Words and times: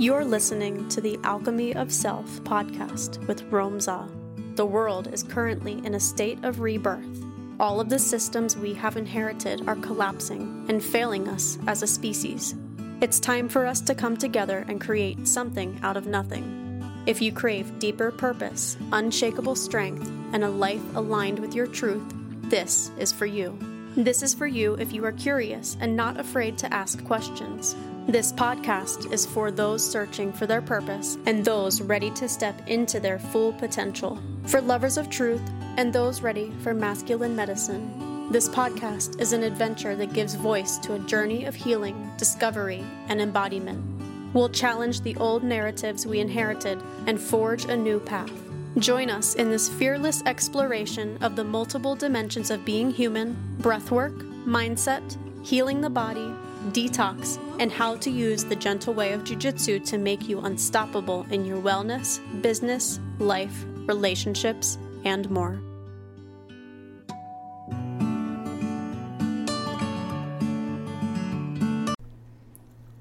You're 0.00 0.24
listening 0.24 0.88
to 0.88 1.02
the 1.02 1.18
Alchemy 1.24 1.74
of 1.74 1.92
Self 1.92 2.26
podcast 2.42 3.18
with 3.26 3.42
Rome 3.52 3.78
Za. 3.78 4.08
The 4.54 4.64
world 4.64 5.12
is 5.12 5.22
currently 5.22 5.74
in 5.84 5.94
a 5.94 6.00
state 6.00 6.42
of 6.42 6.60
rebirth. 6.60 7.22
All 7.60 7.82
of 7.82 7.90
the 7.90 7.98
systems 7.98 8.56
we 8.56 8.72
have 8.72 8.96
inherited 8.96 9.68
are 9.68 9.76
collapsing 9.76 10.64
and 10.70 10.82
failing 10.82 11.28
us 11.28 11.58
as 11.66 11.82
a 11.82 11.86
species. 11.86 12.54
It's 13.02 13.20
time 13.20 13.46
for 13.46 13.66
us 13.66 13.82
to 13.82 13.94
come 13.94 14.16
together 14.16 14.64
and 14.68 14.80
create 14.80 15.28
something 15.28 15.78
out 15.82 15.98
of 15.98 16.06
nothing. 16.06 16.82
If 17.04 17.20
you 17.20 17.30
crave 17.30 17.78
deeper 17.78 18.10
purpose, 18.10 18.78
unshakable 18.92 19.54
strength, 19.54 20.10
and 20.32 20.42
a 20.42 20.48
life 20.48 20.96
aligned 20.96 21.40
with 21.40 21.54
your 21.54 21.66
truth, 21.66 22.10
this 22.44 22.90
is 22.98 23.12
for 23.12 23.26
you. 23.26 23.54
This 23.96 24.22
is 24.22 24.32
for 24.32 24.46
you 24.46 24.76
if 24.76 24.94
you 24.94 25.04
are 25.04 25.12
curious 25.12 25.76
and 25.78 25.94
not 25.94 26.18
afraid 26.18 26.56
to 26.58 26.72
ask 26.72 27.04
questions. 27.04 27.76
This 28.06 28.32
podcast 28.32 29.12
is 29.12 29.24
for 29.24 29.52
those 29.52 29.88
searching 29.88 30.32
for 30.32 30.46
their 30.46 30.62
purpose 30.62 31.16
and 31.26 31.44
those 31.44 31.80
ready 31.80 32.10
to 32.12 32.28
step 32.28 32.60
into 32.66 32.98
their 32.98 33.18
full 33.18 33.52
potential. 33.52 34.18
For 34.46 34.60
lovers 34.60 34.96
of 34.96 35.10
truth 35.10 35.42
and 35.76 35.92
those 35.92 36.20
ready 36.20 36.50
for 36.62 36.74
masculine 36.74 37.36
medicine. 37.36 38.28
This 38.32 38.48
podcast 38.48 39.20
is 39.20 39.32
an 39.32 39.44
adventure 39.44 39.94
that 39.94 40.12
gives 40.12 40.34
voice 40.34 40.78
to 40.78 40.94
a 40.94 40.98
journey 41.00 41.44
of 41.44 41.54
healing, 41.54 42.10
discovery, 42.16 42.84
and 43.08 43.20
embodiment. 43.20 43.84
We'll 44.32 44.48
challenge 44.48 45.02
the 45.02 45.16
old 45.16 45.44
narratives 45.44 46.06
we 46.06 46.20
inherited 46.20 46.82
and 47.06 47.20
forge 47.20 47.66
a 47.66 47.76
new 47.76 48.00
path. 48.00 48.32
Join 48.78 49.10
us 49.10 49.34
in 49.34 49.50
this 49.50 49.68
fearless 49.68 50.22
exploration 50.26 51.18
of 51.20 51.36
the 51.36 51.44
multiple 51.44 51.94
dimensions 51.94 52.50
of 52.50 52.64
being 52.64 52.90
human, 52.90 53.36
breathwork, 53.60 54.18
mindset, 54.44 55.16
healing 55.44 55.80
the 55.80 55.90
body, 55.90 56.32
detox, 56.68 57.38
and 57.58 57.72
how 57.72 57.96
to 57.96 58.10
use 58.10 58.44
the 58.44 58.56
gentle 58.56 58.94
way 58.94 59.12
of 59.12 59.24
jujitsu 59.24 59.84
to 59.86 59.98
make 59.98 60.28
you 60.28 60.40
unstoppable 60.40 61.26
in 61.30 61.44
your 61.44 61.60
wellness, 61.60 62.20
business, 62.42 63.00
life, 63.18 63.64
relationships, 63.86 64.78
and 65.04 65.30
more. 65.30 65.60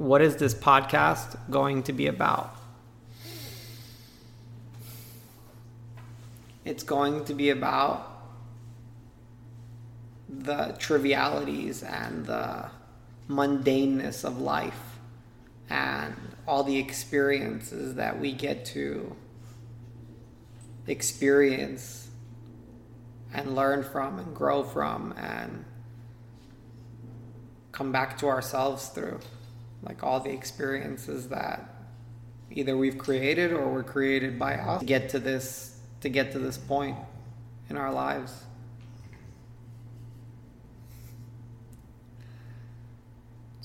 what 0.10 0.24
is 0.24 0.38
this 0.38 0.56
podcast 0.56 1.38
going 1.52 1.84
to 1.84 1.94
be 1.94 2.08
about? 2.08 2.56
It's 6.66 6.82
going 6.82 7.26
to 7.26 7.36
be 7.36 7.52
about 7.52 8.08
the 10.28 10.76
trivialities 10.80 11.84
and 11.84 12.26
the 12.26 12.72
mundaneness 13.30 14.24
of 14.24 14.40
life 14.40 14.98
and 15.70 16.16
all 16.48 16.64
the 16.64 16.78
experiences 16.78 17.96
that 17.96 18.20
we 18.20 18.34
get 18.34 18.66
to 18.66 19.16
experience 20.88 22.10
and 23.34 23.56
learn 23.56 23.84
from 23.84 24.18
and 24.18 24.36
grow 24.36 24.64
from 24.64 25.14
and 25.18 25.64
come 27.72 27.92
back 27.92 28.18
to 28.18 28.28
ourselves 28.28 28.88
through 28.90 29.20
like 29.84 30.04
all 30.04 30.20
the 30.20 30.32
experiences 30.32 31.30
that 31.30 31.70
either 32.52 32.76
we've 32.76 32.98
created 32.98 33.54
or 33.54 33.70
were 33.70 33.84
created 33.84 34.40
by 34.40 34.56
us 34.56 34.80
to 34.80 34.86
get 34.86 35.10
to 35.10 35.20
this 35.20 35.80
to 36.02 36.10
get 36.10 36.32
to 36.32 36.40
this 36.40 36.58
point 36.58 36.98
in 37.70 37.78
our 37.78 37.94
lives 37.94 38.46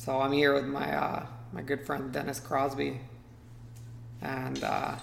so 0.05 0.21
i'm 0.21 0.33
here 0.33 0.53
with 0.53 0.67
my 0.67 0.95
uh, 0.95 1.27
my 1.53 1.63
good 1.63 1.85
friend 1.87 2.13
dennis 2.13 2.39
crosby 2.39 3.01
and 4.21 4.63
uh, 4.63 4.95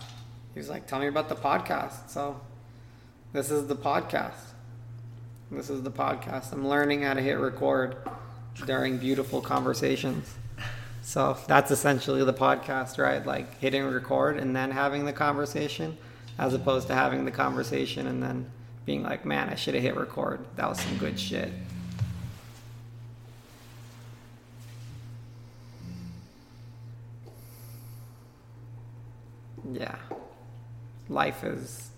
he 0.53 0.59
was 0.59 0.69
like 0.69 0.85
tell 0.87 0.99
me 0.99 1.07
about 1.07 1.29
the 1.29 1.35
podcast 1.35 2.09
so 2.09 2.39
this 3.33 3.49
is 3.49 3.67
the 3.67 3.75
podcast 3.75 4.53
this 5.49 5.69
is 5.69 5.81
the 5.83 5.91
podcast 5.91 6.51
i'm 6.53 6.67
learning 6.67 7.01
how 7.01 7.13
to 7.13 7.21
hit 7.21 7.39
record 7.39 7.95
during 8.65 8.97
beautiful 8.97 9.41
conversations 9.41 10.35
so 11.01 11.35
that's 11.47 11.71
essentially 11.71 12.23
the 12.23 12.33
podcast, 12.33 12.97
right? 12.97 13.25
Like 13.25 13.59
hitting 13.59 13.83
record 13.85 14.37
and 14.37 14.55
then 14.55 14.71
having 14.71 15.05
the 15.05 15.13
conversation, 15.13 15.97
as 16.37 16.53
opposed 16.53 16.87
to 16.87 16.93
having 16.93 17.25
the 17.25 17.31
conversation 17.31 18.07
and 18.07 18.21
then 18.21 18.49
being 18.85 19.03
like, 19.03 19.25
man, 19.25 19.49
I 19.49 19.55
should 19.55 19.73
have 19.73 19.83
hit 19.83 19.95
record. 19.95 20.45
That 20.55 20.69
was 20.69 20.79
some 20.79 20.97
good 20.97 21.19
shit. 21.19 21.51
Yeah. 29.71 29.95
Life 31.09 31.43
is 31.43 31.89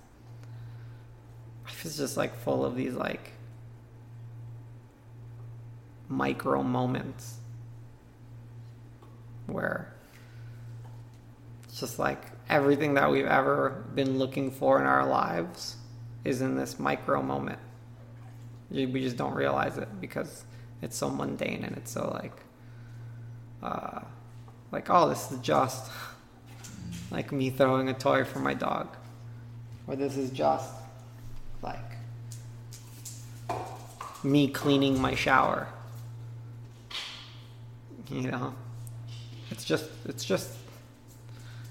life 1.65 1.85
is 1.85 1.97
just 1.97 2.17
like 2.17 2.35
full 2.35 2.65
of 2.65 2.75
these 2.75 2.93
like 2.93 3.31
micro 6.09 6.61
moments 6.61 7.37
where 9.47 9.93
it's 11.63 11.79
just 11.79 11.99
like 11.99 12.23
everything 12.49 12.93
that 12.95 13.09
we've 13.09 13.25
ever 13.25 13.83
been 13.95 14.17
looking 14.17 14.51
for 14.51 14.79
in 14.79 14.85
our 14.85 15.07
lives 15.07 15.77
is 16.23 16.41
in 16.41 16.55
this 16.55 16.79
micro 16.79 17.21
moment. 17.21 17.59
We 18.69 18.85
just 19.01 19.17
don't 19.17 19.33
realize 19.33 19.77
it 19.77 19.89
because 20.01 20.45
it's 20.81 20.97
so 20.97 21.09
mundane 21.09 21.63
and 21.63 21.77
it's 21.77 21.91
so 21.91 22.09
like, 22.13 22.43
uh, 23.61 24.01
like 24.71 24.89
oh, 24.89 25.09
this 25.09 25.31
is 25.31 25.39
just 25.39 25.91
like 27.13 27.31
me 27.31 27.51
throwing 27.51 27.89
a 27.89 27.93
toy 27.93 28.23
for 28.23 28.39
my 28.39 28.55
dog, 28.55 28.87
or 29.87 29.95
this 29.95 30.17
is 30.17 30.31
just 30.31 30.73
like 31.61 31.77
me 34.23 34.47
cleaning 34.47 34.99
my 34.99 35.13
shower. 35.13 35.67
You 38.09 38.31
know, 38.31 38.55
it's 39.51 39.63
just 39.63 39.89
it's 40.05 40.25
just 40.25 40.57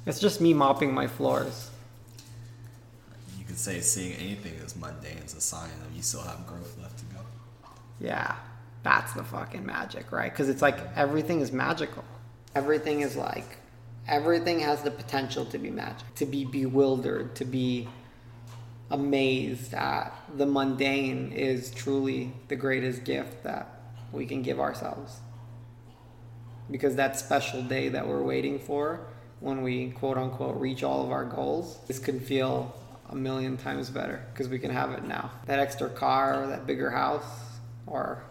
it's 0.06 0.20
just 0.20 0.40
me 0.40 0.54
mopping 0.54 0.94
my 0.94 1.08
floors. 1.08 1.70
You 3.36 3.44
could 3.44 3.58
say 3.58 3.80
seeing 3.80 4.14
anything 4.14 4.54
as 4.64 4.76
mundane 4.76 5.18
is 5.18 5.34
a 5.34 5.40
sign 5.40 5.70
that 5.82 5.94
you 5.94 6.02
still 6.02 6.22
have 6.22 6.46
growth 6.46 6.78
left 6.80 6.98
to 6.98 7.04
go. 7.06 7.20
Yeah, 8.00 8.36
that's 8.84 9.12
the 9.12 9.24
fucking 9.24 9.66
magic, 9.66 10.12
right? 10.12 10.30
Because 10.30 10.48
it's 10.48 10.62
like 10.62 10.78
everything 10.96 11.40
is 11.40 11.50
magical. 11.50 12.04
Everything 12.54 13.00
is 13.00 13.16
like 13.16 13.58
everything 14.06 14.60
has 14.60 14.82
the 14.82 14.90
potential 14.90 15.44
to 15.46 15.58
be 15.58 15.70
magic, 15.70 16.14
to 16.16 16.26
be 16.26 16.44
bewildered, 16.44 17.34
to 17.36 17.44
be 17.44 17.88
amazed 18.90 19.72
at 19.72 20.10
the 20.36 20.44
mundane 20.44 21.32
is 21.32 21.70
truly 21.70 22.32
the 22.48 22.56
greatest 22.56 23.04
gift 23.04 23.42
that 23.42 23.66
we 24.12 24.26
can 24.26 24.42
give 24.42 24.60
ourselves 24.60 25.20
because 26.70 26.96
that 26.96 27.18
special 27.18 27.62
day 27.62 27.88
that 27.88 28.06
we're 28.06 28.22
waiting 28.22 28.58
for 28.58 29.00
when 29.40 29.62
we 29.62 29.90
quote 29.90 30.16
unquote 30.16 30.56
reach 30.56 30.82
all 30.82 31.04
of 31.04 31.10
our 31.10 31.24
goals, 31.24 31.78
this 31.86 31.98
can 31.98 32.20
feel 32.20 32.74
a 33.10 33.14
million 33.14 33.56
times 33.56 33.90
better 33.90 34.24
because 34.32 34.48
we 34.48 34.58
can 34.58 34.70
have 34.70 34.92
it 34.92 35.04
now. 35.04 35.30
That 35.46 35.58
extra 35.58 35.88
car, 35.88 36.46
that 36.46 36.66
bigger 36.66 36.90
house, 36.90 37.24
or 37.86 38.22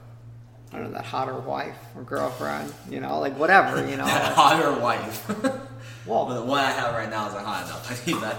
I 0.72 0.78
don't 0.78 0.92
know, 0.92 0.94
that 0.94 1.06
hotter 1.06 1.38
wife 1.38 1.78
or 1.96 2.04
girlfriend, 2.04 2.74
you 2.90 3.02
know, 3.02 3.20
like 3.20 3.38
whatever, 3.38 3.88
you 3.88 3.98
know. 3.98 4.06
that 4.06 4.34
hotter 4.34 4.80
wife. 4.80 5.28
well, 6.06 6.26
the 6.28 6.42
one 6.42 6.60
I 6.60 6.72
have 6.72 6.94
right 6.94 7.10
now 7.10 7.28
isn't 7.28 7.44
hot 7.44 7.66
enough. 7.66 7.92
I 8.08 8.12
need 8.12 8.22
that 8.22 8.38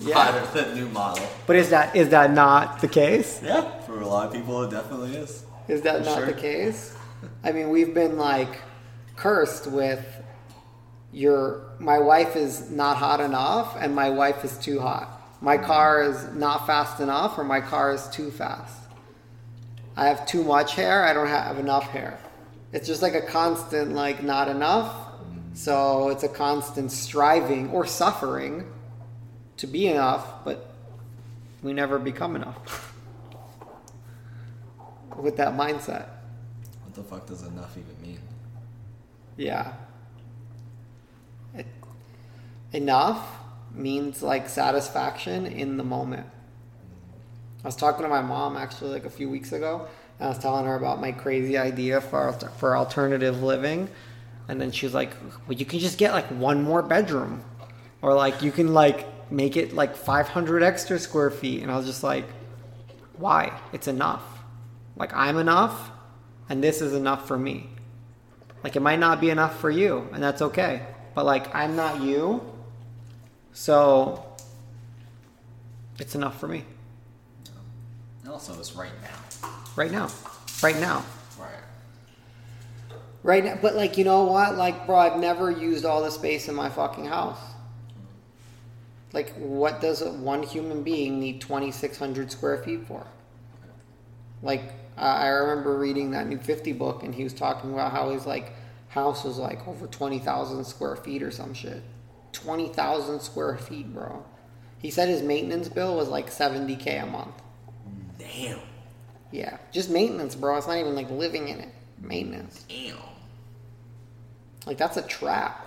yeah. 0.00 0.14
hotter, 0.14 0.60
that 0.60 0.74
new 0.74 0.88
model. 0.88 1.26
But 1.46 1.56
is 1.56 1.70
that 1.70 1.94
is 1.94 2.08
that 2.08 2.32
not 2.32 2.80
the 2.80 2.88
case? 2.88 3.40
Yeah, 3.42 3.80
for 3.82 4.00
a 4.00 4.06
lot 4.06 4.26
of 4.26 4.32
people, 4.32 4.62
it 4.62 4.70
definitely 4.70 5.16
is. 5.16 5.44
Is 5.68 5.82
that 5.82 5.98
for 5.98 6.04
not 6.04 6.16
sure. 6.18 6.26
the 6.26 6.32
case? 6.32 6.96
I 7.44 7.52
mean, 7.52 7.70
we've 7.70 7.94
been 7.94 8.16
like 8.16 8.60
cursed 9.16 9.66
with 9.66 10.04
your 11.12 11.72
my 11.78 11.98
wife 11.98 12.36
is 12.36 12.70
not 12.70 12.96
hot 12.96 13.20
enough 13.20 13.76
and 13.80 13.94
my 13.94 14.10
wife 14.10 14.44
is 14.44 14.56
too 14.58 14.80
hot. 14.80 15.14
My 15.40 15.56
car 15.56 16.02
is 16.02 16.26
not 16.34 16.66
fast 16.66 17.00
enough 17.00 17.38
or 17.38 17.44
my 17.44 17.60
car 17.60 17.92
is 17.92 18.08
too 18.08 18.30
fast. 18.30 18.77
I 19.98 20.06
have 20.06 20.26
too 20.26 20.44
much 20.44 20.76
hair, 20.76 21.04
I 21.04 21.12
don't 21.12 21.26
have 21.26 21.58
enough 21.58 21.90
hair. 21.90 22.20
It's 22.72 22.86
just 22.86 23.02
like 23.02 23.14
a 23.14 23.20
constant 23.20 23.94
like 23.94 24.22
not 24.22 24.46
enough. 24.46 24.94
So 25.54 26.10
it's 26.10 26.22
a 26.22 26.28
constant 26.28 26.92
striving 26.92 27.70
or 27.70 27.84
suffering 27.84 28.64
to 29.56 29.66
be 29.66 29.88
enough, 29.88 30.44
but 30.44 30.72
we 31.64 31.72
never 31.72 31.98
become 31.98 32.36
enough. 32.36 32.94
With 35.16 35.36
that 35.38 35.54
mindset. 35.54 36.06
What 36.84 36.94
the 36.94 37.02
fuck 37.02 37.26
does 37.26 37.42
enough 37.42 37.76
even 37.76 38.00
mean? 38.00 38.20
Yeah. 39.36 39.72
It, 41.54 41.66
enough 42.72 43.28
means 43.74 44.22
like 44.22 44.48
satisfaction 44.48 45.44
in 45.44 45.76
the 45.76 45.84
moment. 45.84 46.28
I 47.64 47.66
was 47.66 47.74
talking 47.74 48.04
to 48.04 48.08
my 48.08 48.22
mom 48.22 48.56
actually 48.56 48.90
like 48.90 49.04
a 49.04 49.10
few 49.10 49.28
weeks 49.28 49.52
ago, 49.52 49.88
and 50.18 50.26
I 50.26 50.28
was 50.28 50.38
telling 50.38 50.64
her 50.66 50.76
about 50.76 51.00
my 51.00 51.10
crazy 51.12 51.58
idea 51.58 52.00
for 52.00 52.32
for 52.32 52.76
alternative 52.76 53.42
living, 53.42 53.88
And 54.48 54.60
then 54.60 54.70
she 54.70 54.86
was 54.86 54.94
like, 54.94 55.12
well, 55.46 55.58
you 55.58 55.66
can 55.66 55.78
just 55.78 55.98
get 55.98 56.12
like 56.12 56.26
one 56.28 56.62
more 56.62 56.82
bedroom. 56.82 57.44
Or 58.00 58.14
like 58.14 58.42
you 58.42 58.52
can 58.52 58.72
like 58.72 59.06
make 59.30 59.56
it 59.56 59.74
like 59.74 59.96
500 59.96 60.62
extra 60.62 60.98
square 60.98 61.30
feet. 61.30 61.62
And 61.62 61.70
I 61.70 61.76
was 61.76 61.84
just 61.84 62.02
like, 62.02 62.24
why? 63.16 63.52
It's 63.72 63.88
enough. 63.88 64.22
Like 64.96 65.12
I'm 65.14 65.36
enough 65.36 65.90
and 66.48 66.62
this 66.62 66.80
is 66.80 66.94
enough 66.94 67.26
for 67.26 67.38
me. 67.38 67.68
Like 68.64 68.76
it 68.76 68.80
might 68.80 68.98
not 69.00 69.20
be 69.20 69.30
enough 69.30 69.60
for 69.60 69.70
you 69.70 70.08
and 70.12 70.22
that's 70.22 70.40
okay. 70.42 70.86
But 71.14 71.26
like 71.26 71.54
I'm 71.54 71.76
not 71.76 72.00
you. 72.00 72.40
So 73.52 74.24
it's 75.98 76.14
enough 76.14 76.38
for 76.38 76.48
me 76.48 76.64
And 78.28 78.34
also, 78.34 78.58
it's 78.60 78.76
right 78.76 78.90
now. 79.00 79.48
right 79.74 79.90
now. 79.90 80.10
Right 80.62 80.78
now. 80.78 81.02
Right. 81.38 82.98
Right 83.22 83.42
now, 83.42 83.58
but 83.62 83.74
like 83.74 83.96
you 83.96 84.04
know 84.04 84.24
what? 84.24 84.54
Like, 84.54 84.84
bro, 84.84 84.98
I've 84.98 85.18
never 85.18 85.50
used 85.50 85.86
all 85.86 86.02
the 86.02 86.10
space 86.10 86.46
in 86.46 86.54
my 86.54 86.68
fucking 86.68 87.06
house. 87.06 87.40
Like, 89.14 89.34
what 89.36 89.80
does 89.80 90.04
one 90.04 90.42
human 90.42 90.82
being 90.82 91.18
need 91.18 91.40
twenty 91.40 91.72
six 91.72 91.96
hundred 91.96 92.30
square 92.30 92.58
feet 92.58 92.86
for? 92.86 93.06
Like, 94.42 94.74
I 94.98 95.24
I 95.24 95.28
remember 95.28 95.78
reading 95.78 96.10
that 96.10 96.26
new 96.26 96.36
fifty 96.36 96.74
book, 96.74 97.04
and 97.04 97.14
he 97.14 97.24
was 97.24 97.32
talking 97.32 97.72
about 97.72 97.92
how 97.92 98.10
his 98.10 98.26
like 98.26 98.52
house 98.88 99.24
was 99.24 99.38
like 99.38 99.66
over 99.66 99.86
twenty 99.86 100.18
thousand 100.18 100.62
square 100.66 100.96
feet 100.96 101.22
or 101.22 101.30
some 101.30 101.54
shit. 101.54 101.82
Twenty 102.32 102.68
thousand 102.68 103.22
square 103.22 103.56
feet, 103.56 103.94
bro. 103.94 104.26
He 104.80 104.90
said 104.90 105.08
his 105.08 105.22
maintenance 105.22 105.70
bill 105.70 105.96
was 105.96 106.10
like 106.10 106.30
seventy 106.30 106.76
k 106.76 106.98
a 106.98 107.06
month. 107.06 107.32
Damn. 108.18 108.58
Yeah, 109.30 109.58
just 109.72 109.90
maintenance, 109.90 110.34
bro. 110.34 110.56
It's 110.56 110.66
not 110.66 110.78
even 110.78 110.94
like 110.94 111.10
living 111.10 111.48
in 111.48 111.60
it. 111.60 111.68
Maintenance. 112.00 112.64
Damn. 112.68 112.96
Like 114.66 114.78
that's 114.78 114.96
a 114.96 115.02
trap. 115.02 115.66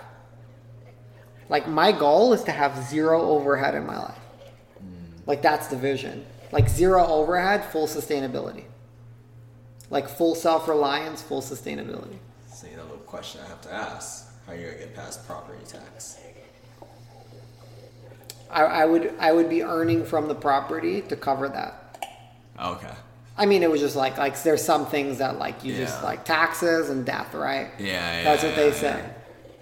Like 1.48 1.68
my 1.68 1.92
goal 1.92 2.32
is 2.32 2.42
to 2.44 2.52
have 2.52 2.82
zero 2.84 3.22
overhead 3.22 3.74
in 3.74 3.86
my 3.86 3.98
life. 3.98 4.18
Hmm. 4.78 4.86
Like 5.26 5.42
that's 5.42 5.68
the 5.68 5.76
vision. 5.76 6.24
Like 6.50 6.68
zero 6.68 7.06
overhead, 7.06 7.64
full 7.64 7.86
sustainability. 7.86 8.64
Like 9.90 10.08
full 10.08 10.34
self-reliance, 10.34 11.22
full 11.22 11.42
sustainability. 11.42 12.16
So 12.52 12.66
you 12.66 12.76
know 12.76 12.86
the 12.88 12.96
question 12.98 13.40
I 13.44 13.48
have 13.48 13.60
to 13.62 13.72
ask: 13.72 14.30
How 14.46 14.52
are 14.52 14.56
you 14.56 14.66
gonna 14.66 14.78
get 14.78 14.94
past 14.94 15.26
property 15.26 15.58
tax? 15.66 16.18
I, 18.50 18.62
I 18.64 18.86
would 18.86 19.14
I 19.18 19.32
would 19.32 19.48
be 19.48 19.62
earning 19.62 20.04
from 20.04 20.28
the 20.28 20.34
property 20.34 21.00
to 21.02 21.16
cover 21.16 21.48
that. 21.48 21.81
Oh, 22.58 22.72
okay. 22.74 22.92
I 23.36 23.46
mean, 23.46 23.62
it 23.62 23.70
was 23.70 23.80
just 23.80 23.96
like 23.96 24.18
like 24.18 24.40
there's 24.42 24.62
some 24.64 24.86
things 24.86 25.18
that 25.18 25.38
like 25.38 25.64
you 25.64 25.74
just 25.74 26.02
like 26.02 26.24
taxes 26.24 26.90
and 26.90 27.04
death, 27.04 27.34
right? 27.34 27.70
Yeah, 27.78 27.86
yeah, 27.86 28.24
That's 28.24 28.42
what 28.42 28.56
they 28.56 28.68
yeah, 28.68 28.74
say. 28.74 28.98
yeah. 28.98 29.12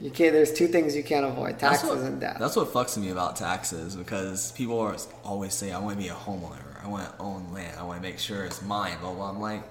You 0.01 0.11
can't. 0.11 0.33
There's 0.33 0.53
two 0.53 0.67
things 0.67 0.97
you 0.97 1.05
can't 1.05 1.27
avoid: 1.27 1.59
taxes 1.59 1.89
what, 1.89 1.99
and 1.99 2.21
death. 2.21 2.39
That's 2.41 2.57
what 2.57 2.69
fucks 2.69 2.97
me 2.99 3.11
about 3.11 3.37
taxes 3.37 3.95
because 3.97 4.53
people 4.53 4.79
are 4.81 4.97
always 5.25 5.55
say, 5.55 5.73
I 5.73 5.79
want 5.79 5.97
to 5.99 6.03
be 6.03 6.09
a 6.09 6.15
homeowner. 6.15 6.83
I 6.83 6.89
want 6.89 7.07
to 7.07 7.23
own 7.23 7.53
land. 7.53 7.79
I 7.79 7.83
want 7.85 8.03
to 8.03 8.09
make 8.09 8.19
sure 8.19 8.45
it's 8.45 8.63
mine. 8.63 8.97
Blah, 9.01 9.13
blah. 9.13 9.31
I'm 9.31 9.41
like, 9.41 9.63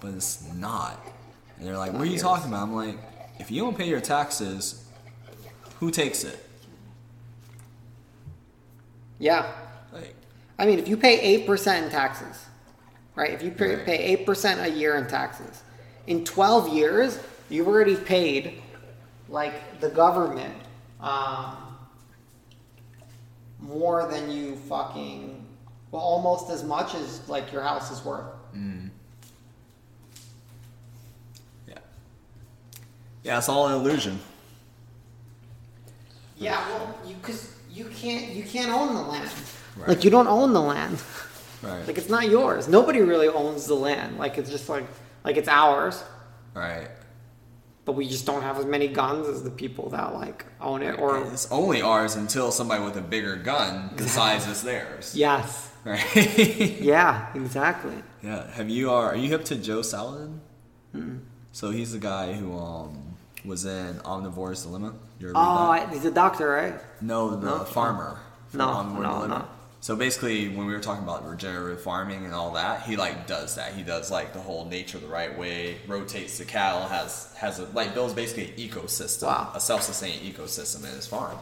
but 0.00 0.14
it's 0.14 0.42
not. 0.54 0.98
And 1.58 1.66
they're 1.66 1.76
like, 1.76 1.92
what 1.92 2.02
are 2.02 2.06
you 2.06 2.18
talking 2.18 2.48
about? 2.48 2.62
I'm 2.62 2.74
like, 2.74 2.96
if 3.38 3.50
you 3.50 3.60
don't 3.62 3.76
pay 3.76 3.88
your 3.88 4.00
taxes, 4.00 4.84
who 5.80 5.90
takes 5.90 6.24
it? 6.24 6.44
yeah, 9.18 9.52
Like, 9.92 10.14
I 10.58 10.66
mean, 10.66 10.78
if 10.78 10.88
you 10.88 10.96
pay 10.96 11.20
eight 11.20 11.46
percent 11.46 11.84
in 11.86 11.90
taxes, 11.90 12.46
right? 13.14 13.30
If 13.30 13.42
you 13.42 13.50
pay 13.50 13.76
Right. 13.76 13.86
pay 13.86 13.98
eight 13.98 14.26
percent 14.26 14.60
a 14.60 14.68
year 14.68 14.96
in 14.96 15.06
taxes, 15.06 15.62
in 16.06 16.24
twelve 16.24 16.68
years, 16.74 17.18
you've 17.48 17.68
already 17.68 17.96
paid 17.96 18.60
like 19.28 19.80
the 19.80 19.88
government 19.90 20.54
um, 21.00 21.56
more 23.60 24.06
than 24.10 24.30
you 24.30 24.56
fucking 24.56 25.44
well, 25.90 26.02
almost 26.02 26.50
as 26.50 26.64
much 26.64 26.94
as 26.94 27.26
like 27.28 27.52
your 27.52 27.62
house 27.62 27.90
is 27.90 28.04
worth. 28.04 28.24
yeah. 31.68 31.78
Yeah, 33.22 33.38
it's 33.38 33.48
all 33.48 33.68
an 33.68 33.74
illusion. 33.74 34.18
Yeah, 36.36 36.58
well, 36.68 36.94
you 37.06 37.14
because 37.16 37.54
you 37.70 37.84
can't 37.86 38.32
you 38.34 38.42
can't 38.42 38.70
own 38.72 38.94
the 38.94 39.02
land. 39.02 39.30
Right. 39.76 39.88
Like 39.88 40.04
you 40.04 40.10
don't 40.10 40.26
own 40.28 40.52
the 40.52 40.60
land. 40.62 40.98
Right. 41.62 41.86
Like 41.86 41.98
it's 41.98 42.08
not 42.08 42.28
yours. 42.28 42.68
Nobody 42.68 43.00
really 43.00 43.28
owns 43.28 43.66
the 43.66 43.74
land. 43.74 44.18
Like 44.18 44.38
it's 44.38 44.50
just 44.50 44.68
like 44.68 44.84
like 45.24 45.36
it's 45.36 45.48
ours. 45.48 46.02
right. 46.54 46.88
but 47.84 47.92
we 47.92 48.06
just 48.08 48.26
don't 48.26 48.42
have 48.42 48.58
as 48.58 48.64
many 48.66 48.86
guns 48.88 49.26
as 49.28 49.42
the 49.42 49.50
people 49.50 49.88
that 49.90 50.14
like 50.14 50.44
own 50.60 50.82
it 50.82 50.98
or 50.98 51.18
It's 51.32 51.50
only 51.50 51.80
ours 51.82 52.16
until 52.16 52.50
somebody 52.52 52.82
with 52.84 52.96
a 52.96 53.00
bigger 53.00 53.36
gun 53.36 53.90
decides 53.96 54.46
it's 54.48 54.62
theirs. 54.62 55.14
yes 55.16 55.72
Right. 55.84 56.16
yeah 56.80 57.28
exactly 57.34 58.02
Yeah. 58.22 58.50
Have 58.52 58.68
you 58.68 58.90
are 58.90 59.06
are 59.12 59.16
you 59.16 59.28
hip 59.28 59.44
to 59.46 59.56
Joel 59.56 59.82
Salatin? 59.82 60.38
So 61.52 61.70
he's 61.70 61.92
the 61.92 61.98
guy 61.98 62.32
who 62.34 62.56
um 62.58 63.16
was 63.44 63.64
in 63.64 63.94
Omnivore's 64.04 64.62
Dilemma. 64.64 64.92
You 65.20 65.32
oh 65.34 65.72
that? 65.72 65.92
He's 65.92 66.04
a 66.04 66.10
doctor 66.10 66.48
right 66.48 66.74
No, 67.00 67.30
the 67.36 67.46
No? 67.46 67.64
farmer. 67.64 68.20
No, 68.52 68.82
no, 68.82 69.26
no. 69.26 69.44
So 69.80 69.94
basically, 69.94 70.48
when 70.48 70.66
we 70.66 70.72
were 70.72 70.80
talking 70.80 71.04
about 71.04 71.28
regenerative 71.28 71.80
farming 71.82 72.24
and 72.24 72.34
all 72.34 72.52
that, 72.54 72.82
he 72.82 72.96
like 72.96 73.26
does 73.26 73.54
that. 73.56 73.74
He 73.74 73.82
does 73.82 74.10
like 74.10 74.32
the 74.32 74.40
whole 74.40 74.64
nature 74.64 74.98
the 74.98 75.06
right 75.06 75.36
way, 75.38 75.76
rotates 75.86 76.38
the 76.38 76.44
cattle, 76.44 76.88
has 76.88 77.32
has 77.36 77.58
a 77.60 77.64
like 77.66 77.94
builds 77.94 78.14
basically 78.14 78.46
an 78.50 78.70
ecosystem, 78.70 79.24
Wow. 79.28 79.52
a 79.54 79.60
self-sustaining 79.60 80.20
ecosystem 80.32 80.84
in 80.84 80.90
his 80.90 81.06
farm. 81.06 81.38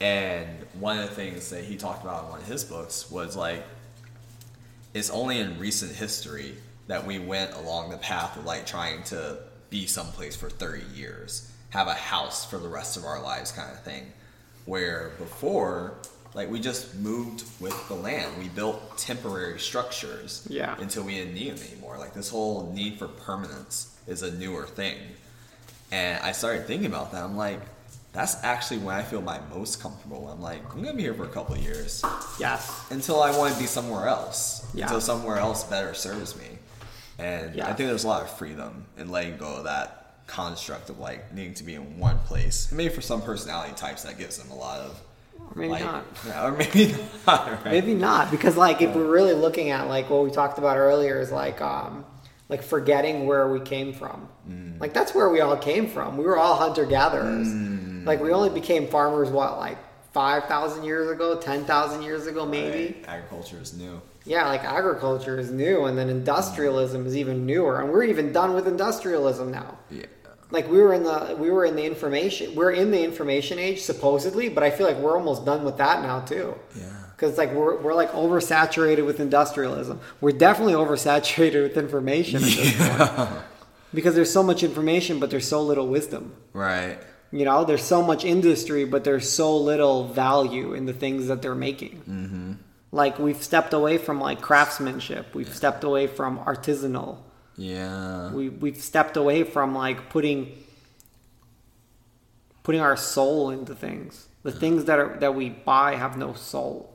And 0.00 0.48
one 0.78 0.98
of 0.98 1.08
the 1.08 1.14
things 1.14 1.50
that 1.50 1.64
he 1.64 1.76
talked 1.76 2.02
about 2.04 2.24
in 2.24 2.30
one 2.30 2.40
of 2.40 2.46
his 2.46 2.64
books 2.64 3.10
was 3.10 3.36
like 3.36 3.62
it's 4.94 5.10
only 5.10 5.38
in 5.38 5.58
recent 5.58 5.92
history 5.92 6.54
that 6.86 7.06
we 7.06 7.18
went 7.18 7.52
along 7.54 7.90
the 7.90 7.98
path 7.98 8.36
of 8.36 8.44
like 8.44 8.66
trying 8.66 9.02
to 9.04 9.38
be 9.70 9.86
someplace 9.86 10.34
for 10.34 10.48
30 10.48 10.82
years, 10.94 11.52
have 11.70 11.86
a 11.88 11.94
house 11.94 12.44
for 12.44 12.58
the 12.58 12.68
rest 12.68 12.96
of 12.96 13.04
our 13.04 13.20
lives 13.22 13.52
kind 13.52 13.70
of 13.70 13.82
thing. 13.82 14.12
Where 14.64 15.12
before, 15.18 15.94
like 16.34 16.50
we 16.50 16.60
just 16.60 16.94
moved 16.96 17.42
with 17.60 17.88
the 17.88 17.94
land. 17.94 18.36
We 18.38 18.48
built 18.48 18.98
temporary 18.98 19.58
structures 19.58 20.46
Yeah. 20.48 20.76
until 20.78 21.02
we 21.04 21.14
didn't 21.14 21.34
need 21.34 21.56
them 21.56 21.66
anymore. 21.72 21.98
Like 21.98 22.14
this 22.14 22.28
whole 22.30 22.70
need 22.74 22.98
for 22.98 23.08
permanence 23.08 23.96
is 24.06 24.22
a 24.22 24.30
newer 24.32 24.66
thing. 24.66 24.96
And 25.90 26.22
I 26.22 26.32
started 26.32 26.66
thinking 26.66 26.86
about 26.86 27.12
that. 27.12 27.22
I'm 27.24 27.36
like, 27.36 27.60
that's 28.12 28.42
actually 28.42 28.78
when 28.78 28.94
I 28.94 29.02
feel 29.02 29.22
my 29.22 29.38
most 29.54 29.80
comfortable. 29.80 30.28
I'm 30.28 30.40
like, 30.42 30.60
I'm 30.74 30.82
gonna 30.82 30.94
be 30.96 31.02
here 31.02 31.14
for 31.14 31.24
a 31.24 31.28
couple 31.28 31.54
of 31.54 31.62
years 31.62 32.02
yes 32.38 32.84
until 32.90 33.22
I 33.22 33.36
want 33.36 33.54
to 33.54 33.60
be 33.60 33.66
somewhere 33.66 34.06
else. 34.08 34.66
Yeah. 34.74 34.84
Until 34.84 35.00
somewhere 35.00 35.36
else 35.38 35.64
better 35.64 35.94
serves 35.94 36.36
me. 36.36 36.58
And 37.18 37.54
Yeah. 37.54 37.64
I 37.64 37.72
think 37.72 37.88
there's 37.88 38.04
a 38.04 38.08
lot 38.08 38.22
of 38.22 38.30
freedom 38.30 38.86
in 38.98 39.10
letting 39.10 39.36
go 39.38 39.56
of 39.56 39.64
that 39.64 39.97
construct 40.28 40.88
of 40.90 41.00
like 41.00 41.32
needing 41.34 41.54
to 41.54 41.64
be 41.64 41.74
in 41.74 41.98
one 41.98 42.18
place. 42.20 42.70
Maybe 42.70 42.94
for 42.94 43.00
some 43.00 43.20
personality 43.22 43.72
types 43.74 44.04
that 44.04 44.16
gives 44.18 44.38
them 44.38 44.50
a 44.50 44.54
lot 44.54 44.78
of 44.80 45.00
maybe 45.56 45.70
like, 45.70 45.84
not 45.84 46.04
Yeah, 46.26 46.46
or 46.48 46.52
maybe 46.52 46.94
not. 47.26 47.46
Right? 47.64 47.64
maybe 47.64 47.94
not 47.94 48.30
because 48.30 48.56
like 48.56 48.80
if 48.80 48.94
we're 48.94 49.10
really 49.10 49.34
looking 49.34 49.70
at 49.70 49.88
like 49.88 50.08
what 50.10 50.22
we 50.22 50.30
talked 50.30 50.58
about 50.58 50.76
earlier 50.76 51.18
is 51.20 51.32
like 51.32 51.60
um 51.60 52.04
like 52.48 52.62
forgetting 52.62 53.26
where 53.26 53.48
we 53.50 53.58
came 53.60 53.92
from 53.92 54.28
Mm. 54.48 54.80
like 54.80 54.94
that's 54.94 55.14
where 55.14 55.28
we 55.28 55.40
all 55.42 55.56
came 55.58 55.86
from 55.88 56.16
we 56.16 56.24
were 56.24 56.38
all 56.38 56.56
hunter 56.56 56.86
gatherers 56.86 57.48
Mm. 57.48 58.06
like 58.06 58.18
we 58.22 58.32
only 58.32 58.48
became 58.48 58.86
farmers 58.86 59.28
what 59.28 59.58
like 59.58 59.76
5000 60.14 60.84
years 60.84 61.10
ago 61.10 61.36
10000 61.38 62.02
years 62.02 62.26
ago 62.26 62.46
maybe 62.46 62.84
Right. 62.94 63.04
Agriculture 63.08 63.58
is 63.60 63.74
new. 63.74 64.00
Yeah, 64.24 64.46
like 64.48 64.62
agriculture 64.64 65.38
is 65.38 65.50
new, 65.50 65.86
and 65.86 65.96
then 65.96 66.10
industrialism 66.10 67.06
is 67.06 67.16
even 67.16 67.46
newer, 67.46 67.80
and 67.80 67.90
we're 67.90 68.02
even 68.04 68.30
done 68.32 68.52
with 68.54 68.66
industrialism 68.66 69.50
now. 69.50 69.78
Yeah. 69.90 70.04
Like 70.50 70.68
we 70.70 70.78
were 70.78 70.94
in 70.94 71.02
the 71.02 71.36
we 71.38 71.50
were 71.50 71.64
in 71.64 71.76
the 71.76 71.84
information 71.84 72.54
we're 72.54 72.72
in 72.72 72.90
the 72.90 73.02
information 73.02 73.58
age 73.58 73.80
supposedly, 73.82 74.48
but 74.48 74.62
I 74.62 74.70
feel 74.70 74.86
like 74.86 74.96
we're 74.96 75.16
almost 75.16 75.44
done 75.44 75.64
with 75.64 75.76
that 75.76 76.02
now 76.02 76.20
too. 76.20 76.54
Yeah. 76.74 76.90
Because 77.14 77.36
like 77.36 77.52
we're 77.52 77.76
we're 77.76 77.94
like 77.94 78.12
oversaturated 78.12 79.04
with 79.04 79.20
industrialism. 79.20 80.00
We're 80.20 80.32
definitely 80.32 80.74
oversaturated 80.74 81.62
with 81.62 81.76
information 81.76 82.42
at 82.42 82.50
this 82.50 82.88
point. 83.16 83.30
Because 83.92 84.14
there's 84.14 84.32
so 84.32 84.42
much 84.42 84.62
information, 84.62 85.18
but 85.18 85.30
there's 85.30 85.48
so 85.48 85.62
little 85.62 85.88
wisdom. 85.88 86.34
Right. 86.52 86.98
You 87.30 87.44
know, 87.44 87.64
there's 87.64 87.82
so 87.82 88.02
much 88.02 88.24
industry, 88.24 88.84
but 88.84 89.04
there's 89.04 89.30
so 89.30 89.56
little 89.56 90.08
value 90.08 90.72
in 90.72 90.86
the 90.86 90.94
things 90.94 91.26
that 91.26 91.42
they're 91.42 91.54
making. 91.54 92.02
Mm-hmm. 92.08 92.52
Like 92.90 93.18
we've 93.18 93.42
stepped 93.42 93.74
away 93.74 93.98
from 93.98 94.18
like 94.20 94.40
craftsmanship. 94.40 95.34
We've 95.34 95.54
stepped 95.54 95.84
away 95.84 96.06
from 96.06 96.38
artisanal. 96.38 97.18
Yeah. 97.58 98.32
We 98.32 98.48
we've 98.48 98.78
stepped 98.78 99.18
away 99.18 99.44
from 99.44 99.74
like 99.74 100.08
putting 100.08 100.56
putting 102.62 102.80
our 102.80 102.96
soul 102.96 103.50
into 103.50 103.74
things. 103.74 104.28
The 104.44 104.52
things 104.52 104.86
that 104.86 104.98
are 104.98 105.18
that 105.20 105.34
we 105.34 105.50
buy 105.50 105.96
have 105.96 106.16
no 106.16 106.32
soul. 106.32 106.94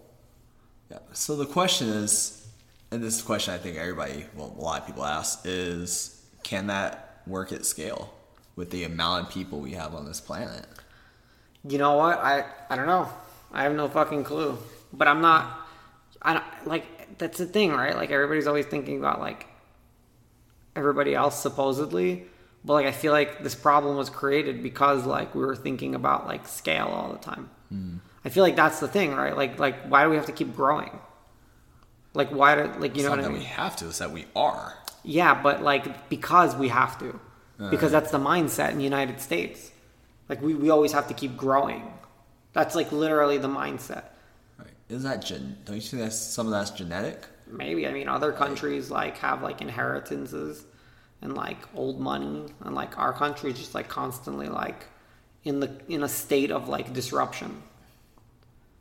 Yeah. 0.90 1.00
So 1.12 1.36
the 1.36 1.46
question 1.46 1.90
is, 1.90 2.48
and 2.90 3.04
this 3.04 3.18
is 3.18 3.22
a 3.22 3.26
question 3.26 3.54
I 3.54 3.60
think 3.60 3.78
everybody, 3.78 4.26
well, 4.36 4.56
a 4.58 4.62
lot 4.62 4.82
of 4.82 4.88
people 4.88 5.06
ask, 5.06 5.42
is 5.46 6.26
can 6.42 6.68
that 6.68 7.22
work 7.28 7.52
at 7.52 7.66
scale? 7.66 8.12
with 8.56 8.70
the 8.72 8.84
amount 8.84 9.28
of 9.28 9.34
people 9.34 9.60
we 9.60 9.72
have 9.72 9.96
on 9.96 10.06
this 10.06 10.22
planet. 10.22 10.66
You 11.68 11.78
know 11.78 11.96
what? 11.96 12.20
I 12.20 12.46
I 12.70 12.76
don't 12.76 12.88
know. 12.88 13.10
I 13.52 13.64
have 13.64 13.74
no 13.74 13.88
fucking 13.88 14.24
clue. 14.24 14.58
But 14.92 15.08
I'm 15.08 15.22
not. 15.22 15.68
I 16.22 16.34
don't, 16.34 16.68
like 16.68 17.18
that's 17.18 17.38
the 17.38 17.46
thing, 17.46 17.72
right? 17.72 17.96
Like 17.96 18.12
everybody's 18.12 18.48
always 18.48 18.66
thinking 18.66 18.98
about 18.98 19.20
like 19.20 19.48
everybody 20.76 21.16
else 21.16 21.40
supposedly, 21.42 22.26
but 22.66 22.74
like 22.74 22.86
I 22.86 22.92
feel 22.92 23.12
like 23.12 23.44
this 23.44 23.56
problem 23.56 23.98
was 23.98 24.10
created 24.10 24.64
because 24.64 25.06
like 25.06 25.36
we 25.36 25.42
were 25.42 25.56
thinking 25.56 25.96
about 25.96 26.28
like 26.28 26.48
scale 26.48 26.88
all 26.88 27.12
the 27.12 27.20
time. 27.20 27.50
Hmm. 27.70 27.98
I 28.26 28.30
feel 28.30 28.44
like 28.44 28.56
that's 28.56 28.80
the 28.80 28.88
thing, 28.88 29.14
right? 29.16 29.36
Like 29.36 29.60
like 29.60 29.84
why 29.88 30.04
do 30.04 30.10
we 30.10 30.16
have 30.16 30.26
to 30.28 30.32
keep 30.32 30.56
growing? 30.56 30.92
Like 32.14 32.30
why 32.30 32.56
do 32.56 32.64
like 32.80 32.96
you 32.96 33.02
It's 33.02 33.04
know 33.04 33.10
what 33.12 33.20
I 33.20 33.28
mean? 33.28 33.40
we 33.40 33.44
have 33.44 33.76
to; 33.78 33.88
it's 33.88 34.00
that 34.00 34.12
we 34.12 34.26
are. 34.36 34.74
Yeah, 35.04 35.42
but 35.42 35.62
like 35.64 36.10
because 36.10 36.56
we 36.56 36.70
have 36.70 36.98
to. 37.00 37.20
Uh. 37.60 37.70
Because 37.70 37.92
that's 37.92 38.12
the 38.12 38.20
mindset 38.20 38.72
in 38.72 38.78
the 38.78 38.84
United 38.84 39.20
States. 39.20 39.72
Like 40.30 40.42
we, 40.42 40.54
we 40.56 40.70
always 40.70 40.92
have 40.94 41.08
to 41.10 41.14
keep 41.14 41.36
growing. 41.38 41.92
That's 42.54 42.76
like 42.76 42.92
literally 42.92 43.38
the 43.38 43.48
mindset. 43.50 44.06
Right? 44.58 44.74
Is 44.90 45.04
that 45.04 45.24
gen? 45.24 45.58
Don't 45.66 45.76
you 45.76 45.82
think 45.82 46.04
that's 46.04 46.18
some 46.20 46.48
of 46.48 46.52
that's 46.52 46.72
genetic? 46.72 47.26
Maybe 47.48 47.88
I 47.88 47.92
mean 47.92 48.08
other 48.08 48.32
countries 48.32 48.90
like 48.90 49.18
have 49.20 49.42
like 49.42 49.62
inheritances 49.62 50.64
and 51.22 51.36
like 51.36 51.58
old 51.76 52.00
money 52.00 52.46
and 52.62 52.76
like 52.76 52.98
our 52.98 53.14
country 53.14 53.52
is 53.52 53.58
just 53.58 53.74
like 53.74 53.88
constantly 53.88 54.50
like 54.50 54.86
in 55.44 55.60
the 55.60 55.72
in 55.88 56.04
a 56.04 56.10
state 56.10 56.52
of 56.52 56.70
like 56.70 56.94
disruption. 56.94 57.62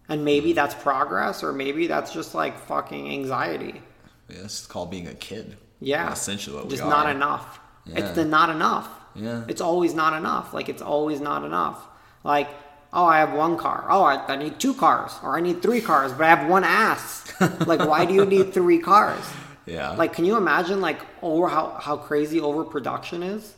And 0.09 0.25
maybe 0.25 0.53
mm. 0.53 0.55
that's 0.55 0.75
progress 0.75 1.43
or 1.43 1.53
maybe 1.53 1.87
that's 1.87 2.13
just 2.13 2.35
like 2.35 2.59
fucking 2.59 3.11
anxiety. 3.11 3.83
Yeah, 4.29 4.45
it's 4.45 4.67
called 4.67 4.91
being 4.91 5.07
a 5.07 5.15
kid. 5.15 5.57
Yeah. 5.81 6.07
That's 6.07 6.21
essentially 6.21 6.57
what 6.57 6.69
just 6.69 6.83
we 6.83 6.89
not 6.89 7.07
are. 7.07 7.13
enough. 7.13 7.61
Yeah. 7.87 7.99
It's 7.99 8.13
the 8.13 8.25
not 8.25 8.51
enough. 8.51 8.89
Yeah. 9.15 9.45
It's 9.49 9.61
always 9.61 9.95
not 9.95 10.13
enough. 10.15 10.55
Like 10.55 10.69
it's 10.69 10.83
always 10.83 11.21
not 11.21 11.45
enough. 11.45 11.87
Like, 12.25 12.49
oh, 12.93 13.05
I 13.07 13.19
have 13.19 13.33
one 13.33 13.57
car. 13.57 13.87
Oh, 13.89 14.03
I, 14.03 14.33
I 14.33 14.37
need 14.37 14.59
two 14.61 14.75
cars, 14.75 15.13
or 15.23 15.37
I 15.37 15.41
need 15.41 15.63
three 15.63 15.81
cars, 15.81 16.13
but 16.13 16.23
I 16.25 16.29
have 16.35 16.49
one 16.49 16.65
ass. 16.65 17.25
like, 17.67 17.81
why 17.81 18.05
do 18.05 18.15
you 18.15 18.25
need 18.25 18.53
three 18.53 18.79
cars? 18.79 19.25
Yeah. 19.67 19.91
Like, 19.93 20.13
can 20.13 20.25
you 20.25 20.37
imagine 20.37 20.81
like 20.81 21.01
over 21.23 21.49
how 21.49 21.79
how 21.81 21.97
crazy 21.97 22.41
overproduction 22.41 23.23
is? 23.23 23.55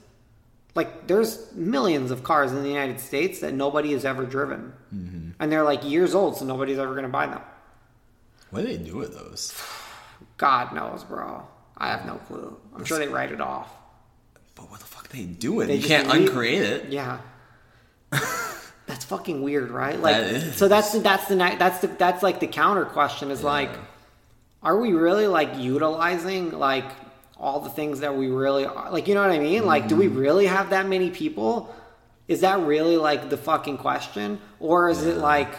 Like, 0.74 1.06
there's 1.06 1.52
millions 1.54 2.10
of 2.10 2.24
cars 2.24 2.50
in 2.52 2.62
the 2.64 2.68
United 2.68 2.98
States 3.00 3.38
that 3.40 3.54
nobody 3.54 3.92
has 3.92 4.04
ever 4.04 4.24
driven, 4.26 4.72
Mm-hmm. 4.94 5.30
and 5.40 5.50
they're 5.52 5.62
like 5.64 5.84
years 5.84 6.14
old, 6.14 6.36
so 6.36 6.44
nobody's 6.44 6.78
ever 6.78 6.94
gonna 6.94 7.08
buy 7.08 7.26
them. 7.26 7.40
what 8.50 8.60
do 8.62 8.66
they 8.66 8.76
do 8.76 8.96
with 8.96 9.14
those? 9.14 9.52
God 10.36 10.74
knows, 10.74 11.04
bro. 11.04 11.46
I 11.78 11.88
have 11.88 12.04
no 12.06 12.14
clue. 12.26 12.56
I'm 12.74 12.84
sure 12.84 12.98
they 12.98 13.08
write 13.08 13.32
it 13.32 13.40
off. 13.40 13.68
But 14.54 14.70
what 14.70 14.80
the 14.80 14.86
fuck 14.86 15.08
do 15.10 15.16
they 15.18 15.24
do 15.24 15.52
with 15.52 15.68
They 15.68 15.74
it? 15.74 15.82
You 15.82 15.86
can't 15.88 16.08
leave- 16.08 16.28
uncreate 16.28 16.62
it. 16.62 16.88
Yeah. 16.92 17.18
that's 18.86 19.04
fucking 19.04 19.42
weird, 19.42 19.70
right? 19.70 19.98
Like, 20.00 20.16
That 20.16 20.54
so 20.54 20.68
that's 20.68 20.92
the, 20.92 21.00
that's 21.00 21.26
the 21.28 21.36
that's 21.36 21.80
the 21.80 21.86
that's 21.88 22.22
like 22.22 22.40
the 22.40 22.46
counter 22.46 22.84
question 22.84 23.30
is 23.30 23.42
like, 23.42 23.70
are 24.62 24.78
we 24.78 24.92
really 24.92 25.26
like 25.26 25.56
utilizing 25.58 26.50
like 26.52 26.84
all 27.38 27.60
the 27.60 27.70
things 27.70 28.00
that 28.00 28.16
we 28.16 28.28
really 28.28 28.64
are? 28.66 28.90
Like, 28.90 29.08
you 29.08 29.14
know 29.14 29.22
what 29.22 29.30
I 29.30 29.38
mean? 29.38 29.64
Like, 29.66 29.88
do 29.88 29.96
we 29.96 30.06
Mm-hmm. 30.06 30.18
really 30.18 30.46
have 30.46 30.70
that 30.70 30.86
many 30.86 31.10
people? 31.10 31.74
Is 32.28 32.40
that 32.40 32.60
really 32.60 32.96
like 32.96 33.28
the 33.30 33.36
fucking 33.36 33.78
question, 33.78 34.40
or 34.60 34.88
is 34.88 35.04
it 35.04 35.18
like 35.18 35.54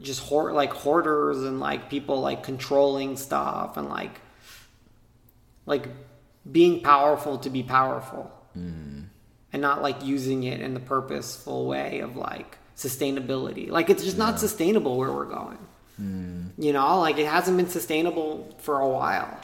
just 0.00 0.20
hoard 0.20 0.52
like 0.54 0.72
hoarders 0.72 1.42
and 1.44 1.60
like 1.60 1.88
people 1.88 2.20
like 2.20 2.42
controlling 2.42 3.16
stuff 3.16 3.76
and 3.76 3.88
like 3.88 4.20
like 5.64 5.86
being 6.50 6.80
powerful 6.82 7.38
to 7.38 7.50
be 7.50 7.62
powerful 7.62 8.30
and 9.52 9.62
not 9.62 9.80
like 9.80 10.04
using 10.04 10.42
it 10.44 10.60
in 10.60 10.74
the 10.74 10.80
purposeful 10.80 11.66
way 11.66 12.00
of 12.00 12.16
like 12.16 12.58
sustainability. 12.82 13.68
Like 13.70 13.90
it's 13.90 14.04
just 14.04 14.18
not 14.18 14.40
sustainable 14.40 14.96
where 14.96 15.12
we're 15.12 15.26
going. 15.26 15.58
Hmm. 15.96 16.46
You 16.58 16.72
know, 16.72 17.00
like 17.00 17.18
it 17.18 17.26
hasn't 17.26 17.56
been 17.56 17.68
sustainable 17.68 18.54
for 18.58 18.80
a 18.80 18.88
while. 18.88 19.38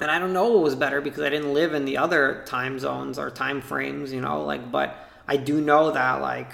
And 0.00 0.10
I 0.10 0.18
don't 0.18 0.32
know 0.32 0.48
what 0.48 0.62
was 0.62 0.74
better 0.74 1.00
because 1.00 1.22
I 1.22 1.30
didn't 1.30 1.54
live 1.54 1.74
in 1.74 1.84
the 1.84 1.98
other 1.98 2.42
time 2.46 2.78
zones 2.78 3.18
or 3.18 3.30
time 3.30 3.60
frames, 3.60 4.12
you 4.12 4.20
know, 4.20 4.44
like 4.44 4.70
but 4.70 4.96
I 5.28 5.36
do 5.36 5.60
know 5.60 5.92
that 5.92 6.20
like 6.20 6.50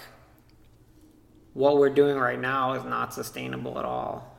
what 1.54 1.78
we're 1.78 1.90
doing 1.90 2.16
right 2.16 2.38
now 2.38 2.75
is 2.75 2.85
not 2.85 3.14
sustainable 3.14 3.78
at 3.78 3.85
all. 3.85 4.37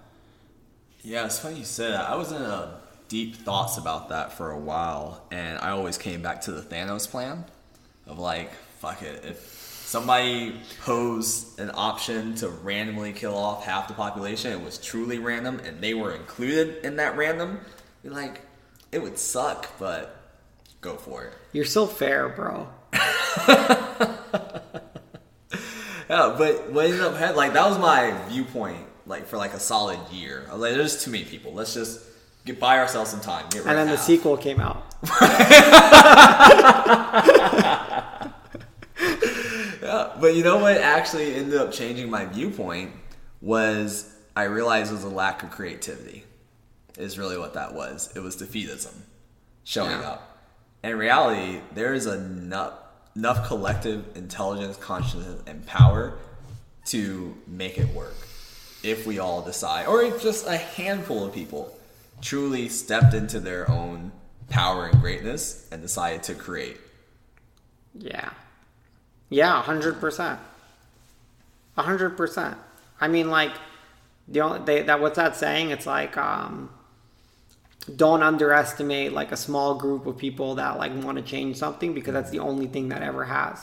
Yeah, 1.02 1.26
it's 1.26 1.40
funny 1.40 1.60
you 1.60 1.66
said 1.66 1.94
that. 1.94 2.10
I 2.10 2.16
was 2.16 2.32
in 2.32 2.42
a 2.42 2.80
deep 3.08 3.36
thoughts 3.36 3.78
about 3.78 4.10
that 4.10 4.34
for 4.34 4.52
a 4.52 4.58
while, 4.58 5.26
and 5.32 5.58
I 5.60 5.70
always 5.70 5.98
came 5.98 6.22
back 6.22 6.42
to 6.42 6.52
the 6.52 6.62
Thanos 6.62 7.10
plan 7.10 7.46
of 8.06 8.20
like, 8.20 8.54
fuck 8.80 9.02
it, 9.02 9.24
if 9.26 9.59
somebody 9.90 10.54
posed 10.82 11.60
an 11.60 11.72
option 11.74 12.36
to 12.36 12.48
randomly 12.48 13.12
kill 13.12 13.36
off 13.36 13.66
half 13.66 13.88
the 13.88 13.94
population, 13.96 14.52
it 14.52 14.64
was 14.64 14.78
truly 14.78 15.18
random, 15.18 15.60
and 15.66 15.82
they 15.82 15.96
were 15.96 16.14
included 16.14 16.86
in 16.86 16.98
that 16.98 17.18
random, 17.18 17.60
you're 18.04 18.14
like, 18.14 18.42
it 18.92 19.02
would 19.02 19.18
suck, 19.18 19.68
but 19.80 20.16
go 20.80 20.96
for 20.96 21.26
it. 21.26 21.34
You're 21.54 21.66
so 21.66 21.88
fair, 21.88 22.30
bro. 22.30 22.70
Yeah, 26.10 26.34
but 26.36 26.72
what 26.72 26.86
ended 26.86 27.02
up 27.02 27.16
had 27.16 27.36
like 27.36 27.54
that 27.54 27.70
was 27.70 27.78
my 27.78 28.20
viewpoint, 28.30 28.84
like 29.06 29.28
for 29.28 29.38
like 29.38 29.54
a 29.54 29.60
solid 29.60 30.00
year. 30.12 30.48
I 30.50 30.54
was 30.54 30.62
like, 30.62 30.74
there's 30.74 31.04
too 31.04 31.12
many 31.12 31.24
people. 31.24 31.54
Let's 31.54 31.76
just 31.76 32.02
get 32.46 32.60
buy 32.60 32.80
ourselves 32.80 33.12
some 33.12 33.22
time. 33.22 33.46
And 33.54 33.78
then 33.78 33.90
the 33.90 33.96
sequel 33.96 34.36
came 34.36 34.60
out. 34.60 34.88
But 40.20 40.36
you 40.36 40.44
know 40.44 40.58
what 40.58 40.78
actually 40.78 41.36
ended 41.36 41.60
up 41.60 41.72
changing 41.72 42.10
my 42.10 42.26
viewpoint 42.26 42.92
was 43.42 44.14
I 44.36 44.44
realized 44.44 44.92
it 44.92 44.96
was 44.96 45.04
a 45.04 45.10
lack 45.10 45.44
of 45.44 45.52
creativity. 45.52 46.26
Is 46.98 47.18
really 47.18 47.38
what 47.38 47.54
that 47.54 47.74
was. 47.74 48.12
It 48.16 48.20
was 48.20 48.36
defeatism 48.36 48.94
showing 49.64 50.02
Yeah. 50.02 50.10
up. 50.10 50.38
In 50.84 50.98
reality, 50.98 51.62
there 51.74 51.94
is 51.94 52.06
enough 52.08 52.74
enough 53.16 53.48
collective 53.48 54.06
intelligence, 54.16 54.78
consciousness, 54.78 55.42
and 55.48 55.66
power 55.66 56.14
to 56.86 57.36
make 57.48 57.78
it 57.78 57.94
work 57.94 58.16
if 58.84 59.06
we 59.06 59.20
all 59.20 59.42
decide, 59.42 59.88
or 59.88 60.02
if 60.02 60.22
just 60.22 60.48
a 60.48 60.56
handful 60.58 61.26
of 61.26 61.34
people 61.34 61.76
truly 62.22 62.70
stepped 62.70 63.14
into 63.14 63.40
their 63.40 63.70
own 63.70 64.12
power 64.50 64.86
and 64.88 65.02
greatness 65.02 65.68
and 65.72 65.82
decided 65.82 66.24
to 66.24 66.36
create. 66.36 66.78
Yeah. 67.94 68.30
Yeah, 69.30 69.62
hundred 69.62 70.00
percent. 70.00 70.40
hundred 71.76 72.18
percent. 72.18 72.58
I 73.00 73.08
mean, 73.08 73.30
like 73.30 73.54
the 74.28 74.42
only 74.42 74.60
they, 74.66 74.82
that 74.84 75.00
what's 75.00 75.16
that 75.18 75.36
saying? 75.36 75.70
It's 75.72 75.86
like 75.86 76.18
um, 76.18 76.70
don't 77.96 78.22
underestimate 78.24 79.14
like 79.14 79.32
a 79.32 79.38
small 79.38 79.76
group 79.76 80.06
of 80.06 80.18
people 80.18 80.56
that 80.56 80.78
like 80.78 80.94
want 81.04 81.18
to 81.18 81.24
change 81.24 81.58
something 81.58 81.94
because 81.94 82.14
that's 82.14 82.30
the 82.32 82.40
only 82.40 82.68
thing 82.68 82.90
that 82.90 83.02
ever 83.02 83.26
has. 83.26 83.60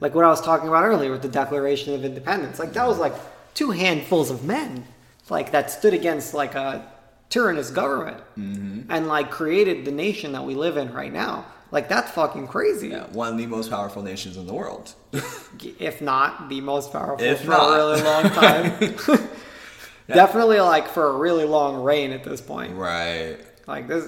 Like 0.00 0.14
what 0.14 0.24
I 0.24 0.28
was 0.28 0.40
talking 0.40 0.68
about 0.68 0.84
earlier 0.84 1.10
with 1.10 1.22
the 1.22 1.28
Declaration 1.28 1.94
of 1.94 2.04
Independence. 2.04 2.58
Like 2.58 2.72
that 2.72 2.86
was 2.86 2.98
like 2.98 3.14
two 3.54 3.70
handfuls 3.70 4.30
of 4.30 4.44
men, 4.44 4.84
like 5.28 5.52
that 5.52 5.70
stood 5.70 5.94
against 5.94 6.34
like 6.34 6.54
a 6.54 6.90
tyrannous 7.30 7.70
government 7.70 8.18
mm-hmm. 8.38 8.90
and 8.90 9.08
like 9.08 9.30
created 9.30 9.84
the 9.84 9.90
nation 9.92 10.32
that 10.32 10.44
we 10.44 10.54
live 10.54 10.76
in 10.76 10.92
right 10.92 11.12
now. 11.12 11.46
Like 11.70 11.88
that's 11.88 12.10
fucking 12.12 12.46
crazy. 12.46 12.88
Yeah, 12.88 13.06
one 13.12 13.32
of 13.32 13.38
the 13.38 13.46
most 13.46 13.70
powerful 13.70 14.02
nations 14.02 14.36
in 14.36 14.46
the 14.46 14.54
world. 14.54 14.94
if 15.80 16.00
not 16.00 16.48
the 16.48 16.60
most 16.60 16.92
powerful 16.92 17.26
If 17.26 17.40
for 17.42 17.50
not. 17.50 17.72
a 17.72 17.76
really 17.76 18.02
long 18.02 18.22
time. 19.18 19.28
Definitely 20.06 20.60
like 20.60 20.88
for 20.88 21.08
a 21.08 21.16
really 21.16 21.44
long 21.44 21.82
reign 21.82 22.12
at 22.12 22.22
this 22.24 22.40
point. 22.40 22.74
right. 22.74 23.38
Like 23.66 23.88
this, 23.88 24.06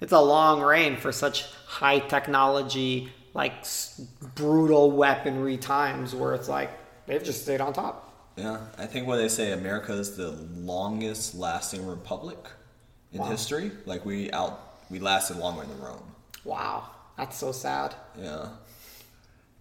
it's 0.00 0.12
a 0.12 0.20
long 0.20 0.60
reign 0.60 0.96
for 0.96 1.12
such 1.12 1.44
high 1.66 2.00
technology, 2.00 3.12
like 3.32 3.52
s- 3.60 4.00
brutal 4.34 4.90
weaponry 4.90 5.56
times 5.56 6.14
where 6.14 6.34
it's 6.34 6.48
like 6.48 6.70
they've 7.06 7.22
just 7.22 7.42
stayed 7.42 7.60
on 7.60 7.72
top. 7.72 8.05
Yeah, 8.36 8.60
I 8.76 8.86
think 8.86 9.06
what 9.06 9.16
they 9.16 9.28
say 9.28 9.52
America 9.52 9.92
is 9.92 10.16
the 10.16 10.30
longest 10.30 11.34
lasting 11.34 11.86
republic 11.86 12.38
in 13.12 13.22
history. 13.22 13.70
Like 13.86 14.04
we 14.04 14.30
out 14.30 14.60
we 14.90 14.98
lasted 14.98 15.38
longer 15.38 15.64
than 15.64 15.80
Rome. 15.80 16.02
Wow, 16.44 16.90
that's 17.16 17.36
so 17.36 17.50
sad. 17.52 17.94
Yeah. 18.18 18.48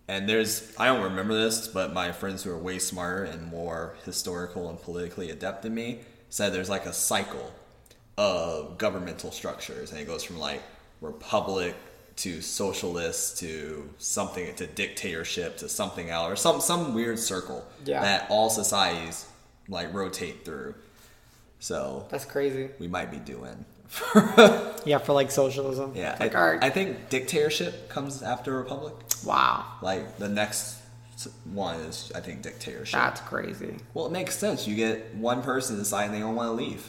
And 0.08 0.30
there's 0.30 0.74
I 0.78 0.88
don't 0.88 1.04
remember 1.04 1.34
this, 1.34 1.68
but 1.68 1.94
my 1.94 2.12
friends 2.12 2.44
who 2.44 2.52
are 2.52 2.58
way 2.58 2.80
smarter 2.80 3.24
and 3.24 3.48
more 3.48 3.96
historical 4.04 4.70
and 4.70 4.80
politically 4.82 5.32
adept 5.32 5.64
than 5.64 5.74
me 5.74 6.02
said 6.30 6.54
there's 6.54 6.70
like 6.70 6.86
a 6.86 6.94
cycle 6.94 7.54
of 8.18 8.78
governmental 8.78 9.32
structures 9.32 9.92
and 9.92 10.00
it 10.00 10.06
goes 10.06 10.24
from 10.24 10.38
like 10.38 10.62
republic 11.02 11.76
to 12.18 12.42
socialist 12.42 13.38
to 13.40 13.90
something 13.98 14.54
to 14.56 14.66
dictatorship 14.68 15.58
to 15.58 15.68
something 15.70 16.10
else 16.10 16.32
or 16.32 16.36
some 16.36 16.62
some 16.62 16.94
weird 16.94 17.20
circle 17.20 17.66
Yeah. 17.84 18.02
that 18.02 18.28
all 18.30 18.50
societies 18.50 19.26
like 19.68 19.94
rotate 19.94 20.46
through. 20.46 20.76
So 21.60 22.06
That's 22.10 22.26
crazy. 22.26 22.70
we 22.80 22.88
might 22.88 23.12
be 23.12 23.18
doing. 23.18 23.66
Yeah, 24.86 25.00
for 25.00 25.14
like 25.14 25.32
socialism. 25.32 25.94
Yeah, 25.96 26.16
like 26.20 26.36
I, 26.36 26.52
right. 26.52 26.64
I 26.64 26.70
think 26.70 27.10
dictatorship 27.10 27.90
comes 27.90 28.22
after 28.22 28.56
republic. 28.56 28.94
Wow, 29.26 29.66
Like 29.82 30.18
the 30.18 30.30
next 30.30 30.78
one 31.46 31.80
is, 31.80 32.12
I 32.14 32.20
think, 32.20 32.44
dictatorship. 32.44 33.00
that's 33.00 33.22
crazy. 33.22 33.78
well, 33.96 34.06
it 34.06 34.12
makes 34.12 34.36
sense. 34.38 34.68
You 34.68 34.76
get 34.76 35.16
one 35.16 35.42
person 35.42 35.78
deciding 35.78 36.12
they 36.12 36.20
don't 36.20 36.36
want 36.36 36.50
to 36.50 36.54
leave. 36.64 36.88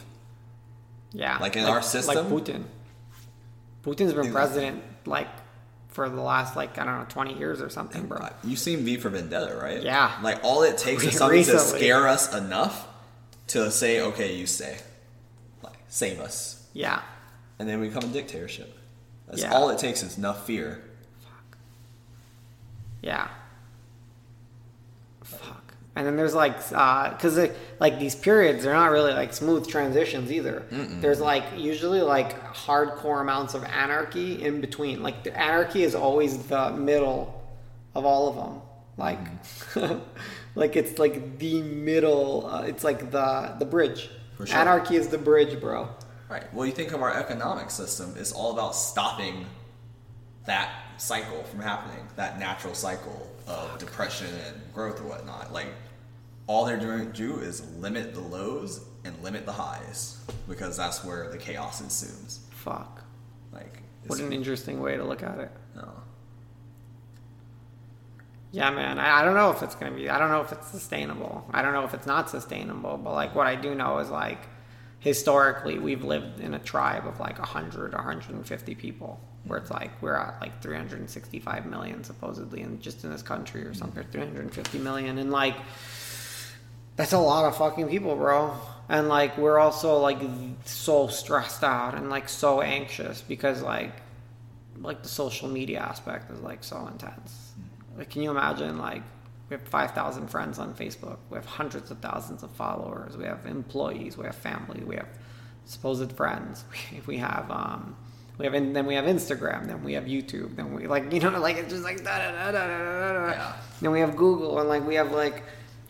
Yeah, 1.11 1.37
Like 1.39 1.55
in 1.55 1.63
our 1.65 1.81
system, 1.81 2.29
like? 2.31 2.43
Putin. 2.43 2.63
Putin's 3.83 4.13
been 4.13 4.31
president 4.31 4.83
like 5.07 5.27
for 5.89 6.07
the 6.09 6.21
last 6.21 6.55
like 6.55 6.77
I 6.77 6.85
don't 6.85 6.99
know 6.99 7.05
twenty 7.09 7.37
years 7.37 7.61
or 7.61 7.69
something, 7.69 8.05
bro. 8.05 8.17
Uh, 8.19 8.29
you've 8.43 8.59
seen 8.59 8.79
V 8.85 8.97
for 8.97 9.09
Vendetta, 9.09 9.57
right? 9.61 9.81
Yeah. 9.81 10.17
Like 10.21 10.43
all 10.43 10.63
it 10.63 10.77
takes 10.77 11.03
is 11.03 11.17
something 11.17 11.43
to 11.45 11.59
scare 11.59 12.07
us 12.07 12.33
enough 12.35 12.87
to 13.47 13.71
say, 13.71 14.01
okay, 14.01 14.35
you 14.35 14.45
stay. 14.45 14.77
Like, 15.63 15.77
save 15.87 16.19
us. 16.19 16.67
Yeah, 16.73 17.01
And 17.59 17.67
then 17.67 17.79
we 17.79 17.87
become 17.87 18.03
a 18.09 18.13
dictatorship. 18.13 18.77
That's 19.27 19.41
Yeah. 19.41 19.53
all 19.53 19.69
it 19.69 19.79
takes 19.79 20.03
is 20.03 20.17
enough 20.17 20.45
fear. 20.45 20.83
Fuck. 21.23 21.57
Yeah. 23.01 23.29
And 25.97 26.05
then 26.05 26.15
there's 26.15 26.35
like, 26.35 26.57
because 26.57 27.49
like 27.79 27.97
these 27.97 28.13
periods, 28.13 28.63
they're 28.63 28.73
not 28.75 28.91
really 28.91 29.13
like 29.13 29.33
smooth 29.33 29.67
transitions 29.67 30.31
either. 30.31 30.63
There's 30.69 31.19
like 31.19 31.43
usually 31.57 32.01
like 32.01 32.39
hardcore 32.53 33.19
amounts 33.19 33.55
of 33.55 33.63
anarchy 33.63 34.43
in 34.43 34.61
between. 34.61 35.01
Like 35.01 35.23
the 35.23 35.35
anarchy 35.35 35.81
is 35.81 35.95
always 35.95 36.37
the 36.45 36.69
middle 36.69 37.43
of 37.95 38.05
all 38.05 38.29
of 38.29 38.35
them. 38.35 38.61
Like, 38.95 39.99
like 40.55 40.75
it's 40.75 40.99
like 40.99 41.39
the 41.39 41.63
middle. 41.63 42.45
Uh, 42.45 42.61
it's 42.61 42.83
like 42.83 43.09
the 43.09 43.55
the 43.57 43.65
bridge. 43.65 44.11
Sure. 44.37 44.55
Anarchy 44.55 44.97
is 44.97 45.07
the 45.07 45.17
bridge, 45.17 45.59
bro. 45.59 45.89
Right. 46.29 46.53
Well, 46.53 46.67
you 46.67 46.73
think 46.73 46.91
of 46.91 47.01
our 47.01 47.11
economic 47.15 47.71
system, 47.71 48.13
it's 48.17 48.31
all 48.31 48.53
about 48.53 48.75
stopping 48.75 49.47
that 50.45 50.69
cycle 50.97 51.43
from 51.45 51.61
happening, 51.61 52.05
that 52.17 52.37
natural 52.37 52.75
cycle 52.75 53.27
of 53.47 53.79
depression 53.79 54.27
and 54.45 54.61
growth 54.73 54.99
or 55.01 55.05
whatnot. 55.05 55.51
Like, 55.51 55.67
all 56.47 56.65
they're 56.65 56.79
doing 56.79 57.11
do 57.11 57.39
is 57.39 57.63
limit 57.77 58.13
the 58.13 58.21
lows 58.21 58.85
and 59.03 59.21
limit 59.21 59.45
the 59.45 59.51
highs 59.51 60.17
because 60.47 60.77
that's 60.77 61.03
where 61.03 61.29
the 61.29 61.37
chaos 61.37 61.81
ensues. 61.81 62.39
Fuck. 62.51 63.03
Like, 63.51 63.81
What 64.07 64.19
an 64.19 64.31
interesting 64.33 64.81
way 64.81 64.97
to 64.97 65.03
look 65.03 65.23
at 65.23 65.39
it. 65.39 65.51
no. 65.75 65.89
Yeah, 68.51 68.69
man. 68.69 68.97
I, 68.97 69.21
I 69.21 69.25
don't 69.25 69.35
know 69.35 69.51
if 69.51 69.61
it's 69.61 69.75
gonna 69.75 69.91
be. 69.95 70.09
I 70.09 70.17
don't 70.17 70.29
know 70.29 70.41
if 70.41 70.51
it's 70.53 70.67
sustainable. 70.67 71.45
I 71.51 71.61
don't 71.61 71.73
know 71.73 71.83
if 71.83 71.93
it's 71.93 72.07
not 72.07 72.29
sustainable. 72.29 72.97
But 72.97 73.13
like, 73.13 73.35
what 73.35 73.45
I 73.45 73.55
do 73.55 73.75
know 73.75 73.97
is 73.99 74.09
like, 74.09 74.39
historically, 74.99 75.77
we've 75.79 76.03
lived 76.05 76.39
in 76.39 76.53
a 76.53 76.59
tribe 76.59 77.05
of 77.05 77.19
like 77.19 77.37
100, 77.39 77.93
150 77.93 78.75
people, 78.75 79.19
where 79.43 79.59
it's 79.59 79.69
like 79.69 80.01
we're 80.01 80.15
at 80.15 80.39
like 80.39 80.61
365 80.61 81.65
million 81.65 82.03
supposedly, 82.05 82.61
in 82.61 82.79
just 82.79 83.03
in 83.03 83.11
this 83.11 83.21
country 83.21 83.63
or 83.65 83.73
something, 83.73 84.03
350 84.11 84.79
million, 84.79 85.17
and 85.17 85.29
like, 85.29 85.55
that's 86.97 87.13
a 87.13 87.19
lot 87.19 87.45
of 87.45 87.55
fucking 87.55 87.87
people, 87.87 88.15
bro. 88.15 88.53
And 88.89 89.07
like, 89.07 89.37
we're 89.37 89.59
also 89.59 89.97
like 89.97 90.19
so 90.65 91.07
stressed 91.07 91.63
out 91.63 91.95
and 91.95 92.09
like 92.09 92.27
so 92.27 92.61
anxious 92.61 93.21
because 93.21 93.61
like 93.61 93.91
like 94.81 95.01
the 95.03 95.09
social 95.09 95.47
media 95.47 95.79
aspect 95.79 96.31
is 96.31 96.39
like 96.41 96.63
so 96.63 96.87
intense. 96.87 97.53
Like, 97.97 98.09
can 98.09 98.21
you 98.21 98.31
imagine? 98.31 98.77
Like, 98.77 99.03
we 99.49 99.55
have 99.55 99.67
five 99.67 99.91
thousand 99.91 100.27
friends 100.27 100.59
on 100.59 100.73
Facebook. 100.73 101.17
We 101.29 101.35
have 101.35 101.45
hundreds 101.45 101.91
of 101.91 101.99
thousands 101.99 102.43
of 102.43 102.51
followers. 102.51 103.15
We 103.15 103.25
have 103.25 103.45
employees. 103.45 104.17
We 104.17 104.25
have 104.25 104.35
family. 104.35 104.83
We 104.83 104.95
have 104.95 105.09
supposed 105.65 106.11
friends. 106.13 106.65
We, 106.91 107.01
we 107.05 107.17
have 107.17 107.49
um, 107.51 107.95
we 108.37 108.45
have 108.45 108.53
in, 108.53 108.73
then 108.73 108.85
we 108.85 108.95
have 108.95 109.05
Instagram. 109.05 109.67
Then 109.67 109.83
we 109.83 109.93
have 109.93 110.05
YouTube. 110.05 110.55
Then 110.55 110.73
we 110.73 110.87
like 110.87 111.11
you 111.13 111.19
know 111.19 111.39
like 111.39 111.57
it's 111.57 111.71
just 111.71 111.83
like 111.83 112.03
da 112.03 112.17
da 112.17 112.31
da 112.31 112.51
da 112.51 112.67
da 112.67 113.13
da. 113.13 113.29
Yeah. 113.29 113.53
Then 113.81 113.91
we 113.91 113.99
have 113.99 114.15
Google 114.15 114.59
and 114.59 114.69
like 114.69 114.85
we 114.85 114.95
have 114.95 115.11
like 115.11 115.43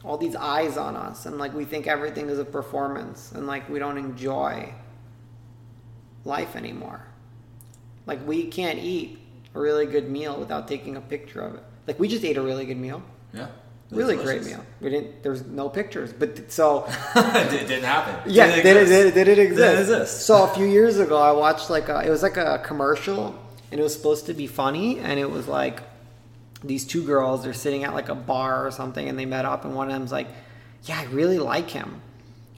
all 0.08 0.18
these 0.18 0.36
eyes 0.36 0.78
on 0.78 0.96
us 0.96 1.26
and 1.26 1.38
like 1.38 1.54
we 1.54 1.66
think 1.66 1.86
everything 1.86 2.30
is 2.30 2.40
a 2.40 2.46
performance 2.46 3.32
and 3.34 3.46
like 3.46 3.68
we 3.70 3.78
don't 3.78 3.98
enjoy 3.98 4.74
life 6.24 6.56
anymore. 6.56 7.02
Like 8.06 8.26
we 8.26 8.46
can't 8.46 8.80
eat 8.80 9.20
a 9.54 9.60
really 9.60 9.86
good 9.86 10.10
meal 10.10 10.40
without 10.40 10.68
taking 10.68 10.96
a 10.96 11.02
picture 11.02 11.42
of 11.42 11.56
it. 11.56 11.64
Like 11.88 12.00
we 12.00 12.08
just 12.08 12.24
ate 12.24 12.38
a 12.38 12.42
really 12.42 12.66
good 12.66 12.78
meal, 12.78 13.02
Yeah. 13.34 13.48
It 13.90 13.96
really 13.96 14.18
great 14.18 14.44
meal. 14.44 14.62
We 14.82 14.90
didn't. 14.90 15.24
There's 15.24 15.46
no 15.46 15.70
pictures, 15.70 16.12
but 16.12 16.52
so 16.52 16.86
it 17.16 17.50
did- 17.50 17.68
didn't 17.68 17.86
happen. 17.86 18.16
yeah, 18.32 18.54
did 18.54 18.66
it, 18.66 18.82
exist. 18.82 18.90
did, 18.90 19.06
it- 19.08 19.14
did 19.14 19.28
it 19.28 19.42
exist? 19.42 19.60
Didn't 19.60 19.80
exist. 19.80 20.26
So 20.26 20.44
a 20.44 20.48
few 20.50 20.66
years 20.66 21.00
ago, 21.00 21.18
I 21.18 21.32
watched 21.32 21.70
like 21.70 21.88
a, 21.88 22.02
it 22.06 22.10
was 22.10 22.22
like 22.22 22.36
a 22.36 22.60
commercial, 22.66 23.34
and 23.72 23.80
it 23.80 23.84
was 23.84 23.94
supposed 23.94 24.26
to 24.26 24.34
be 24.34 24.46
funny, 24.46 25.00
and 25.00 25.18
it 25.20 25.30
was 25.32 25.48
like 25.48 25.82
these 26.64 26.86
two 26.86 27.04
girls 27.06 27.44
they're 27.44 27.54
sitting 27.54 27.84
at 27.84 27.94
like 27.94 28.10
a 28.10 28.16
bar 28.16 28.66
or 28.66 28.72
something, 28.72 29.08
and 29.08 29.18
they 29.18 29.26
met 29.26 29.46
up, 29.46 29.66
and 29.66 29.76
one 29.76 29.88
of 29.88 29.94
them's 29.94 30.12
like, 30.12 30.28
"Yeah, 30.84 31.00
I 31.00 31.06
really 31.06 31.40
like 31.40 31.70
him," 31.70 32.02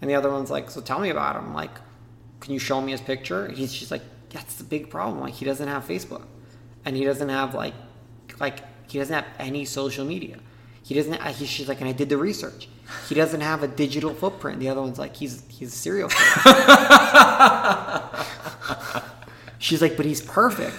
and 0.01 0.09
the 0.09 0.15
other 0.15 0.31
one's 0.31 0.49
like, 0.51 0.69
"So 0.71 0.81
tell 0.81 0.99
me 0.99 1.09
about 1.09 1.35
him." 1.35 1.53
Like, 1.53 1.71
can 2.39 2.53
you 2.53 2.59
show 2.59 2.79
me 2.81 2.91
his 2.91 3.01
picture? 3.01 3.45
And 3.45 3.57
he's 3.57 3.73
just 3.73 3.91
like, 3.91 4.03
"That's 4.29 4.55
the 4.55 4.63
big 4.63 4.89
problem. 4.89 5.19
Like, 5.19 5.33
he 5.33 5.45
doesn't 5.45 5.67
have 5.67 5.85
Facebook, 5.85 6.23
and 6.85 6.95
he 6.95 7.03
doesn't 7.03 7.29
have 7.29 7.53
like, 7.53 7.73
like 8.39 8.59
he 8.89 8.97
doesn't 8.99 9.13
have 9.15 9.25
any 9.38 9.65
social 9.65 10.05
media." 10.05 10.38
He 10.81 10.95
doesn't. 10.95 11.13
uh, 11.15 11.31
He, 11.33 11.45
she's 11.45 11.67
like, 11.67 11.81
and 11.81 11.89
I 11.89 11.93
did 11.93 12.09
the 12.09 12.17
research. 12.17 12.67
He 13.09 13.13
doesn't 13.13 13.41
have 13.41 13.62
a 13.62 13.67
digital 13.67 14.13
footprint. 14.15 14.59
The 14.59 14.69
other 14.69 14.81
one's 14.81 14.97
like, 14.97 15.15
he's 15.15 15.43
he's 15.49 15.71
a 15.73 15.77
serial 15.77 16.09
killer. 16.09 16.55
she's 19.59 19.81
like, 19.81 19.97
but 19.97 20.05
he's 20.05 20.21
perfect. 20.21 20.75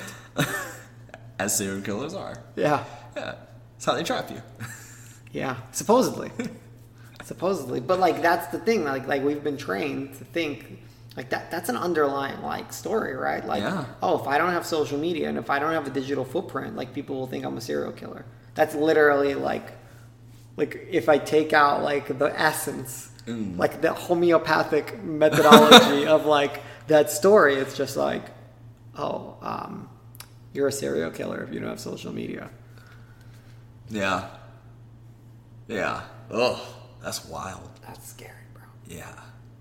As 1.38 1.56
serial 1.56 1.80
killers 1.82 2.14
are. 2.14 2.42
Yeah, 2.56 2.84
Yeah. 3.16 3.34
That's 3.74 3.84
how 3.84 3.94
they 3.94 4.02
trap 4.04 4.30
you. 4.30 4.42
yeah. 5.32 5.56
Supposedly, 5.72 6.30
supposedly. 7.24 7.80
But 7.80 7.98
like, 8.00 8.22
that's 8.22 8.46
the 8.48 8.58
thing. 8.58 8.84
Like, 8.84 9.06
like 9.06 9.22
we've 9.22 9.42
been 9.42 9.56
trained 9.56 10.14
to 10.18 10.24
think 10.24 10.78
like 11.16 11.30
that. 11.30 11.50
That's 11.50 11.68
an 11.68 11.76
underlying 11.76 12.40
like 12.42 12.72
story, 12.72 13.14
right? 13.16 13.44
Like, 13.44 13.62
Yeah. 13.62 13.84
oh, 14.02 14.18
if 14.20 14.26
I 14.26 14.38
don't 14.38 14.50
have 14.52 14.66
social 14.66 14.98
media 14.98 15.28
and 15.28 15.38
if 15.38 15.50
I 15.50 15.58
don't 15.58 15.72
have 15.72 15.86
a 15.86 15.90
digital 15.90 16.24
footprint, 16.24 16.76
like 16.76 16.92
people 16.94 17.16
will 17.16 17.26
think 17.26 17.44
I'm 17.44 17.56
a 17.56 17.60
serial 17.60 17.92
killer. 17.92 18.24
That's 18.54 18.74
literally 18.74 19.34
like, 19.34 19.72
like 20.56 20.88
if 20.90 21.08
I 21.08 21.18
take 21.18 21.52
out 21.52 21.82
like 21.82 22.18
the 22.18 22.26
essence, 22.38 23.08
Mm. 23.26 23.58
like 23.58 23.82
the 23.82 23.92
homeopathic 23.92 25.04
methodology 25.04 26.06
of 26.16 26.24
like 26.24 26.62
that 26.86 27.10
story, 27.10 27.56
it's 27.56 27.76
just 27.76 27.94
like, 27.94 28.22
oh, 28.96 29.36
um, 29.42 29.90
you're 30.54 30.68
a 30.68 30.72
serial 30.72 31.10
killer 31.10 31.44
if 31.44 31.52
you 31.52 31.60
don't 31.60 31.68
have 31.68 31.78
social 31.80 32.12
media. 32.14 32.48
Yeah. 33.90 34.28
Yeah. 35.68 36.02
Ugh. 36.30 36.58
That's 37.02 37.24
wild. 37.26 37.68
That's 37.86 38.08
scary, 38.08 38.32
bro. 38.54 38.62
Yeah. 38.86 39.12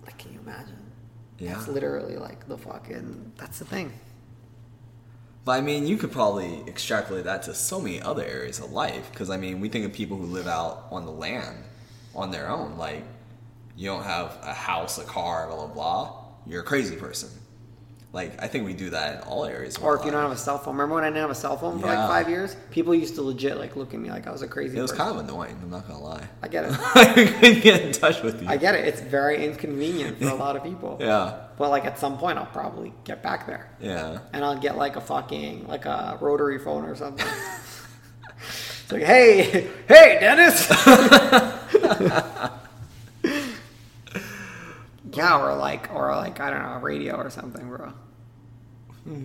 Like, 0.04 0.18
can 0.18 0.32
you 0.32 0.40
imagine? 0.40 0.76
Yeah. 1.38 1.54
That's 1.54 1.68
literally 1.68 2.16
like 2.16 2.46
the 2.48 2.56
fucking. 2.56 3.32
That's 3.36 3.58
the 3.58 3.64
thing. 3.64 3.92
But 5.44 5.52
I 5.52 5.60
mean, 5.62 5.86
you 5.86 5.96
could 5.96 6.12
probably 6.12 6.62
extrapolate 6.66 7.24
that 7.24 7.42
to 7.44 7.54
so 7.54 7.80
many 7.80 8.00
other 8.00 8.24
areas 8.24 8.58
of 8.58 8.72
life. 8.72 9.10
Because 9.10 9.30
I 9.30 9.36
mean, 9.36 9.60
we 9.60 9.68
think 9.68 9.86
of 9.86 9.92
people 9.92 10.16
who 10.16 10.26
live 10.26 10.46
out 10.46 10.86
on 10.90 11.06
the 11.06 11.12
land 11.12 11.64
on 12.14 12.30
their 12.30 12.48
own. 12.50 12.76
Like, 12.76 13.04
you 13.76 13.88
don't 13.88 14.04
have 14.04 14.38
a 14.42 14.52
house, 14.52 14.98
a 14.98 15.04
car, 15.04 15.46
blah, 15.48 15.56
blah, 15.56 15.66
blah. 15.66 16.16
You're 16.46 16.60
a 16.60 16.64
crazy 16.64 16.96
person. 16.96 17.30
Like, 18.12 18.42
I 18.42 18.48
think 18.48 18.64
we 18.66 18.72
do 18.74 18.90
that 18.90 19.14
in 19.14 19.20
all 19.28 19.44
areas 19.44 19.76
Or 19.78 19.96
if 19.96 20.04
you 20.04 20.10
don't 20.10 20.20
have 20.20 20.32
a 20.32 20.36
cell 20.36 20.58
phone. 20.58 20.74
Remember 20.74 20.96
when 20.96 21.04
I 21.04 21.10
didn't 21.10 21.20
have 21.22 21.30
a 21.30 21.34
cell 21.36 21.56
phone 21.56 21.78
for 21.78 21.86
Yeah. 21.86 22.00
like 22.00 22.08
five 22.08 22.28
years? 22.28 22.56
People 22.72 22.92
used 22.92 23.14
to 23.14 23.22
legit 23.22 23.56
like 23.56 23.76
look 23.76 23.94
at 23.94 24.00
me 24.00 24.10
like 24.10 24.26
I 24.26 24.32
was 24.32 24.42
a 24.42 24.48
crazy. 24.48 24.76
It 24.76 24.82
was 24.82 24.90
person. 24.90 25.06
kind 25.06 25.16
of 25.20 25.24
annoying, 25.28 25.56
I'm 25.62 25.70
not 25.70 25.86
gonna 25.86 26.00
lie. 26.02 26.26
I 26.42 26.48
get 26.48 26.64
it. 26.64 26.72
I 26.96 27.12
couldn't 27.14 27.60
get 27.62 27.82
in 27.82 27.92
touch 27.92 28.20
with 28.24 28.42
you. 28.42 28.48
I 28.48 28.56
get 28.56 28.74
it. 28.74 28.84
It's 28.88 29.00
very 29.00 29.44
inconvenient 29.44 30.18
for 30.18 30.28
a 30.28 30.34
lot 30.34 30.56
of 30.56 30.64
people. 30.64 30.96
yeah. 31.00 31.36
But 31.56 31.70
like 31.70 31.84
at 31.84 32.00
some 32.00 32.18
point, 32.18 32.36
I'll 32.36 32.46
probably 32.46 32.92
get 33.04 33.22
back 33.22 33.46
there, 33.46 33.70
Yeah. 33.80 34.18
and 34.32 34.44
I'll 34.44 34.58
get 34.58 34.76
like 34.76 34.96
a 34.96 35.00
fucking 35.00 35.68
like 35.68 35.84
a 35.86 36.18
rotary 36.20 36.58
phone 36.58 36.84
or 36.86 36.96
something. 36.96 37.24
it's 38.82 38.90
like, 38.90 39.02
hey, 39.04 39.68
hey, 39.86 40.18
Dennis. 40.20 40.66
Yeah, 45.12 45.38
or 45.40 45.54
like, 45.56 45.92
or 45.94 46.14
like, 46.16 46.40
I 46.40 46.50
don't 46.50 46.62
know, 46.62 46.74
a 46.74 46.78
radio 46.78 47.16
or 47.16 47.30
something, 47.30 47.68
bro. 47.68 47.92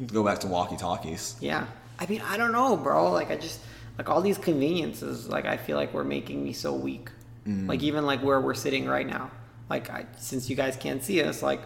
Go 0.07 0.23
back 0.23 0.39
to 0.39 0.47
walkie 0.47 0.77
talkies. 0.77 1.35
Yeah. 1.39 1.65
I 1.99 2.05
mean, 2.07 2.21
I 2.21 2.37
don't 2.37 2.51
know, 2.51 2.75
bro. 2.77 3.11
Like, 3.11 3.29
I 3.31 3.35
just 3.37 3.59
like 3.97 4.09
all 4.09 4.21
these 4.21 4.37
conveniences. 4.37 5.27
Like, 5.27 5.45
I 5.45 5.57
feel 5.57 5.77
like 5.77 5.93
we're 5.93 6.03
making 6.03 6.43
me 6.43 6.53
so 6.53 6.73
weak. 6.73 7.09
Mm. 7.47 7.67
Like, 7.67 7.83
even 7.83 8.05
like 8.05 8.23
where 8.23 8.39
we're 8.41 8.53
sitting 8.55 8.85
right 8.85 9.05
now. 9.05 9.31
Like, 9.69 9.89
I, 9.89 10.05
since 10.17 10.49
you 10.49 10.55
guys 10.55 10.75
can't 10.75 11.03
see 11.03 11.21
us, 11.23 11.41
like 11.43 11.61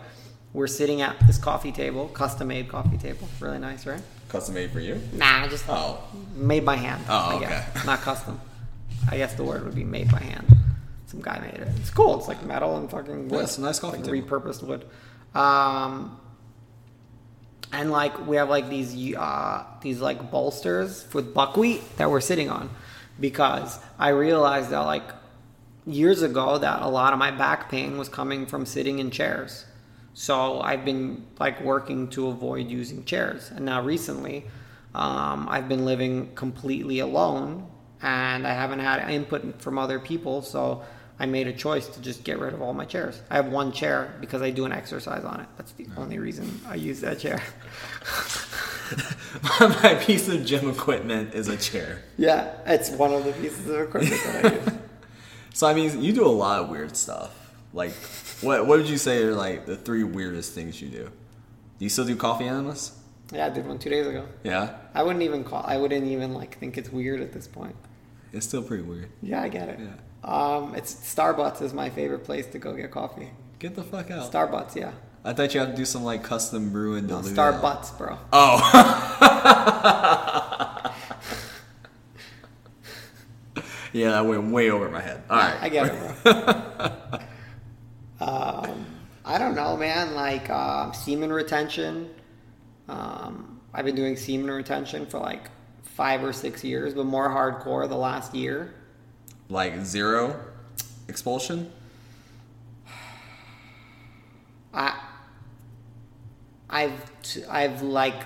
we're 0.54 0.68
sitting 0.68 1.02
at 1.02 1.16
this 1.28 1.38
coffee 1.38 1.72
table, 1.72 2.08
custom 2.10 2.48
made 2.48 2.68
coffee 2.70 2.98
table, 2.98 3.28
really 3.40 3.60
nice, 3.60 3.86
right? 3.86 4.02
Custom 4.30 4.56
made 4.56 4.72
for 4.72 4.80
you? 4.80 5.02
Nah, 5.14 5.48
just 5.48 5.66
Oh. 5.70 6.04
made 6.36 6.66
by 6.66 6.76
hand. 6.76 7.04
Oh, 7.10 7.38
I 7.38 7.40
guess. 7.40 7.70
okay. 7.78 7.80
Not 7.86 8.02
custom. 8.02 8.40
I 9.10 9.18
guess 9.18 9.34
the 9.36 9.44
word 9.44 9.64
would 9.66 9.76
be 9.76 9.84
made 9.84 10.12
by 10.12 10.20
hand. 10.20 10.46
Some 11.10 11.22
guy 11.22 11.40
made 11.40 11.60
it. 11.60 11.68
It's 11.78 11.90
cool. 11.90 12.20
It's 12.20 12.28
like 12.28 12.46
metal 12.46 12.78
and 12.78 12.90
fucking 12.90 13.30
wood. 13.30 13.38
Yeah, 13.38 13.44
it's 13.44 13.58
a 13.58 13.62
nice 13.62 13.80
coffee 13.80 13.98
like 13.98 14.06
table. 14.06 14.28
repurposed 14.28 14.62
wood. 14.62 14.86
Um, 15.34 16.20
and 17.74 17.92
like 17.92 18.28
we 18.28 18.38
have 18.38 18.50
like 18.50 18.70
these 18.70 19.16
uh 19.16 19.64
these 19.82 20.02
like 20.02 20.30
bolsters 20.30 21.12
with 21.14 21.34
buckwheat 21.34 21.98
that 21.98 22.12
we're 22.12 22.22
sitting 22.22 22.50
on 22.50 22.70
because 23.20 23.80
I 23.98 24.10
realized 24.10 24.70
that 24.70 24.82
like 24.82 25.04
years 25.88 26.22
ago 26.22 26.60
that 26.60 26.84
a 26.84 26.88
lot 26.88 27.14
of 27.14 27.20
my 27.20 27.32
back 27.32 27.72
pain 27.72 27.98
was 27.98 28.08
coming 28.08 28.46
from 28.46 28.68
sitting 28.68 29.00
in 29.00 29.10
chairs. 29.10 29.66
So 30.14 30.62
I've 30.62 30.86
been 30.86 31.26
like 31.40 31.60
working 31.62 32.08
to 32.10 32.28
avoid 32.28 32.70
using 32.70 33.04
chairs. 33.06 33.50
And 33.50 33.66
now 33.66 33.82
recently, 33.82 34.46
um, 34.94 35.48
I've 35.50 35.68
been 35.68 35.86
living 35.86 36.36
completely 36.36 37.00
alone 37.00 37.68
and 38.02 38.46
I 38.46 38.54
haven't 38.54 38.80
had 38.80 39.10
input 39.10 39.62
from 39.62 39.78
other 39.78 40.00
people. 40.00 40.42
So 40.42 40.84
I 41.20 41.26
made 41.26 41.48
a 41.48 41.54
choice 41.54 41.88
to 41.88 42.02
just 42.02 42.24
get 42.24 42.40
rid 42.40 42.54
of 42.54 42.62
all 42.62 42.74
my 42.74 42.86
chairs. 42.86 43.22
I 43.30 43.36
have 43.36 43.48
one 43.50 43.72
chair 43.74 44.14
because 44.22 44.42
I 44.42 44.52
do 44.52 44.66
an 44.66 44.72
exercise 44.72 45.26
on 45.26 45.42
it. 45.42 45.48
That's 45.58 45.74
the 45.74 45.88
only 45.98 46.18
reason 46.18 46.62
I 46.68 46.76
use 46.76 47.02
that 47.02 47.20
chair. 47.20 47.42
My 49.60 49.96
piece 50.02 50.28
of 50.30 50.46
gym 50.46 50.70
equipment 50.70 51.34
is 51.36 51.48
a 51.48 51.58
chair. 51.58 52.02
yeah, 52.18 52.56
it's 52.66 52.90
one 52.90 53.14
of 53.14 53.24
the 53.24 53.34
pieces 53.34 53.68
of 53.70 53.80
equipment 53.82 54.22
that 54.24 54.46
I 54.46 54.56
use. 54.56 54.70
So 55.52 55.68
I 55.68 55.74
mean, 55.74 56.02
you 56.02 56.14
do 56.14 56.26
a 56.26 56.28
lot 56.30 56.62
of 56.62 56.70
weird 56.70 56.96
stuff. 56.96 57.54
Like, 57.74 57.92
what 58.42 58.66
what 58.66 58.78
would 58.78 58.88
you 58.88 58.98
say 58.98 59.24
are 59.24 59.34
like 59.36 59.66
the 59.66 59.76
three 59.76 60.04
weirdest 60.06 60.54
things 60.54 60.82
you 60.82 60.88
do? 60.88 61.04
Do 61.04 61.86
you 61.86 61.90
still 61.90 62.06
do 62.06 62.16
coffee 62.16 62.46
enemas? 62.46 62.98
Yeah, 63.34 63.48
I 63.48 63.50
did 63.50 63.68
one 63.68 63.78
two 63.78 63.90
days 63.90 64.08
ago. 64.08 64.26
Yeah, 64.44 64.78
I 64.94 65.04
wouldn't 65.04 65.24
even 65.24 65.44
call. 65.44 65.64
I 65.68 65.76
wouldn't 65.76 66.06
even 66.06 66.34
like 66.34 66.58
think 66.60 66.78
it's 66.78 66.90
weird 66.92 67.20
at 67.20 67.34
this 67.34 67.48
point. 67.48 67.76
it's 68.32 68.46
still 68.46 68.62
pretty 68.64 68.84
weird. 68.84 69.10
Yeah, 69.22 69.42
I 69.42 69.50
get 69.50 69.68
it. 69.68 69.80
Yeah. 69.82 69.88
Um, 70.24 70.76
it's 70.76 70.94
Starbucks 70.94 71.62
is 71.62 71.74
my 71.74 71.90
favorite 71.90 72.26
place 72.26 72.46
to 72.48 72.60
go 72.60 72.74
get 72.74 72.92
coffee. 72.92 73.30
Get 73.60 73.76
the 73.76 73.84
fuck 73.84 74.12
out. 74.12 74.32
Starbucks, 74.32 74.76
yeah. 74.76 74.92
I 75.24 75.34
thought 75.34 75.54
you 75.54 75.60
had 75.60 75.72
to 75.72 75.76
do 75.76 75.86
some 75.86 76.04
like 76.04 76.24
custom 76.24 76.72
brew 76.72 76.96
and 76.96 77.08
No, 77.08 77.20
Starbucks, 77.20 77.98
bro. 77.98 78.18
Oh. 78.32 78.60
yeah, 83.94 84.12
that 84.12 84.26
went 84.26 84.52
way 84.52 84.70
over 84.70 84.90
my 84.90 85.02
head. 85.02 85.24
All 85.30 85.38
right. 85.38 85.58
I 85.62 85.70
get 85.70 85.88
it, 85.88 86.24
bro. 86.24 88.28
um, 88.28 88.86
I 89.26 89.38
don't 89.38 89.56
know, 89.56 89.76
man. 89.78 90.16
Like 90.16 90.50
um, 90.50 90.94
semen 90.94 91.32
retention. 91.32 92.10
Um, 92.88 93.60
I've 93.74 93.86
been 93.86 93.96
doing 93.96 94.16
semen 94.16 94.50
retention 94.50 95.06
for 95.06 95.20
like 95.20 95.50
five 95.84 96.24
or 96.24 96.34
six 96.34 96.64
years, 96.64 96.94
but 96.94 97.06
more 97.06 97.30
hardcore 97.30 97.88
the 97.88 97.98
last 97.98 98.34
year. 98.34 98.74
Like 99.50 99.84
zero 99.86 100.40
expulsion. 101.08 101.72
I, 104.74 105.00
I've, 106.70 107.12
I've 107.50 107.82
like, 107.82 108.24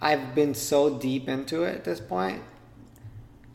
I've 0.00 0.34
been 0.34 0.54
so 0.54 0.98
deep 0.98 1.28
into 1.28 1.64
it 1.64 1.74
at 1.74 1.84
this 1.84 2.00
point. 2.00 2.42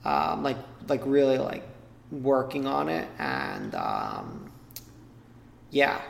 Um, 0.05 0.43
like, 0.43 0.57
like 0.87 1.01
really 1.05 1.37
like 1.37 1.63
working 2.11 2.65
on 2.65 2.87
it, 2.87 3.07
and 3.19 3.75
um, 3.75 4.51
yeah, 5.71 6.01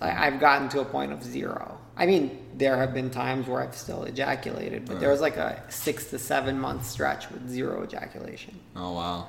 I, 0.00 0.26
I've 0.26 0.38
gotten 0.38 0.68
to 0.70 0.80
a 0.80 0.84
point 0.84 1.12
of 1.12 1.24
zero. 1.24 1.78
I 1.96 2.06
mean, 2.06 2.38
there 2.54 2.76
have 2.76 2.92
been 2.92 3.10
times 3.10 3.48
where 3.48 3.62
I've 3.62 3.74
still 3.74 4.04
ejaculated, 4.04 4.84
but 4.84 5.00
there 5.00 5.10
was 5.10 5.20
like 5.20 5.36
a 5.36 5.62
six 5.68 6.10
to 6.10 6.18
seven 6.18 6.60
month 6.60 6.86
stretch 6.86 7.30
with 7.30 7.48
zero 7.48 7.82
ejaculation. 7.82 8.60
Oh 8.76 8.92
wow. 8.92 9.28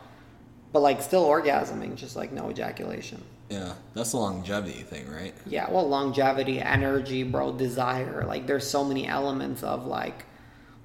But 0.77 0.81
like 0.81 1.01
still 1.01 1.25
orgasming, 1.25 1.95
just 1.95 2.15
like 2.15 2.31
no 2.31 2.51
ejaculation. 2.51 3.19
Yeah, 3.49 3.73
that's 3.95 4.11
the 4.11 4.17
longevity 4.17 4.83
thing, 4.83 5.09
right? 5.11 5.33
Yeah, 5.47 5.71
well, 5.71 5.89
longevity, 5.89 6.61
energy, 6.61 7.23
bro, 7.23 7.51
desire. 7.51 8.23
Like, 8.27 8.45
there's 8.45 8.69
so 8.69 8.83
many 8.83 9.07
elements 9.07 9.63
of 9.63 9.87
like 9.87 10.25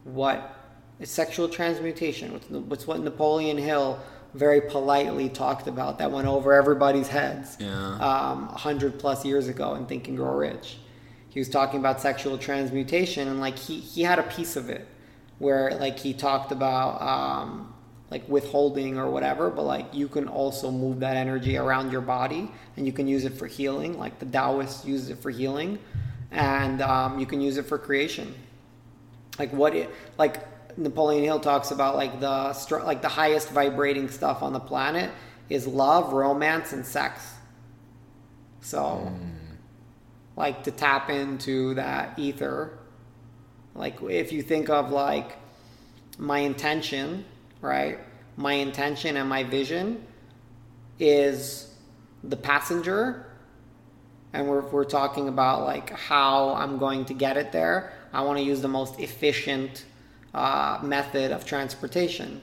what 0.05 0.57
is 0.99 1.11
sexual 1.11 1.47
transmutation. 1.47 2.33
What's, 2.71 2.87
what 2.87 3.01
Napoleon 3.01 3.59
Hill 3.59 4.01
very 4.33 4.63
politely 4.63 5.29
talked 5.29 5.67
about 5.67 5.99
that 5.99 6.11
went 6.11 6.27
over 6.27 6.55
everybody's 6.55 7.09
heads 7.09 7.59
Yeah. 7.61 7.97
um, 7.97 8.49
a 8.49 8.57
hundred 8.57 8.99
plus 8.99 9.27
years 9.27 9.47
ago 9.47 9.75
in 9.75 9.85
Think 9.85 10.09
and 10.09 10.17
Grow 10.17 10.35
Rich. 10.35 10.79
He 11.29 11.39
was 11.39 11.51
talking 11.51 11.81
about 11.81 12.01
sexual 12.01 12.39
transmutation, 12.39 13.29
and 13.29 13.41
like 13.41 13.59
he 13.59 13.79
he 13.79 14.05
had 14.05 14.19
a 14.19 14.23
piece 14.23 14.57
of 14.57 14.71
it 14.71 14.89
where 15.39 15.73
like 15.75 15.99
he 15.99 16.15
talked 16.15 16.51
about 16.51 17.03
um, 17.03 17.72
like 18.13 18.29
withholding 18.29 18.99
or 18.99 19.11
whatever, 19.11 19.49
but 19.49 19.63
like 19.63 19.87
you 19.95 20.07
can 20.07 20.29
also 20.29 20.71
move 20.71 21.01
that 21.01 21.17
energy 21.17 21.57
around 21.57 21.91
your 21.91 22.03
body, 22.03 22.51
and 22.77 22.85
you 22.85 22.93
can 22.93 23.09
use 23.09 23.25
it 23.25 23.33
for 23.33 23.47
healing. 23.47 23.99
Like 23.99 24.19
the 24.19 24.27
Taoists 24.27 24.85
use 24.85 25.09
it 25.09 25.17
for 25.17 25.31
healing, 25.31 25.79
and 26.31 26.83
um, 26.83 27.19
you 27.19 27.25
can 27.25 27.41
use 27.41 27.57
it 27.57 27.65
for 27.65 27.79
creation. 27.79 28.35
Like 29.39 29.51
what 29.55 29.75
it 29.75 29.89
like 30.19 30.45
Napoleon 30.77 31.25
Hill 31.25 31.41
talks 31.41 31.71
about 31.71 31.97
like 31.97 32.21
the 32.21 32.53
str- 32.53 32.83
like 32.83 33.01
the 33.01 33.09
highest 33.09 33.49
vibrating 33.49 34.11
stuff 34.11 34.43
on 34.43 34.53
the 34.53 34.61
planet 34.61 35.11
is 35.49 35.67
love, 35.67 36.13
romance, 36.13 36.75
and 36.75 36.85
sex. 36.85 37.35
So, 38.61 39.11
like 40.37 40.65
to 40.65 40.71
tap 40.71 41.09
into 41.09 41.73
that 41.75 42.19
ether, 42.19 42.79
like 43.75 44.03
if 44.03 44.33
you 44.33 44.43
think 44.43 44.69
of 44.69 44.91
like 44.91 45.39
my 46.19 46.41
intention, 46.41 47.25
right? 47.63 47.99
My 48.37 48.53
intention 48.53 49.17
and 49.17 49.29
my 49.29 49.45
vision 49.45 50.07
is 50.99 51.75
the 52.23 52.37
passenger, 52.37 53.27
and 54.35 54.47
we're, 54.47 54.61
we're 54.61 54.85
talking 54.85 55.29
about 55.29 55.65
like 55.65 55.91
how 55.91 56.55
I'm 56.55 56.79
going 56.79 57.07
to 57.07 57.15
get 57.15 57.39
it 57.39 57.53
there. 57.53 57.93
I 58.13 58.23
want 58.23 58.39
to 58.39 58.45
use 58.45 58.61
the 58.61 58.69
most 58.69 59.01
efficient 59.01 59.87
uh, 60.35 60.79
method 60.83 61.33
of 61.33 61.47
transportation, 61.47 62.43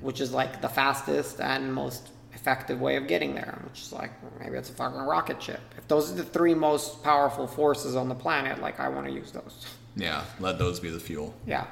which 0.00 0.20
is 0.20 0.32
like 0.32 0.60
the 0.60 0.68
fastest 0.68 1.40
and 1.40 1.74
most 1.74 2.10
effective 2.34 2.80
way 2.80 2.96
of 2.96 3.06
getting 3.06 3.34
there, 3.34 3.60
which 3.64 3.80
is 3.80 3.92
like 3.92 4.10
maybe 4.38 4.56
it's 4.56 4.70
a 4.70 4.72
fucking 4.72 5.00
rocket 5.00 5.42
ship. 5.42 5.60
If 5.78 5.88
those 5.88 6.12
are 6.12 6.14
the 6.14 6.24
three 6.24 6.54
most 6.54 7.02
powerful 7.02 7.46
forces 7.46 7.96
on 7.96 8.08
the 8.08 8.14
planet, 8.14 8.60
like 8.60 8.80
I 8.80 8.88
want 8.88 9.06
to 9.06 9.12
use 9.12 9.32
those. 9.32 9.66
Yeah, 9.96 10.24
let 10.40 10.58
those 10.58 10.80
be 10.80 10.90
the 10.90 11.00
fuel. 11.00 11.34
Yeah. 11.46 11.66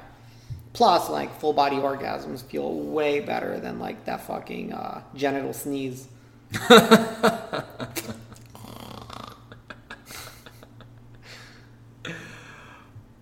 Plus, 0.73 1.09
like 1.09 1.39
full 1.39 1.53
body 1.53 1.75
orgasms 1.77 2.43
feel 2.43 2.73
way 2.73 3.19
better 3.19 3.59
than 3.59 3.79
like 3.79 4.05
that 4.05 4.25
fucking 4.25 4.73
uh, 4.73 5.01
genital 5.15 5.53
sneeze. 5.53 6.07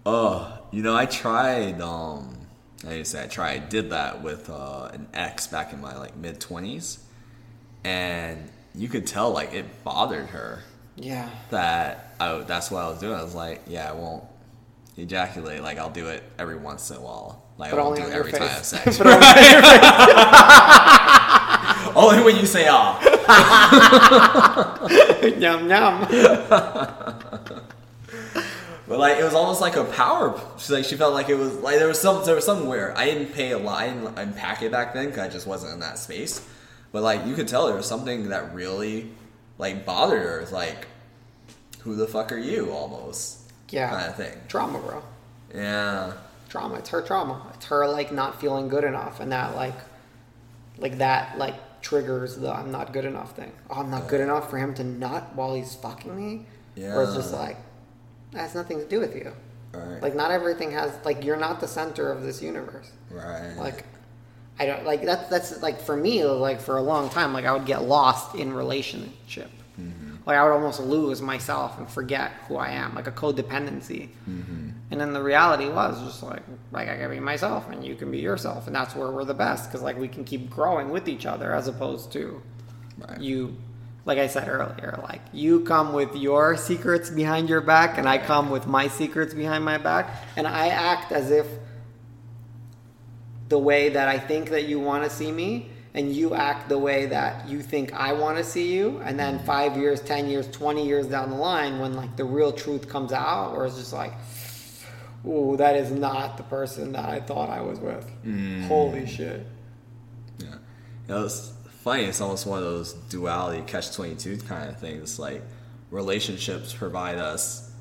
Oh, 0.06 0.58
you 0.72 0.84
know, 0.84 0.96
I 0.96 1.06
tried. 1.06 1.82
Um, 1.82 2.38
I 2.88 2.94
used 2.96 3.12
to 3.12 3.18
say 3.18 3.24
I 3.24 3.28
tried. 3.28 3.70
Did 3.70 3.92
that 3.92 4.22
with 4.24 4.50
uh, 4.50 4.90
an 4.94 5.08
ex 5.14 5.48
back 5.48 5.74
in 5.74 5.82
my 5.82 5.96
like 5.98 6.16
mid 6.18 6.40
twenties, 6.40 7.00
and 7.84 8.50
you 8.74 8.88
could 8.88 9.06
tell 9.08 9.32
like 9.32 9.54
it 9.54 9.84
bothered 9.84 10.28
her 10.28 10.60
Yeah. 10.96 11.30
that 11.50 12.16
I, 12.20 12.40
that's 12.40 12.72
what 12.72 12.84
I 12.84 12.90
was 12.90 13.00
doing. 13.00 13.14
I 13.14 13.24
was 13.24 13.36
like, 13.36 13.62
yeah, 13.68 13.90
I 13.90 13.94
won't 13.94 14.24
ejaculate. 14.98 15.62
Like 15.62 15.78
I'll 15.78 15.90
do 15.90 16.08
it 16.08 16.24
every 16.38 16.58
once 16.58 16.90
in 16.92 16.98
a 16.98 17.02
while. 17.02 17.44
Like 17.58 17.72
But 17.72 17.80
I 17.80 17.84
won't 17.84 18.00
only 18.00 18.12
do 18.12 18.16
it 18.16 18.20
every 18.20 18.32
time 18.32 18.44
I 18.44 18.48
have 18.48 18.66
sex. 18.66 18.98
But 19.04 19.08
only 19.08 19.26
on 21.96 21.96
only 22.18 22.24
when 22.24 22.36
you 22.38 22.46
say 22.46 22.68
ah. 22.70 23.00
yum 25.38 25.70
yum. 25.70 26.08
But 28.92 29.00
like 29.00 29.18
it 29.20 29.24
was 29.24 29.34
almost 29.34 29.62
like 29.62 29.78
a 29.78 29.86
power. 29.86 30.38
She's 30.58 30.70
like 30.70 30.84
she 30.84 30.96
felt 30.96 31.14
like 31.14 31.30
it 31.30 31.36
was 31.36 31.56
like 31.56 31.78
there 31.78 31.88
was 31.88 32.00
some 32.00 32.26
there 32.26 32.36
was 32.36 32.46
somewhere 32.46 32.94
I 32.98 33.06
didn't 33.06 33.34
pay 33.34 33.52
a 33.52 33.58
lot. 33.58 33.82
I 33.82 33.88
didn't 33.88 34.20
unpack 34.20 34.62
it 34.64 34.72
back 34.72 34.94
then 34.94 35.06
because 35.06 35.22
I 35.22 35.30
just 35.30 35.48
wasn't 35.48 35.74
in 35.74 35.80
that 35.80 35.98
space. 35.98 36.46
But 36.92 37.02
like 37.02 37.26
you 37.26 37.34
could 37.34 37.48
tell 37.48 37.68
there 37.68 37.76
was 37.78 37.86
something 37.86 38.28
that 38.30 38.54
really 38.54 39.10
like 39.58 39.86
bothered 39.86 40.22
her. 40.22 40.40
It's 40.42 40.52
like, 40.52 40.88
who 41.80 41.96
the 41.96 42.06
fuck 42.06 42.34
are 42.34 42.38
you? 42.38 42.72
Almost 42.72 43.41
Yeah. 43.72 43.90
kind 43.90 44.10
of 44.10 44.16
thing. 44.16 44.34
Trauma, 44.48 44.80
bro. 44.80 45.02
Yeah, 45.54 46.14
Trauma. 46.50 46.76
It's 46.76 46.90
her 46.90 47.02
trauma. 47.02 47.52
It's 47.56 47.66
her 47.66 47.88
like 47.88 48.12
not 48.12 48.40
feeling 48.40 48.68
good 48.70 48.84
enough, 48.84 49.20
and 49.20 49.32
that 49.32 49.56
like, 49.56 49.76
like 50.78 50.98
that 51.00 51.38
like 51.38 51.56
triggers 51.82 52.38
the 52.38 52.52
I'm 52.54 52.72
not 52.72 52.94
good 52.94 53.06
enough 53.06 53.36
thing. 53.36 53.52
Oh, 53.70 53.80
I'm 53.82 53.90
not 53.90 54.08
good 54.08 54.22
enough 54.22 54.50
for 54.50 54.58
him 54.58 54.74
to 54.76 54.84
nut 54.84 55.30
while 55.36 55.56
he's 55.56 55.74
fucking 55.76 56.16
me. 56.16 56.46
Yeah. 56.76 56.96
Or 56.96 57.04
it's 57.04 57.16
just 57.16 57.34
like 57.34 57.58
that 58.32 58.40
has 58.40 58.56
nothing 58.56 58.80
to 58.80 58.86
do 58.88 59.00
with 59.00 59.16
you. 59.16 59.34
right, 59.74 60.02
Like 60.02 60.16
not 60.16 60.32
everything 60.32 60.72
has 60.72 60.94
like 61.04 61.24
you're 61.24 61.38
not 61.38 61.60
the 61.60 61.68
center 61.68 62.12
of 62.12 62.22
this 62.24 62.42
universe. 62.42 62.92
right. 63.10 63.56
Like 63.58 63.86
I 64.60 64.66
don't 64.68 64.86
like 64.86 65.04
that's 65.04 65.28
that's 65.30 65.62
like 65.62 65.82
for 65.82 65.98
me 65.98 66.24
like 66.24 66.62
for 66.62 66.78
a 66.78 66.82
long 66.82 67.10
time 67.10 67.34
like 67.34 67.46
I 67.46 67.52
would 67.54 67.66
get 67.66 67.84
lost 67.84 68.36
in 68.36 68.54
relationship. 68.54 69.50
Mm-hmm. 69.80 70.11
Like 70.26 70.38
I 70.38 70.44
would 70.44 70.54
almost 70.54 70.80
lose 70.80 71.22
myself 71.22 71.78
and 71.80 71.90
forget 71.90 72.32
who 72.48 72.56
I 72.58 72.70
am, 72.70 72.94
like 72.94 73.08
a 73.08 73.12
codependency. 73.12 74.10
Mm-hmm. 74.30 74.70
And 74.92 75.02
then 75.02 75.14
the 75.14 75.24
reality 75.24 75.68
was 75.68 76.02
just 76.04 76.22
like 76.24 76.44
like 76.72 76.90
I 76.90 76.98
can 76.98 77.10
be 77.10 77.20
myself 77.20 77.70
and 77.70 77.84
you 77.84 77.96
can 77.96 78.12
be 78.12 78.20
yourself, 78.20 78.68
and 78.68 78.76
that's 78.76 78.96
where 78.96 79.10
we're 79.10 79.26
the 79.26 79.34
best 79.34 79.70
because 79.70 79.82
like 79.82 79.98
we 79.98 80.08
can 80.08 80.24
keep 80.24 80.50
growing 80.50 80.90
with 80.90 81.08
each 81.08 81.26
other 81.26 81.54
as 81.54 81.68
opposed 81.68 82.12
to 82.14 82.42
Right. 82.98 83.20
you 83.20 83.56
like 84.06 84.18
I 84.18 84.28
said 84.28 84.48
earlier, 84.48 85.00
like 85.04 85.22
you 85.32 85.62
come 85.62 85.94
with 85.94 86.16
your 86.16 86.58
secrets 86.58 87.10
behind 87.10 87.50
your 87.50 87.62
back, 87.62 87.98
and 87.98 88.08
I 88.08 88.18
come 88.18 88.50
with 88.50 88.66
my 88.68 88.88
secrets 88.88 89.34
behind 89.34 89.64
my 89.64 89.78
back, 89.78 90.10
and 90.36 90.48
I 90.48 90.70
act 90.70 91.12
as 91.12 91.30
if 91.32 91.48
the 93.50 93.60
way 93.60 93.90
that 93.90 94.08
I 94.08 94.18
think 94.18 94.50
that 94.50 94.64
you 94.64 94.80
want 94.80 95.04
to 95.04 95.10
see 95.10 95.32
me, 95.32 95.71
and 95.94 96.14
you 96.14 96.34
act 96.34 96.70
the 96.70 96.78
way 96.78 97.06
that 97.08 97.48
you 97.50 97.62
think 97.62 97.94
I 97.94 98.14
want 98.14 98.38
to 98.38 98.44
see 98.44 98.74
you, 98.74 99.02
and 99.04 99.20
then 99.20 99.40
five 99.40 99.76
years, 99.78 100.02
ten 100.02 100.30
years, 100.30 100.50
twenty 100.50 100.86
years 100.86 101.08
down 101.08 101.30
the 101.30 101.36
line, 101.36 101.80
when 101.80 101.94
like 101.94 102.16
the 102.16 102.26
real 102.26 102.52
truth 102.52 102.88
comes 102.88 103.12
out, 103.12 103.54
or 103.54 103.66
it's 103.66 103.78
just 103.78 103.94
like, 103.94 104.14
ooh, 105.28 105.58
that 105.58 105.76
is 105.76 105.92
not 105.92 106.38
the 106.38 106.44
person 106.44 106.94
that 106.94 107.10
I 107.10 107.20
thought 107.20 107.50
I 107.50 107.62
was 107.62 107.80
with. 107.80 108.10
Mm. 108.26 108.68
Holy 108.68 109.06
shit. 109.06 109.46
Yeah. 110.38 110.46
You 110.48 110.58
know, 111.10 111.26
it's 111.26 111.52
funny. 111.84 112.04
It's 112.04 112.22
almost 112.22 112.46
one 112.46 112.60
of 112.60 112.66
those 112.66 112.94
duality, 112.94 113.62
catch 113.68 113.94
22 113.94 114.38
kind 114.40 114.70
of 114.70 114.80
things. 114.80 115.20
Like, 115.20 115.42
relationships 115.90 116.74
provide 116.74 117.18
us 117.18 117.72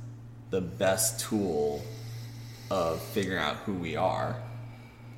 the 0.51 0.61
best 0.61 1.21
tool 1.21 1.83
of 2.71 3.01
figuring 3.01 3.39
out 3.39 3.57
who 3.59 3.75
we 3.75 3.97
are, 3.97 4.37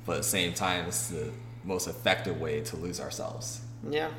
but 0.05 0.13
at 0.13 0.17
the 0.19 0.23
same 0.23 0.53
time, 0.53 0.85
it's 0.85 1.09
the 1.09 1.31
most 1.63 1.87
effective 1.87 2.39
way 2.39 2.61
to 2.61 2.75
lose 2.77 2.99
ourselves. 2.99 3.61
Yeah. 3.89 4.09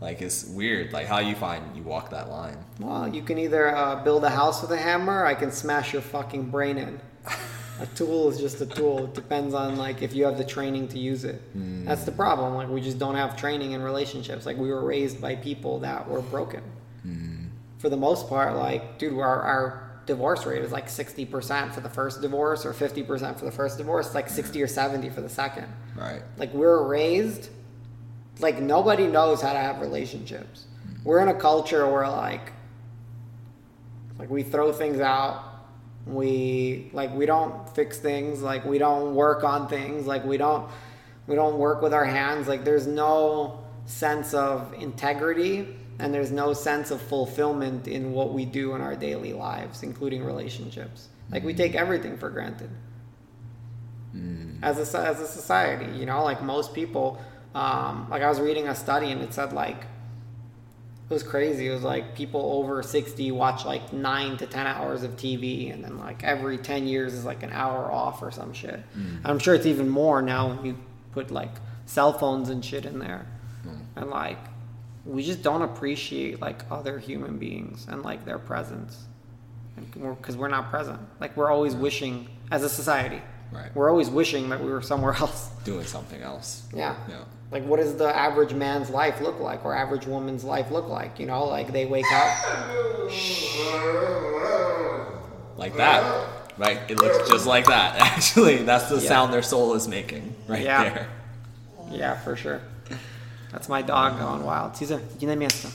Like, 0.00 0.22
it's 0.22 0.44
weird. 0.44 0.92
Like, 0.92 1.06
how 1.06 1.18
you 1.18 1.34
find 1.34 1.76
you 1.76 1.82
walk 1.82 2.10
that 2.10 2.28
line. 2.28 2.58
Well, 2.78 3.08
you 3.08 3.22
can 3.22 3.38
either 3.38 3.74
uh, 3.74 3.96
build 4.04 4.24
a 4.24 4.30
house 4.30 4.62
with 4.62 4.70
a 4.70 4.76
hammer, 4.76 5.22
or 5.22 5.26
I 5.26 5.34
can 5.34 5.50
smash 5.50 5.92
your 5.92 6.02
fucking 6.02 6.50
brain 6.50 6.78
in. 6.78 7.00
a 7.80 7.86
tool 7.94 8.28
is 8.28 8.38
just 8.38 8.60
a 8.60 8.66
tool. 8.66 9.04
It 9.04 9.14
depends 9.14 9.54
on 9.54 9.76
like 9.76 10.02
if 10.02 10.14
you 10.14 10.24
have 10.24 10.36
the 10.38 10.44
training 10.44 10.88
to 10.88 10.98
use 10.98 11.24
it. 11.24 11.40
That's 11.84 12.04
the 12.04 12.12
problem. 12.12 12.54
Like 12.54 12.68
we 12.68 12.80
just 12.80 12.98
don't 12.98 13.14
have 13.14 13.36
training 13.36 13.72
in 13.72 13.82
relationships. 13.82 14.46
Like 14.46 14.56
we 14.56 14.70
were 14.70 14.84
raised 14.84 15.20
by 15.20 15.36
people 15.36 15.78
that 15.80 16.08
were 16.08 16.22
broken. 16.22 16.62
For 17.78 17.88
the 17.88 17.96
most 17.96 18.28
part, 18.28 18.56
like 18.56 18.98
dude, 18.98 19.18
our, 19.20 19.42
our 19.42 19.87
divorce 20.08 20.44
rate 20.44 20.62
is 20.62 20.72
like 20.72 20.88
sixty 20.88 21.24
percent 21.24 21.72
for 21.72 21.80
the 21.80 21.88
first 21.88 22.20
divorce, 22.20 22.66
or 22.66 22.72
fifty 22.72 23.04
percent 23.04 23.38
for 23.38 23.44
the 23.44 23.52
first 23.52 23.78
divorce. 23.78 24.06
It's 24.06 24.14
like 24.16 24.28
sixty 24.28 24.60
or 24.60 24.66
seventy 24.66 25.08
for 25.08 25.20
the 25.20 25.28
second. 25.28 25.68
Right. 25.94 26.22
Like 26.36 26.52
we're 26.52 26.82
raised 26.84 27.50
like 28.40 28.60
nobody 28.60 29.06
knows 29.06 29.40
how 29.40 29.52
to 29.52 29.58
have 29.58 29.80
relationships. 29.80 30.66
We're 31.04 31.20
in 31.20 31.28
a 31.28 31.34
culture 31.34 31.88
where 31.90 32.08
like 32.08 32.52
like 34.18 34.30
we 34.30 34.42
throw 34.42 34.72
things 34.72 35.00
out. 35.00 35.44
We 36.06 36.90
like 36.92 37.14
we 37.14 37.26
don't 37.26 37.68
fix 37.70 37.98
things, 37.98 38.42
like 38.42 38.64
we 38.64 38.78
don't 38.78 39.14
work 39.14 39.44
on 39.44 39.68
things, 39.68 40.06
like 40.06 40.24
we 40.24 40.36
don't 40.36 40.70
we 41.26 41.34
don't 41.34 41.58
work 41.58 41.82
with 41.82 41.92
our 41.92 42.04
hands. 42.04 42.48
Like 42.48 42.64
there's 42.64 42.86
no 42.86 43.64
sense 43.84 44.34
of 44.34 44.74
integrity 44.74 45.76
and 45.98 46.14
there's 46.14 46.30
no 46.30 46.52
sense 46.52 46.90
of 46.90 47.00
fulfillment 47.00 47.88
in 47.88 48.12
what 48.12 48.32
we 48.32 48.44
do 48.44 48.74
in 48.74 48.80
our 48.80 48.94
daily 48.94 49.32
lives, 49.32 49.82
including 49.82 50.24
relationships. 50.24 51.08
Like 51.30 51.44
we 51.44 51.54
take 51.54 51.74
everything 51.74 52.16
for 52.16 52.30
granted 52.30 52.70
mm. 54.14 54.58
as 54.62 54.94
a 54.94 54.98
as 54.98 55.20
a 55.20 55.26
society. 55.26 55.98
You 55.98 56.06
know, 56.06 56.22
like 56.24 56.42
most 56.42 56.74
people, 56.74 57.20
um, 57.54 58.06
like 58.10 58.22
I 58.22 58.28
was 58.28 58.40
reading 58.40 58.68
a 58.68 58.74
study 58.74 59.10
and 59.10 59.20
it 59.22 59.34
said 59.34 59.52
like 59.52 59.76
it 59.76 61.14
was 61.14 61.22
crazy. 61.22 61.68
It 61.68 61.72
was 61.72 61.82
like 61.82 62.14
people 62.14 62.52
over 62.52 62.82
sixty 62.82 63.30
watch 63.30 63.64
like 63.64 63.92
nine 63.92 64.36
to 64.38 64.46
ten 64.46 64.66
hours 64.66 65.02
of 65.02 65.16
TV, 65.16 65.72
and 65.72 65.82
then 65.82 65.98
like 65.98 66.22
every 66.24 66.58
ten 66.58 66.86
years 66.86 67.14
is 67.14 67.24
like 67.24 67.42
an 67.42 67.50
hour 67.52 67.90
off 67.90 68.22
or 68.22 68.30
some 68.30 68.52
shit. 68.52 68.80
Mm. 68.96 69.20
I'm 69.24 69.38
sure 69.38 69.54
it's 69.54 69.66
even 69.66 69.88
more 69.88 70.22
now 70.22 70.48
when 70.48 70.64
you 70.64 70.78
put 71.12 71.30
like 71.30 71.52
cell 71.86 72.12
phones 72.12 72.48
and 72.48 72.64
shit 72.64 72.84
in 72.84 72.98
there, 72.98 73.26
mm. 73.66 73.80
and 73.96 74.10
like 74.10 74.38
we 75.08 75.22
just 75.24 75.42
don't 75.42 75.62
appreciate 75.62 76.40
like 76.40 76.62
other 76.70 76.98
human 76.98 77.38
beings 77.38 77.86
and 77.88 78.02
like 78.02 78.24
their 78.26 78.38
presence 78.38 79.06
because 79.94 80.36
we're, 80.36 80.48
not 80.48 80.70
present. 80.70 81.00
Like 81.18 81.36
we're 81.36 81.50
always 81.50 81.74
wishing 81.74 82.28
as 82.50 82.62
a 82.62 82.68
society. 82.68 83.22
Right. 83.50 83.74
We're 83.74 83.88
always 83.90 84.10
wishing 84.10 84.50
that 84.50 84.62
we 84.62 84.70
were 84.70 84.82
somewhere 84.82 85.14
else. 85.18 85.48
Doing 85.64 85.86
something 85.86 86.20
else. 86.20 86.64
Yeah. 86.74 86.94
Yeah. 87.08 87.24
Like, 87.50 87.64
what 87.64 87.78
does 87.78 87.96
the 87.96 88.14
average 88.14 88.52
man's 88.52 88.90
life 88.90 89.22
look 89.22 89.40
like, 89.40 89.64
or 89.64 89.74
average 89.74 90.06
woman's 90.06 90.44
life 90.44 90.70
look 90.70 90.86
like? 90.86 91.18
You 91.18 91.24
know, 91.24 91.44
like 91.46 91.72
they 91.72 91.86
wake 91.86 92.04
up. 92.12 92.36
Like 95.56 95.76
that. 95.76 96.28
Right? 96.56 96.78
It 96.88 96.98
looks 96.98 97.28
just 97.28 97.44
like 97.46 97.66
that. 97.66 97.96
Actually, 97.98 98.58
that's 98.58 98.88
the 98.88 98.96
Yeah. 99.00 99.08
sound 99.08 99.32
their 99.32 99.42
soul 99.42 99.74
is 99.74 99.88
making 99.88 100.34
right 100.46 100.62
Yeah. 100.62 100.84
there. 100.84 101.08
Yeah, 101.90 102.16
for 102.20 102.36
sure. 102.36 102.60
That's 103.52 103.68
my 103.68 103.82
dog 103.82 104.18
going 104.18 104.44
wild. 104.44 104.76
Caesar, 104.76 105.00
tiene 105.18 105.38
miesto. 105.38 105.70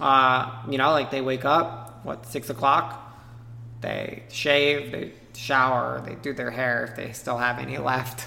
Uh, 0.00 0.50
you 0.68 0.78
know, 0.78 0.90
like 0.90 1.10
they 1.10 1.20
wake 1.20 1.44
up, 1.44 2.00
what, 2.04 2.26
six 2.26 2.50
o'clock? 2.50 3.00
They 3.80 4.24
shave, 4.28 4.92
they 4.92 5.12
shower, 5.34 6.02
they 6.04 6.14
do 6.16 6.32
their 6.32 6.50
hair 6.50 6.84
if 6.84 6.96
they 6.96 7.12
still 7.12 7.38
have 7.38 7.58
any 7.58 7.78
left. 7.78 8.26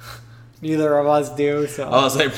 Neither 0.62 0.96
of 0.98 1.06
us 1.06 1.30
do, 1.30 1.66
so. 1.66 1.88
I 1.88 2.02
was 2.02 2.16
like, 2.16 2.32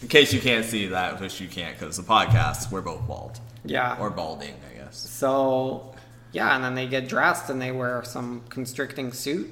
in 0.00 0.08
case 0.08 0.32
you 0.32 0.40
can't 0.40 0.64
see 0.64 0.88
that, 0.88 1.20
which 1.20 1.40
you 1.40 1.48
can't 1.48 1.78
because 1.78 1.96
the 1.96 2.02
podcast, 2.02 2.70
we're 2.70 2.80
both 2.80 3.06
bald. 3.06 3.40
yeah. 3.64 3.96
Or 4.00 4.10
balding, 4.10 4.54
I 4.70 4.78
guess. 4.78 4.96
So, 4.96 5.94
yeah, 6.32 6.54
and 6.54 6.64
then 6.64 6.74
they 6.74 6.86
get 6.86 7.08
dressed 7.08 7.50
and 7.50 7.60
they 7.60 7.72
wear 7.72 8.02
some 8.04 8.42
constricting 8.48 9.12
suit 9.12 9.48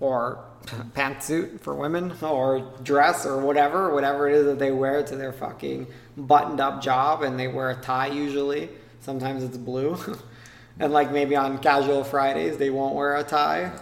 or 0.00 0.44
pantsuit 0.66 1.60
for 1.60 1.74
women 1.74 2.12
or 2.22 2.60
dress 2.82 3.24
or 3.24 3.38
whatever, 3.38 3.92
whatever 3.94 4.28
it 4.28 4.34
is 4.34 4.46
that 4.46 4.58
they 4.58 4.70
wear 4.72 5.02
to 5.04 5.16
their 5.16 5.32
fucking 5.32 5.86
buttoned 6.16 6.60
up 6.60 6.82
job 6.82 7.22
and 7.22 7.38
they 7.38 7.48
wear 7.48 7.70
a 7.70 7.76
tie 7.76 8.08
usually. 8.08 8.68
Sometimes 9.00 9.42
it's 9.44 9.56
blue. 9.56 9.96
and 10.80 10.92
like 10.92 11.12
maybe 11.12 11.36
on 11.36 11.58
casual 11.58 12.04
Fridays 12.04 12.56
they 12.58 12.70
won't 12.70 12.94
wear 12.94 13.16
a 13.16 13.22
tie. 13.24 13.72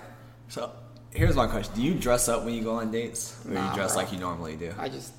So 0.49 0.71
here's 1.13 1.35
my 1.37 1.47
question: 1.47 1.75
Do 1.75 1.83
you 1.83 1.95
dress 1.95 2.29
up 2.29 2.45
when 2.45 2.55
you 2.55 2.63
go 2.63 2.75
on 2.77 2.91
dates, 2.91 3.35
or 3.47 3.53
Nah, 3.53 3.71
you 3.71 3.75
dress 3.77 3.95
bro. 3.95 4.03
like 4.03 4.13
you 4.13 4.19
normally 4.19 4.57
do? 4.57 4.73
I 4.79 4.89
just 4.89 5.13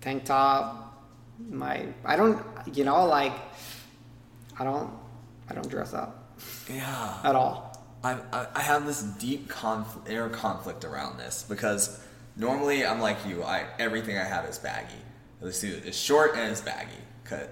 tank 0.00 0.24
top, 0.24 1.02
my 1.50 1.86
I 2.04 2.16
don't 2.16 2.40
you 2.74 2.84
know 2.84 3.06
like 3.06 3.32
I 4.58 4.64
don't 4.64 4.90
I 5.48 5.54
don't 5.54 5.68
dress 5.68 5.94
up 5.94 6.34
Yeah. 6.70 7.18
at 7.24 7.34
all. 7.34 7.73
I, 8.04 8.18
I, 8.32 8.46
I 8.54 8.60
have 8.60 8.86
this 8.86 9.02
deep 9.02 9.48
conflict, 9.48 10.08
inner 10.08 10.28
conflict 10.28 10.84
around 10.84 11.18
this 11.18 11.44
because 11.48 12.00
normally 12.36 12.84
I'm 12.86 13.00
like 13.00 13.16
you. 13.26 13.42
I 13.42 13.64
everything 13.78 14.18
I 14.18 14.24
have 14.24 14.44
is 14.44 14.58
baggy. 14.58 14.94
The 15.40 15.52
suit 15.52 15.84
is 15.84 15.96
short 15.98 16.32
and 16.36 16.50
it's 16.50 16.60
baggy, 16.60 16.90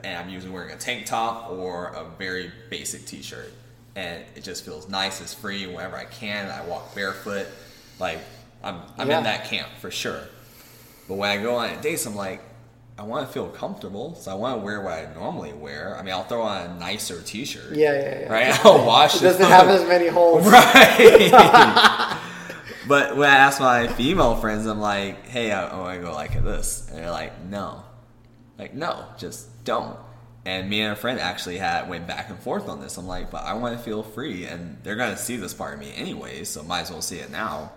and 0.04 0.16
I'm 0.18 0.28
usually 0.28 0.52
wearing 0.52 0.70
a 0.72 0.76
tank 0.76 1.06
top 1.06 1.50
or 1.50 1.88
a 1.88 2.04
very 2.18 2.50
basic 2.70 3.04
T-shirt, 3.06 3.52
and 3.96 4.22
it 4.34 4.44
just 4.44 4.64
feels 4.64 4.88
nice. 4.88 5.20
It's 5.20 5.34
free 5.34 5.66
whenever 5.66 5.96
I 5.96 6.04
can. 6.04 6.48
I 6.50 6.64
walk 6.66 6.94
barefoot, 6.94 7.46
like 7.98 8.18
I'm 8.62 8.80
I'm 8.98 9.08
Yeah. 9.10 9.18
in 9.18 9.24
that 9.24 9.46
camp 9.46 9.68
for 9.80 9.90
sure. 9.90 10.20
But 11.08 11.14
when 11.16 11.30
I 11.30 11.42
go 11.42 11.56
on 11.56 11.80
dates, 11.80 12.06
I'm 12.06 12.14
like, 12.14 12.40
I 12.98 13.04
want 13.04 13.26
to 13.26 13.32
feel 13.32 13.48
comfortable, 13.48 14.14
so 14.14 14.30
I 14.30 14.34
want 14.34 14.60
to 14.60 14.64
wear 14.64 14.80
what 14.82 14.92
I 14.92 15.12
normally 15.14 15.52
wear. 15.52 15.96
I 15.98 16.02
mean, 16.02 16.12
I'll 16.12 16.24
throw 16.24 16.42
on 16.42 16.70
a 16.70 16.74
nicer 16.78 17.22
T-shirt. 17.22 17.74
Yeah, 17.74 17.92
yeah, 17.92 18.20
yeah. 18.20 18.32
Right? 18.32 18.60
I'll 18.66 18.84
wash 18.86 19.16
It 19.16 19.22
doesn't 19.22 19.46
have 19.46 19.68
as 19.68 19.86
many 19.88 20.06
holes. 20.08 20.46
Right. 20.46 21.30
but 22.88 23.16
when 23.16 23.30
I 23.30 23.36
ask 23.36 23.60
my 23.60 23.88
female 23.88 24.36
friends, 24.36 24.66
I'm 24.66 24.80
like, 24.80 25.26
hey, 25.26 25.50
I, 25.52 25.68
I 25.68 25.78
want 25.78 26.00
to 26.00 26.06
go 26.06 26.12
like 26.12 26.42
this. 26.44 26.88
And 26.88 26.98
they're 26.98 27.10
like, 27.10 27.42
no. 27.44 27.82
Like, 28.58 28.74
no, 28.74 29.06
just 29.16 29.64
don't. 29.64 29.98
And 30.44 30.68
me 30.68 30.82
and 30.82 30.92
a 30.92 30.96
friend 30.96 31.18
actually 31.18 31.58
had 31.58 31.88
went 31.88 32.06
back 32.06 32.28
and 32.28 32.38
forth 32.38 32.68
on 32.68 32.80
this. 32.80 32.98
I'm 32.98 33.06
like, 33.06 33.30
but 33.30 33.44
I 33.44 33.54
want 33.54 33.76
to 33.76 33.82
feel 33.82 34.02
free, 34.02 34.44
and 34.44 34.76
they're 34.82 34.96
gonna 34.96 35.16
see 35.16 35.36
this 35.36 35.54
part 35.54 35.74
of 35.74 35.80
me 35.80 35.92
anyway, 35.94 36.42
so 36.44 36.62
might 36.64 36.80
as 36.82 36.90
well 36.90 37.00
see 37.00 37.18
it 37.18 37.30
now. 37.30 37.72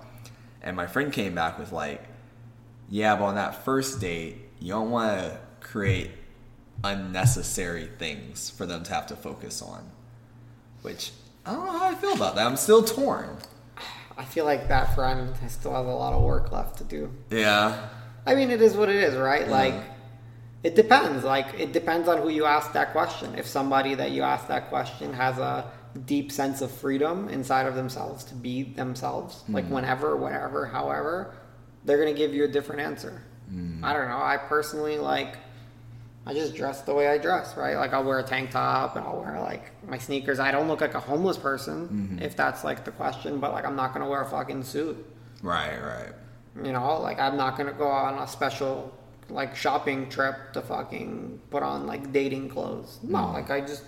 And 0.64 0.76
my 0.76 0.88
friend 0.88 1.14
came 1.14 1.36
back 1.36 1.60
with 1.60 1.72
like, 1.72 2.04
yeah, 2.90 3.16
but 3.16 3.26
on 3.26 3.36
that 3.36 3.64
first 3.64 4.02
date, 4.02 4.38
you 4.60 4.70
don't 4.70 4.92
want 4.92 5.20
to 5.20 5.40
create 5.62 6.12
unnecessary 6.84 7.90
things 7.98 8.50
for 8.50 8.66
them 8.66 8.84
to 8.84 8.94
have 8.94 9.08
to 9.08 9.16
focus 9.16 9.62
on. 9.62 9.90
Which 10.82 11.12
I 11.46 11.54
don't 11.54 11.66
know 11.66 11.78
how 11.78 11.90
I 11.90 11.96
feel 11.96 12.14
about 12.14 12.36
that. 12.36 12.46
I'm 12.46 12.58
still 12.58 12.84
torn. 12.84 13.38
I 14.18 14.24
feel 14.24 14.46
like 14.46 14.68
that 14.70 14.96
friend 14.96 15.34
still 15.50 15.74
has 15.74 15.86
a 15.86 15.90
lot 15.90 16.14
of 16.14 16.24
work 16.24 16.52
left 16.52 16.78
to 16.78 16.84
do. 16.84 17.12
Yeah. 17.30 17.90
I 18.26 18.36
mean, 18.36 18.50
it 18.50 18.62
is 18.62 18.76
what 18.76 18.90
it 18.90 18.96
is, 18.96 19.16
right? 19.16 19.48
Like, 19.48 19.76
it 20.64 20.76
depends. 20.76 21.24
Like, 21.24 21.60
it 21.60 21.74
depends 21.74 22.08
on 22.08 22.22
who 22.22 22.30
you 22.30 22.46
ask 22.46 22.74
that 22.74 22.92
question. 22.92 23.36
If 23.36 23.46
somebody 23.46 23.94
that 23.96 24.12
you 24.12 24.24
ask 24.24 24.48
that 24.48 24.70
question 24.70 25.14
has 25.14 25.38
a 25.38 25.70
deep 26.06 26.32
sense 26.32 26.62
of 26.62 26.72
freedom 26.72 27.30
inside 27.30 27.68
of 27.68 27.76
themselves 27.76 28.24
to 28.26 28.36
be 28.36 28.64
themselves, 28.64 29.44
like 29.50 29.66
hmm. 29.66 29.74
whenever, 29.74 30.16
wherever, 30.16 30.66
however, 30.66 31.36
they're 31.84 32.00
gonna 32.00 32.14
give 32.14 32.34
you 32.34 32.46
a 32.46 32.48
different 32.48 32.82
answer. 32.82 33.22
I 33.84 33.94
don't 33.94 34.10
know. 34.10 34.18
I 34.22 34.38
personally 34.38 34.98
like. 34.98 35.38
I 36.28 36.34
just 36.34 36.56
dress 36.56 36.82
the 36.82 36.94
way 36.96 37.08
I 37.08 37.20
dress, 37.20 37.56
right? 37.56 37.76
Like 37.78 37.94
I'll 37.94 38.04
wear 38.04 38.18
a 38.18 38.24
tank 38.24 38.50
top 38.50 38.96
and 38.96 39.06
I'll 39.06 39.20
wear 39.22 39.40
like 39.40 39.72
my 39.88 40.00
sneakers. 40.00 40.40
I 40.40 40.50
don't 40.52 40.68
look 40.68 40.82
like 40.82 40.96
a 40.96 41.00
homeless 41.00 41.38
person, 41.38 42.18
if 42.22 42.36
that's 42.36 42.64
like 42.64 42.84
the 42.84 42.90
question. 42.92 43.40
But 43.40 43.52
like 43.54 43.64
I'm 43.64 43.76
not 43.76 43.94
gonna 43.94 44.10
wear 44.10 44.22
a 44.22 44.26
fucking 44.26 44.64
suit. 44.64 44.98
Right, 45.44 45.78
right. 45.80 46.14
You 46.66 46.72
know, 46.72 47.00
like 47.00 47.20
I'm 47.20 47.38
not 47.38 47.58
gonna 47.58 47.74
go 47.74 47.88
on 47.88 48.18
a 48.18 48.28
special 48.28 48.92
like 49.30 49.56
shopping 49.56 50.10
trip 50.10 50.54
to 50.54 50.62
fucking 50.62 51.42
put 51.52 51.62
on 51.62 51.86
like 51.86 52.12
dating 52.12 52.50
clothes. 52.50 53.00
No, 53.04 53.20
Mm. 53.20 53.34
like 53.34 53.52
I 53.52 53.62
just 53.62 53.84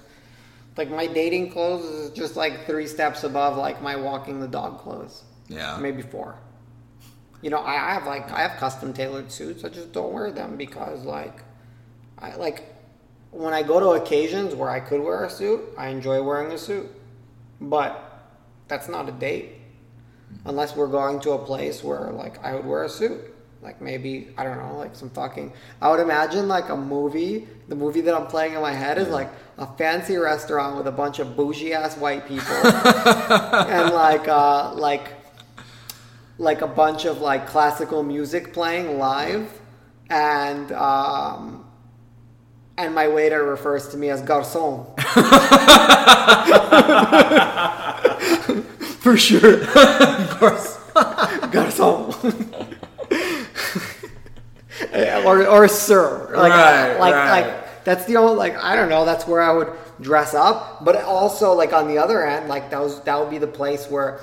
like 0.78 0.92
my 0.92 1.08
dating 1.08 1.50
clothes 1.52 1.86
is 1.86 2.12
just 2.12 2.36
like 2.36 2.68
three 2.68 2.86
steps 2.86 3.24
above 3.24 3.58
like 3.58 3.82
my 3.82 3.96
walking 3.96 4.40
the 4.42 4.48
dog 4.48 4.78
clothes. 4.80 5.24
Yeah. 5.48 5.78
Maybe 5.80 6.04
four. 6.04 6.36
You 7.42 7.50
know, 7.50 7.60
I 7.60 7.74
I 7.74 7.94
have 7.94 8.06
like 8.06 8.32
I 8.32 8.42
have 8.42 8.58
custom 8.58 8.94
tailored 8.94 9.32
suits. 9.32 9.64
I 9.64 9.70
just 9.70 9.92
don't 9.92 10.12
wear 10.12 10.32
them 10.32 10.58
because 10.58 11.06
like 11.06 11.44
I 12.18 12.36
like 12.36 12.64
when 13.32 13.54
I 13.54 13.64
go 13.64 13.80
to 13.80 14.02
occasions 14.02 14.56
where 14.56 14.70
I 14.70 14.80
could 14.80 15.02
wear 15.02 15.24
a 15.26 15.30
suit, 15.30 15.62
I 15.78 15.90
enjoy 15.90 16.22
wearing 16.24 16.52
a 16.52 16.58
suit. 16.58 16.90
But 17.62 18.04
that's 18.68 18.88
not 18.90 19.08
a 19.10 19.12
date. 19.12 19.54
Unless 20.46 20.76
we're 20.76 20.88
going 20.88 21.20
to 21.22 21.32
a 21.32 21.38
place 21.38 21.84
where 21.84 22.12
like 22.12 22.44
I 22.44 22.56
would 22.56 22.66
wear 22.66 22.84
a 22.84 22.90
suit. 22.90 23.34
Like 23.62 23.82
maybe 23.82 24.30
I 24.38 24.44
don't 24.44 24.58
know, 24.58 24.78
like 24.78 24.96
some 24.96 25.10
fucking 25.10 25.52
I 25.82 25.90
would 25.90 26.00
imagine 26.00 26.48
like 26.48 26.70
a 26.70 26.76
movie. 26.76 27.48
The 27.68 27.76
movie 27.76 28.02
that 28.02 28.16
I'm 28.16 28.28
playing 28.28 28.54
in 28.54 28.62
my 28.62 28.74
head 28.74 28.98
is 28.98 29.10
like 29.10 29.30
a 29.58 29.68
fancy 29.78 30.16
restaurant 30.18 30.78
with 30.78 30.88
a 30.88 30.92
bunch 30.92 31.20
of 31.20 31.36
bougie 31.36 31.74
ass 31.74 31.98
white 31.98 32.28
people 32.28 32.54
and 32.56 33.94
like 33.94 34.28
uh 34.28 34.74
like 34.76 35.17
like 36.38 36.62
a 36.62 36.68
bunch 36.68 37.06
of 37.06 37.20
like 37.22 37.48
classical 37.48 38.04
music 38.04 38.54
playing 38.54 39.00
live 39.00 39.52
and 40.10 40.72
um 40.72 41.66
and 42.78 42.94
my 42.94 43.08
waiter 43.08 43.44
refers 43.44 43.88
to 43.90 43.98
me 43.98 44.10
as 44.12 44.22
garçon. 44.22 44.86
For 49.00 49.18
sure. 49.18 49.62
of 49.64 50.40
course. 50.40 50.78
garçon. 51.52 52.14
or 55.26 55.48
or 55.48 55.68
sir. 55.68 56.30
Like 56.36 56.52
Right, 56.52 57.00
like 57.00 57.14
right. 57.16 57.42
like 57.42 57.84
that's 57.84 58.06
the 58.06 58.18
only 58.18 58.36
like 58.36 58.56
I 58.58 58.76
don't 58.76 58.90
know, 58.90 59.06
that's 59.06 59.26
where 59.28 59.42
I 59.42 59.52
would 59.54 59.70
dress 60.02 60.36
up. 60.36 60.86
But 60.86 61.02
also 61.04 61.54
like 61.54 61.74
on 61.74 61.88
the 61.88 61.98
other 61.98 62.24
end, 62.26 62.48
like 62.48 62.70
that 62.70 62.80
was 62.80 63.02
that 63.02 63.20
would 63.20 63.32
be 63.32 63.40
the 63.40 63.48
place 63.48 63.88
where 63.90 64.20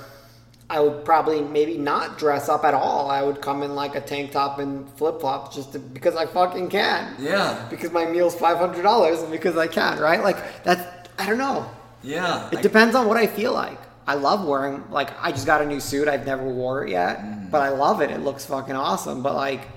I 0.69 0.79
would 0.79 1.05
probably 1.05 1.41
maybe 1.41 1.77
not 1.77 2.17
dress 2.17 2.49
up 2.49 2.63
at 2.63 2.73
all. 2.73 3.09
I 3.11 3.21
would 3.21 3.39
come 3.41 3.61
in 3.61 3.75
like 3.75 3.93
a 3.95 4.01
tank 4.01 4.31
top 4.31 4.57
and 4.57 4.89
flip 4.97 5.19
flops 5.21 5.55
just 5.55 5.73
to, 5.73 5.79
because 5.79 6.15
I 6.15 6.25
fucking 6.25 6.69
can. 6.69 7.15
Yeah. 7.19 7.67
Because 7.69 7.91
my 7.91 8.05
meal's 8.05 8.33
five 8.35 8.57
hundred 8.57 8.81
dollars 8.81 9.21
and 9.21 9.31
because 9.31 9.57
I 9.57 9.67
can, 9.67 9.99
right? 9.99 10.23
Like 10.23 10.63
that's 10.63 10.81
I 11.19 11.27
don't 11.27 11.37
know. 11.37 11.69
Yeah. 12.03 12.49
It 12.51 12.57
I- 12.59 12.61
depends 12.61 12.95
on 12.95 13.07
what 13.07 13.17
I 13.17 13.27
feel 13.27 13.53
like. 13.53 13.79
I 14.07 14.15
love 14.15 14.45
wearing 14.45 14.83
like 14.91 15.11
I 15.21 15.31
just 15.31 15.45
got 15.45 15.61
a 15.61 15.65
new 15.65 15.79
suit. 15.79 16.07
I've 16.07 16.25
never 16.25 16.43
wore 16.43 16.83
it 16.85 16.89
yet, 16.91 17.19
Mm. 17.19 17.51
but 17.51 17.61
I 17.61 17.69
love 17.69 18.01
it. 18.01 18.09
It 18.11 18.21
looks 18.21 18.45
fucking 18.45 18.75
awesome. 18.75 19.21
But 19.21 19.35
like, 19.35 19.67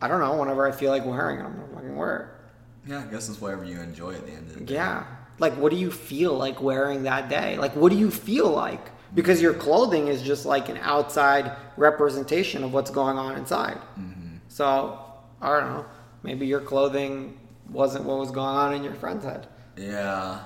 I 0.00 0.08
don't 0.08 0.20
know. 0.20 0.36
Whenever 0.38 0.66
I 0.66 0.72
feel 0.72 0.90
like 0.90 1.04
wearing 1.04 1.40
it, 1.40 1.44
I'm 1.44 1.54
gonna 1.54 1.68
fucking 1.74 1.96
wear 1.96 2.40
it. 2.86 2.90
yeah, 2.90 3.00
I 3.00 3.10
guess 3.10 3.28
it's 3.28 3.40
whatever 3.40 3.64
you 3.64 3.80
enjoy 3.80 4.14
at 4.14 4.26
the 4.26 4.32
end 4.32 4.46
of 4.48 4.54
the 4.54 4.60
it. 4.60 4.66
day. 4.66 4.74
Yeah. 4.74 5.04
Like, 5.38 5.54
what 5.56 5.70
do 5.70 5.76
you 5.78 5.90
feel 5.90 6.34
like 6.34 6.60
wearing 6.62 7.04
that 7.04 7.28
day? 7.28 7.56
Like, 7.58 7.74
what 7.76 7.92
do 7.92 7.98
you 7.98 8.10
feel 8.10 8.50
like? 8.50 8.90
Because 9.14 9.40
your 9.40 9.54
clothing 9.54 10.08
is 10.08 10.22
just 10.22 10.44
like 10.44 10.68
an 10.68 10.78
outside 10.78 11.56
representation 11.76 12.62
of 12.62 12.72
what's 12.72 12.90
going 12.90 13.16
on 13.16 13.36
inside. 13.36 13.78
Mm-hmm. 13.98 14.36
So 14.48 15.00
I 15.40 15.58
don't 15.58 15.72
know. 15.72 15.86
Maybe 16.22 16.46
your 16.46 16.60
clothing 16.60 17.38
wasn't 17.70 18.04
what 18.04 18.18
was 18.18 18.30
going 18.30 18.56
on 18.56 18.74
in 18.74 18.84
your 18.84 18.94
friend's 18.94 19.24
head. 19.24 19.46
Yeah. 19.76 20.40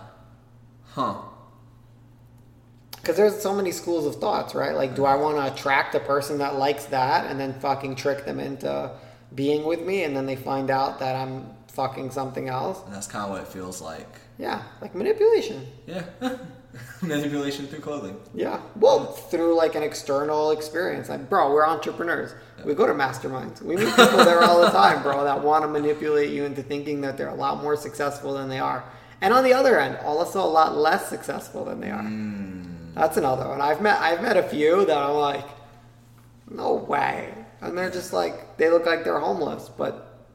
Huh. 0.94 1.22
Because 2.96 3.16
there's 3.16 3.40
so 3.40 3.52
many 3.52 3.72
schools 3.72 4.06
of 4.06 4.16
thoughts, 4.16 4.54
right? 4.54 4.76
Like, 4.76 4.94
do 4.94 5.04
I 5.04 5.16
want 5.16 5.36
to 5.36 5.52
attract 5.52 5.94
a 5.96 6.00
person 6.00 6.38
that 6.38 6.56
likes 6.56 6.84
that 6.86 7.28
and 7.28 7.40
then 7.40 7.58
fucking 7.58 7.96
trick 7.96 8.24
them 8.24 8.38
into 8.38 8.92
being 9.34 9.64
with 9.64 9.82
me 9.82 10.04
and 10.04 10.14
then 10.16 10.26
they 10.26 10.36
find 10.36 10.70
out 10.70 11.00
that 11.00 11.16
I'm 11.16 11.46
fucking 11.68 12.10
something 12.10 12.48
else? 12.48 12.80
And 12.84 12.94
that's 12.94 13.08
kind 13.08 13.24
of 13.24 13.30
what 13.30 13.40
it 13.40 13.48
feels 13.48 13.80
like. 13.80 14.06
Yeah, 14.38 14.62
like 14.80 14.94
manipulation. 14.94 15.66
Yeah. 15.86 16.04
Manipulation 17.02 17.66
through 17.66 17.80
clothing. 17.80 18.16
Yeah. 18.34 18.60
Well, 18.76 19.06
through 19.06 19.56
like 19.56 19.74
an 19.74 19.82
external 19.82 20.52
experience. 20.52 21.08
Like, 21.08 21.28
bro, 21.28 21.52
we're 21.52 21.66
entrepreneurs. 21.66 22.34
We 22.64 22.74
go 22.74 22.86
to 22.86 22.94
masterminds. 22.94 23.60
We 23.60 23.76
meet 23.76 23.88
people 23.88 24.24
there 24.24 24.42
all 24.42 24.60
the 24.60 24.70
time, 24.70 25.02
bro, 25.02 25.24
that 25.24 25.42
want 25.42 25.64
to 25.64 25.68
manipulate 25.68 26.30
you 26.30 26.44
into 26.44 26.62
thinking 26.62 27.00
that 27.02 27.16
they're 27.16 27.28
a 27.28 27.34
lot 27.34 27.62
more 27.62 27.76
successful 27.76 28.34
than 28.34 28.48
they 28.48 28.60
are. 28.60 28.84
And 29.20 29.34
on 29.34 29.44
the 29.44 29.52
other 29.52 29.78
end, 29.78 29.98
also 29.98 30.40
a 30.40 30.46
lot 30.46 30.76
less 30.76 31.08
successful 31.08 31.64
than 31.64 31.80
they 31.80 31.90
are. 31.90 32.02
Mm. 32.02 32.94
That's 32.94 33.16
another 33.16 33.48
one. 33.48 33.60
I've 33.60 33.80
met 33.80 34.00
I've 34.00 34.22
met 34.22 34.36
a 34.36 34.42
few 34.42 34.84
that 34.84 34.96
I'm 34.96 35.14
like, 35.16 35.46
no 36.50 36.74
way. 36.74 37.32
And 37.60 37.76
they're 37.76 37.90
just 37.90 38.12
like 38.12 38.56
they 38.56 38.68
look 38.70 38.86
like 38.86 39.04
they're 39.04 39.18
homeless, 39.20 39.68
but 39.68 40.26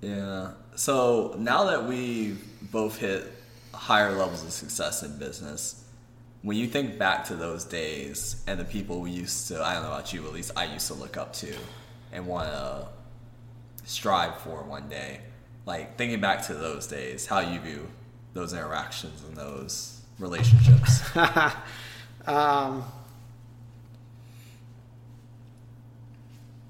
Yeah. 0.00 0.52
So 0.76 1.34
now 1.38 1.64
that 1.64 1.86
we 1.86 2.36
both 2.72 2.98
hit 2.98 3.32
higher 3.74 4.12
levels 4.12 4.44
of 4.44 4.52
success 4.52 5.02
in 5.02 5.18
business, 5.18 5.84
when 6.42 6.56
you 6.56 6.66
think 6.66 6.98
back 6.98 7.24
to 7.24 7.34
those 7.34 7.64
days 7.64 8.42
and 8.46 8.60
the 8.60 8.64
people 8.64 9.00
we 9.00 9.10
used 9.10 9.48
to, 9.48 9.64
I 9.64 9.74
don't 9.74 9.84
know 9.84 9.88
about 9.88 10.12
you, 10.12 10.26
at 10.26 10.32
least 10.32 10.52
I 10.56 10.64
used 10.64 10.86
to 10.88 10.94
look 10.94 11.16
up 11.16 11.32
to 11.34 11.54
and 12.12 12.26
want 12.26 12.48
to 12.48 12.88
strive 13.84 14.36
for 14.38 14.62
one 14.62 14.88
day, 14.88 15.20
like 15.66 15.96
thinking 15.96 16.20
back 16.20 16.46
to 16.46 16.54
those 16.54 16.86
days, 16.86 17.26
how 17.26 17.40
you 17.40 17.60
view 17.60 17.88
those 18.34 18.52
interactions 18.52 19.22
and 19.24 19.36
those 19.36 20.02
relationships. 20.18 21.02
um, 22.26 22.84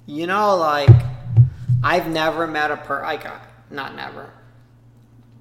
you 0.06 0.26
know, 0.26 0.56
like 0.56 0.90
I've 1.82 2.08
never 2.08 2.46
met 2.46 2.70
a 2.70 2.76
per 2.76 3.02
like 3.02 3.26
uh, 3.26 3.38
not 3.70 3.96
never, 3.96 4.30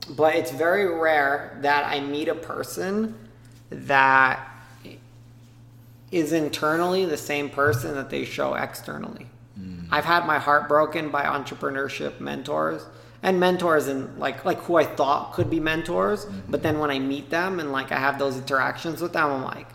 but 0.09 0.35
it's 0.35 0.51
very 0.51 0.99
rare 0.99 1.57
that 1.61 1.85
I 1.85 1.99
meet 1.99 2.27
a 2.27 2.35
person 2.35 3.15
that 3.69 4.49
is 6.11 6.31
internally 6.31 7.05
the 7.05 7.17
same 7.17 7.49
person 7.49 7.95
that 7.95 8.09
they 8.09 8.23
show 8.23 8.53
externally. 8.53 9.27
Hmm. 9.55 9.85
I've 9.91 10.05
had 10.05 10.25
my 10.25 10.39
heart 10.39 10.67
broken 10.67 11.09
by 11.09 11.23
entrepreneurship 11.23 12.19
mentors 12.19 12.85
and 13.23 13.39
mentors 13.39 13.87
and 13.87 14.19
like 14.19 14.45
like 14.45 14.59
who 14.59 14.75
I 14.75 14.83
thought 14.83 15.33
could 15.33 15.49
be 15.49 15.59
mentors, 15.59 16.25
mm-hmm. 16.25 16.51
but 16.51 16.61
then 16.61 16.77
when 16.77 16.91
I 16.91 16.99
meet 16.99 17.29
them 17.29 17.59
and 17.59 17.71
like 17.71 17.91
I 17.91 17.97
have 17.97 18.19
those 18.19 18.37
interactions 18.37 19.01
with 19.01 19.13
them, 19.13 19.31
I'm 19.31 19.43
like, 19.43 19.67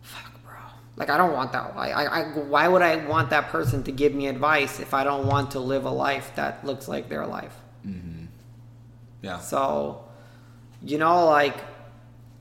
fuck, 0.00 0.32
bro. 0.44 0.54
Like 0.96 1.10
I 1.10 1.18
don't 1.18 1.32
want 1.32 1.52
that. 1.52 1.72
I, 1.76 1.90
I, 1.90 2.04
I 2.04 2.22
why 2.38 2.68
would 2.68 2.82
I 2.82 3.04
want 3.06 3.30
that 3.30 3.48
person 3.48 3.82
to 3.82 3.92
give 3.92 4.14
me 4.14 4.28
advice 4.28 4.80
if 4.80 4.94
I 4.94 5.04
don't 5.04 5.26
want 5.26 5.50
to 5.52 5.60
live 5.60 5.84
a 5.84 5.90
life 5.90 6.32
that 6.36 6.64
looks 6.64 6.88
like 6.88 7.08
their 7.08 7.26
life? 7.26 7.54
Mm-hmm. 7.86 8.17
Yeah. 9.22 9.38
So, 9.38 10.04
you 10.82 10.98
know, 10.98 11.26
like 11.26 11.56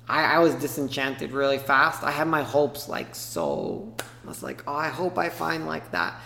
I, 0.07 0.35
I 0.35 0.39
was 0.39 0.55
disenchanted 0.55 1.31
really 1.31 1.57
fast. 1.57 2.03
I 2.03 2.11
had 2.11 2.27
my 2.27 2.43
hopes 2.43 2.87
like 2.87 3.15
so. 3.15 3.93
I 4.23 4.27
was 4.27 4.43
like, 4.43 4.63
oh, 4.67 4.75
I 4.75 4.89
hope 4.89 5.17
I 5.17 5.29
find 5.29 5.65
like 5.65 5.91
that, 5.91 6.19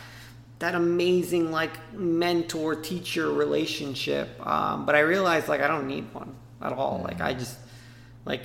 that 0.59 0.75
amazing 0.75 1.51
like 1.51 1.71
mentor 1.93 2.75
teacher 2.75 3.31
relationship. 3.31 4.45
Um, 4.45 4.85
but 4.85 4.95
I 4.95 4.99
realized 4.99 5.47
like 5.47 5.61
I 5.61 5.67
don't 5.67 5.87
need 5.87 6.13
one 6.13 6.35
at 6.61 6.73
all. 6.73 7.01
Like 7.03 7.21
I 7.21 7.33
just 7.33 7.57
like 8.25 8.41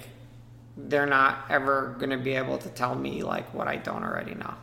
they're 0.77 1.07
not 1.07 1.47
ever 1.51 1.97
gonna 1.99 2.19
be 2.19 2.35
able 2.35 2.59
to 2.59 2.69
tell 2.69 2.95
me 2.95 3.23
like 3.23 3.53
what 3.53 3.69
I 3.69 3.77
don't 3.77 4.05
already 4.05 4.35
know. 4.35 4.55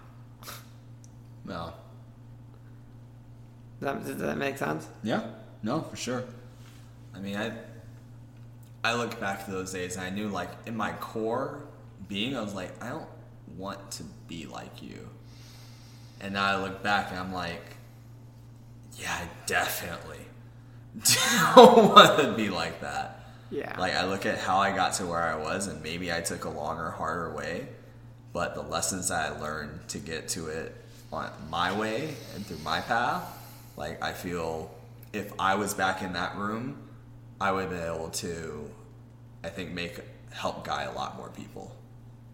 No. 1.45 1.73
Does 3.79 3.93
that, 3.93 4.05
does 4.05 4.17
that 4.17 4.37
make 4.37 4.57
sense? 4.57 4.87
Yeah, 5.03 5.25
no, 5.61 5.81
for 5.81 5.97
sure. 5.97 6.23
I 7.15 7.19
mean, 7.19 7.37
I 7.37 7.51
I 8.83 8.95
look 8.95 9.19
back 9.19 9.45
to 9.45 9.51
those 9.51 9.71
days 9.71 9.95
and 9.95 10.05
I 10.05 10.09
knew, 10.09 10.27
like, 10.27 10.49
in 10.65 10.75
my 10.75 10.91
core 10.93 11.63
being, 12.07 12.35
I 12.35 12.41
was 12.41 12.53
like, 12.53 12.71
I 12.83 12.89
don't 12.89 13.07
want 13.57 13.91
to 13.91 14.03
be 14.27 14.45
like 14.45 14.81
you. 14.81 15.07
And 16.19 16.33
now 16.33 16.45
I 16.45 16.61
look 16.61 16.83
back 16.83 17.11
and 17.11 17.19
I'm 17.19 17.33
like, 17.33 17.61
yeah, 18.99 19.11
I 19.11 19.29
definitely 19.45 20.19
don't 21.55 21.89
want 21.95 22.19
to 22.19 22.33
be 22.33 22.49
like 22.49 22.81
that. 22.81 23.19
Yeah. 23.49 23.79
Like, 23.79 23.95
I 23.95 24.05
look 24.05 24.25
at 24.25 24.37
how 24.37 24.57
I 24.57 24.75
got 24.75 24.93
to 24.95 25.05
where 25.05 25.21
I 25.21 25.35
was, 25.35 25.67
and 25.67 25.81
maybe 25.81 26.11
I 26.11 26.21
took 26.21 26.43
a 26.45 26.49
longer, 26.49 26.89
harder 26.89 27.33
way, 27.33 27.67
but 28.33 28.55
the 28.55 28.63
lessons 28.63 29.09
that 29.09 29.31
I 29.31 29.39
learned 29.39 29.87
to 29.89 29.99
get 29.99 30.27
to 30.29 30.47
it 30.47 30.75
on 31.11 31.31
my 31.49 31.71
way 31.77 32.15
and 32.35 32.45
through 32.45 32.57
my 32.59 32.81
path, 32.81 33.23
like, 33.77 34.03
I 34.03 34.11
feel 34.11 34.71
if 35.13 35.31
I 35.39 35.55
was 35.55 35.73
back 35.73 36.01
in 36.01 36.13
that 36.13 36.35
room, 36.35 36.82
I 37.39 37.51
would 37.51 37.69
be 37.69 37.77
able 37.77 38.09
to, 38.09 38.69
I 39.43 39.49
think, 39.49 39.71
make 39.71 39.99
help 40.31 40.65
guide 40.65 40.87
a 40.87 40.91
lot 40.91 41.17
more 41.17 41.29
people. 41.29 41.75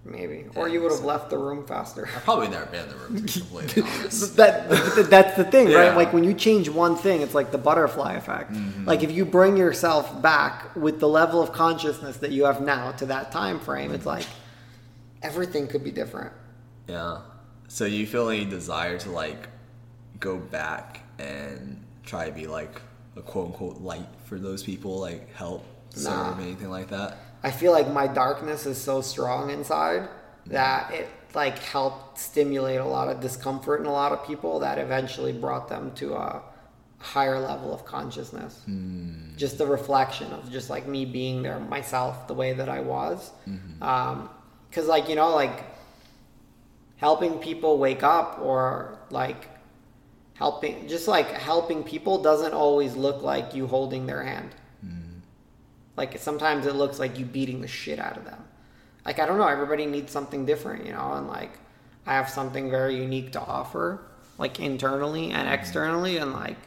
Maybe. 0.05 0.45
Or 0.55 0.69
you 0.69 0.81
would 0.81 0.91
have 0.91 1.03
left 1.03 1.29
the 1.29 1.37
room 1.37 1.67
faster. 1.67 2.07
I've 2.15 2.23
probably 2.23 2.47
never 2.47 2.65
been 2.67 2.83
in 2.83 2.89
the 2.89 2.95
room, 2.95 3.25
to 3.25 3.39
that 4.37 5.07
that's 5.09 5.35
the 5.35 5.43
thing, 5.43 5.71
right? 5.71 5.95
Like 5.95 6.13
when 6.13 6.23
you 6.23 6.33
change 6.33 6.69
one 6.69 6.95
thing, 6.95 7.21
it's 7.21 7.35
like 7.35 7.51
the 7.51 7.57
butterfly 7.57 8.13
effect. 8.13 8.53
Mm-hmm. 8.53 8.85
Like 8.85 9.03
if 9.03 9.11
you 9.11 9.25
bring 9.25 9.57
yourself 9.57 10.21
back 10.21 10.75
with 10.75 10.99
the 10.99 11.07
level 11.07 11.41
of 11.41 11.51
consciousness 11.51 12.17
that 12.17 12.31
you 12.31 12.45
have 12.45 12.61
now 12.61 12.91
to 12.93 13.05
that 13.07 13.31
time 13.31 13.59
frame, 13.59 13.91
it's 13.91 14.05
like 14.05 14.25
everything 15.21 15.67
could 15.67 15.83
be 15.83 15.91
different. 15.91 16.31
Yeah. 16.87 17.19
So 17.67 17.85
you 17.85 18.07
feel 18.07 18.29
any 18.29 18.45
desire 18.45 18.97
to 18.99 19.11
like 19.11 19.49
go 20.19 20.37
back 20.37 21.01
and 21.19 21.83
try 22.03 22.25
to 22.25 22.31
be 22.31 22.47
like 22.47 22.81
a 23.15 23.21
quote 23.21 23.47
unquote 23.47 23.81
light 23.81 24.07
for 24.25 24.39
those 24.39 24.63
people, 24.63 24.99
like 24.99 25.33
help 25.33 25.65
Nah. 25.97 26.29
serve 26.29 26.39
anything 26.39 26.69
like 26.69 26.89
that. 26.89 27.17
I 27.43 27.51
feel 27.51 27.71
like 27.71 27.91
my 27.91 28.07
darkness 28.07 28.65
is 28.65 28.77
so 28.77 29.01
strong 29.01 29.49
inside 29.49 30.01
mm. 30.01 30.09
that 30.51 30.93
it 30.93 31.09
like 31.33 31.59
helped 31.59 32.17
stimulate 32.17 32.79
a 32.79 32.85
lot 32.85 33.07
of 33.07 33.21
discomfort 33.21 33.79
in 33.79 33.85
a 33.85 33.91
lot 33.91 34.11
of 34.11 34.25
people 34.25 34.59
that 34.59 34.77
eventually 34.77 35.31
brought 35.31 35.69
them 35.69 35.91
to 35.95 36.15
a 36.15 36.41
higher 36.97 37.39
level 37.39 37.73
of 37.73 37.85
consciousness. 37.85 38.61
Mm. 38.67 39.37
Just 39.37 39.57
the 39.57 39.65
reflection 39.65 40.31
of 40.33 40.51
just 40.51 40.69
like 40.69 40.87
me 40.87 41.05
being 41.05 41.41
there 41.43 41.59
myself 41.59 42.27
the 42.27 42.33
way 42.33 42.53
that 42.53 42.67
I 42.67 42.81
was. 42.81 43.31
Mm-hmm. 43.47 43.81
Um, 43.81 44.29
because 44.69 44.87
like 44.87 45.09
you 45.09 45.15
know 45.15 45.33
like 45.33 45.63
helping 46.97 47.39
people 47.39 47.77
wake 47.77 48.03
up 48.03 48.39
or 48.41 48.99
like 49.09 49.47
helping 50.39 50.87
just 50.87 51.05
like 51.07 51.29
helping 51.33 51.83
people 51.83 52.23
doesn't 52.23 52.53
always 52.53 52.95
look 52.95 53.21
like 53.21 53.53
you 53.53 53.67
holding 53.67 54.05
their 54.05 54.23
hand. 54.23 54.55
Mm-hmm. 54.85 55.19
Like 55.97 56.17
sometimes 56.17 56.65
it 56.65 56.75
looks 56.75 56.97
like 56.97 57.19
you 57.19 57.25
beating 57.25 57.59
the 57.59 57.67
shit 57.67 57.99
out 57.99 58.15
of 58.15 58.23
them. 58.23 58.41
Like 59.05 59.19
I 59.19 59.25
don't 59.25 59.37
know, 59.37 59.47
everybody 59.47 59.85
needs 59.85 60.13
something 60.13 60.45
different, 60.45 60.85
you 60.85 60.93
know, 60.93 61.11
and 61.13 61.27
like 61.27 61.59
I 62.05 62.13
have 62.13 62.29
something 62.29 62.71
very 62.71 62.95
unique 62.95 63.33
to 63.33 63.41
offer, 63.41 64.01
like 64.37 64.61
internally 64.61 65.31
and 65.31 65.43
mm-hmm. 65.43 65.53
externally, 65.53 66.17
and 66.17 66.31
like 66.31 66.57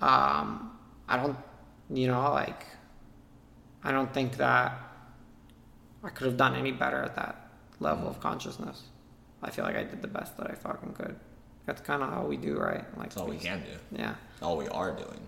um 0.00 0.74
I 1.06 1.18
don't 1.18 1.36
you 1.90 2.06
know, 2.06 2.32
like 2.32 2.64
I 3.82 3.92
don't 3.92 4.12
think 4.14 4.38
that 4.38 4.78
I 6.02 6.08
could 6.08 6.26
have 6.26 6.38
done 6.38 6.56
any 6.56 6.72
better 6.72 7.02
at 7.02 7.16
that 7.16 7.50
level 7.80 8.04
mm-hmm. 8.04 8.16
of 8.16 8.20
consciousness. 8.20 8.82
I 9.42 9.50
feel 9.50 9.66
like 9.66 9.76
I 9.76 9.84
did 9.84 10.00
the 10.00 10.08
best 10.08 10.38
that 10.38 10.50
I 10.50 10.54
fucking 10.54 10.94
could. 10.94 11.16
That's 11.66 11.80
kind 11.80 12.02
of 12.02 12.10
how 12.10 12.26
we 12.26 12.36
do, 12.36 12.58
right? 12.58 12.84
Like 12.96 13.10
That's 13.10 13.16
all 13.16 13.26
we 13.28 13.38
can 13.38 13.60
do. 13.60 13.98
Yeah, 13.98 14.14
All 14.42 14.56
we 14.56 14.68
are 14.68 14.92
doing. 14.92 15.20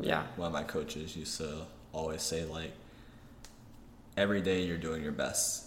yeah, 0.00 0.24
One 0.36 0.46
of 0.46 0.52
my 0.52 0.62
coaches 0.62 1.16
used 1.16 1.36
to 1.38 1.62
always 1.92 2.22
say 2.22 2.44
like, 2.44 2.72
every 4.16 4.40
day 4.40 4.62
you're 4.62 4.78
doing 4.78 5.02
your 5.02 5.12
best. 5.12 5.66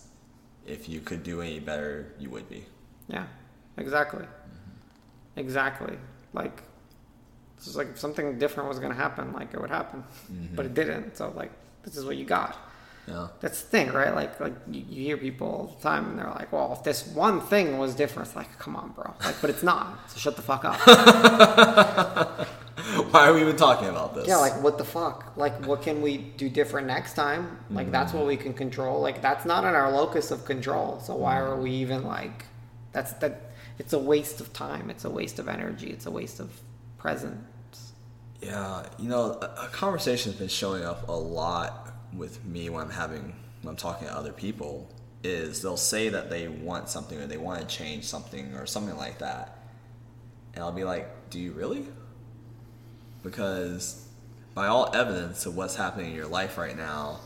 If 0.65 0.87
you 0.87 1.01
could 1.01 1.23
do 1.23 1.41
any 1.41 1.59
better, 1.59 2.13
you 2.19 2.29
would 2.29 2.49
be. 2.49 2.65
yeah. 3.07 3.25
Exactly, 3.75 4.21
mm-hmm. 4.23 5.39
exactly. 5.39 5.97
Like 6.31 6.61
it's 7.57 7.65
just 7.65 7.75
like 7.75 7.89
if 7.89 7.99
something 7.99 8.37
different 8.37 8.69
was 8.69 8.77
gonna 8.77 8.93
happen, 8.93 9.33
like 9.33 9.51
it 9.53 9.59
would 9.59 9.71
happen, 9.71 10.03
mm-hmm. 10.31 10.55
but 10.55 10.67
it 10.67 10.75
didn't. 10.75 11.17
So 11.17 11.33
like 11.35 11.51
this 11.83 11.97
is 11.97 12.05
what 12.05 12.17
you 12.17 12.23
got. 12.23 12.55
Yeah. 13.07 13.27
That's 13.41 13.61
the 13.61 13.67
thing, 13.67 13.91
right? 13.91 14.15
Like, 14.15 14.39
like 14.39 14.53
you, 14.69 14.85
you 14.89 15.03
hear 15.03 15.17
people 15.17 15.47
all 15.47 15.75
the 15.75 15.81
time, 15.81 16.05
and 16.09 16.19
they're 16.19 16.29
like, 16.29 16.53
"Well, 16.53 16.73
if 16.73 16.83
this 16.83 17.05
one 17.07 17.41
thing 17.41 17.77
was 17.77 17.95
different, 17.95 18.29
it's 18.29 18.35
like, 18.35 18.57
come 18.59 18.75
on, 18.75 18.91
bro." 18.91 19.13
Like, 19.23 19.35
but 19.41 19.49
it's 19.49 19.63
not. 19.63 20.09
So 20.09 20.19
shut 20.19 20.35
the 20.35 20.41
fuck 20.41 20.63
up. 20.63 20.77
Why 23.11 23.27
are 23.27 23.33
we 23.33 23.41
even 23.41 23.55
talking 23.55 23.89
about 23.89 24.15
this? 24.15 24.27
yeah, 24.27 24.37
like 24.37 24.61
what 24.63 24.77
the 24.77 24.85
fuck? 24.85 25.33
Like, 25.35 25.65
what 25.65 25.81
can 25.81 26.01
we 26.01 26.17
do 26.17 26.49
different 26.49 26.87
next 26.87 27.13
time? 27.13 27.59
Like, 27.69 27.91
that's 27.91 28.11
mm-hmm. 28.11 28.19
what 28.19 28.27
we 28.27 28.37
can 28.37 28.53
control. 28.53 29.01
Like, 29.01 29.21
that's 29.21 29.45
not 29.45 29.63
in 29.63 29.75
our 29.75 29.91
locus 29.91 30.31
of 30.31 30.45
control. 30.45 30.99
So 30.99 31.15
why 31.15 31.39
are 31.39 31.59
we 31.59 31.71
even 31.71 32.03
like? 32.03 32.45
That's 32.93 33.13
that. 33.13 33.51
It's 33.79 33.93
a 33.93 33.99
waste 33.99 34.39
of 34.39 34.53
time. 34.53 34.89
It's 34.89 35.03
a 35.03 35.09
waste 35.09 35.39
of 35.39 35.49
energy. 35.49 35.89
It's 35.89 36.05
a 36.05 36.11
waste 36.11 36.39
of 36.39 36.51
presence. 36.97 37.93
Yeah, 38.41 38.85
you 38.99 39.07
know, 39.07 39.37
a, 39.41 39.65
a 39.65 39.69
conversation's 39.71 40.35
been 40.35 40.49
showing 40.49 40.83
up 40.83 41.07
a 41.07 41.13
lot 41.13 41.82
with 42.15 42.43
me 42.45 42.69
when 42.69 42.83
I'm 42.83 42.89
having 42.91 43.35
when 43.61 43.71
I'm 43.71 43.75
talking 43.75 44.07
to 44.07 44.15
other 44.15 44.33
people. 44.33 44.89
Is 45.23 45.61
they'll 45.61 45.77
say 45.77 46.09
that 46.09 46.29
they 46.29 46.49
want 46.49 46.89
something 46.89 47.17
or 47.17 47.27
they 47.27 47.37
want 47.37 47.61
to 47.61 47.65
change 47.65 48.03
something 48.03 48.53
or 48.55 48.65
something 48.65 48.97
like 48.97 49.19
that, 49.19 49.57
and 50.53 50.63
I'll 50.63 50.73
be 50.73 50.83
like, 50.83 51.29
"Do 51.29 51.39
you 51.39 51.53
really?" 51.53 51.87
Because 53.23 54.05
by 54.53 54.67
all 54.67 54.93
evidence 54.93 55.45
of 55.45 55.55
what's 55.55 55.77
happening 55.77 56.09
in 56.09 56.15
your 56.15 56.27
life 56.27 56.57
right 56.57 56.75
now, 56.75 57.21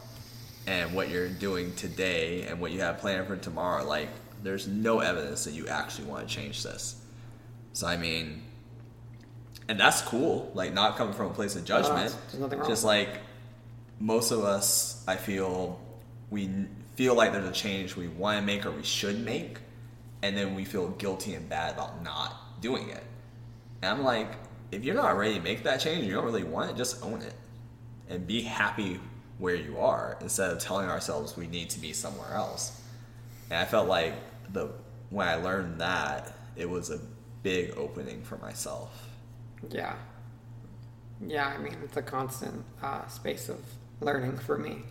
and 0.68 0.94
what 0.94 1.10
you're 1.10 1.30
doing 1.30 1.74
today 1.76 2.44
and 2.44 2.60
what 2.60 2.72
you 2.72 2.82
have 2.82 3.00
planned 3.00 3.26
for 3.26 3.38
tomorrow, 3.38 3.88
like 3.88 4.10
there's 4.44 4.68
no 4.68 5.00
evidence 5.00 5.46
that 5.46 5.54
you 5.54 5.68
actually 5.68 6.08
want 6.08 6.28
to 6.28 6.34
change 6.34 6.62
this. 6.62 7.02
So 7.74 7.88
I 7.88 7.98
mean, 7.98 8.44
and 9.70 9.80
that's 9.80 10.02
cool. 10.02 10.52
Like 10.54 10.74
not 10.74 10.98
coming 10.98 11.14
from 11.14 11.28
a 11.28 11.34
place 11.34 11.56
of 11.56 11.66
judgment. 11.66 12.16
there's 12.30 12.40
nothing 12.42 12.60
wrong. 12.60 12.70
Just 12.70 12.84
like 12.84 13.22
most 14.00 14.32
of 14.32 14.44
us, 14.44 15.04
I 15.08 15.16
feel 15.16 15.80
we 16.30 16.50
feel 16.96 17.16
like 17.16 17.32
there's 17.32 17.48
a 17.48 17.52
change 17.52 17.96
we 17.96 18.08
want 18.08 18.40
to 18.40 18.46
make 18.46 18.66
or 18.66 18.72
we 18.72 18.84
should 18.84 19.24
make, 19.24 19.60
and 20.22 20.36
then 20.36 20.56
we 20.56 20.66
feel 20.66 20.90
guilty 20.90 21.36
and 21.36 21.48
bad 21.48 21.76
about 21.76 22.04
not 22.04 22.62
doing 22.62 22.90
it. 22.90 23.04
And 23.82 23.92
I'm 23.92 24.04
like, 24.04 24.32
if 24.72 24.84
you're 24.84 24.96
not 24.96 25.18
ready 25.18 25.36
to 25.36 25.42
make 25.42 25.64
that 25.64 25.80
change, 25.80 26.06
you 26.06 26.14
don't 26.14 26.26
really 26.26 26.44
want 26.44 26.72
it, 26.72 26.78
just 26.78 27.04
own 27.04 27.22
it 27.22 27.34
and 28.10 28.26
be 28.26 28.42
happy 28.42 29.00
where 29.38 29.56
you 29.56 29.78
are 29.78 30.18
instead 30.22 30.52
of 30.52 30.60
telling 30.60 30.90
ourselves 30.90 31.38
we 31.38 31.48
need 31.48 31.70
to 31.70 31.80
be 31.80 31.94
somewhere 31.94 32.34
else. 32.34 32.82
And 33.50 33.60
I 33.60 33.66
felt 33.66 33.88
like 33.88 34.14
the 34.52 34.72
when 35.10 35.28
I 35.28 35.36
learned 35.36 35.80
that, 35.80 36.34
it 36.56 36.70
was 36.70 36.90
a 36.90 37.00
big 37.44 37.78
opening 37.78 38.24
for 38.24 38.38
myself. 38.38 39.08
Yeah. 39.70 39.96
Yeah, 41.26 41.48
I 41.48 41.58
mean, 41.58 41.78
it's 41.84 41.98
a 41.98 42.02
constant 42.02 42.66
uh, 42.82 43.08
space 43.08 43.50
of 43.50 43.60
learning 44.02 44.38
for 44.38 44.58
me. 44.58 44.84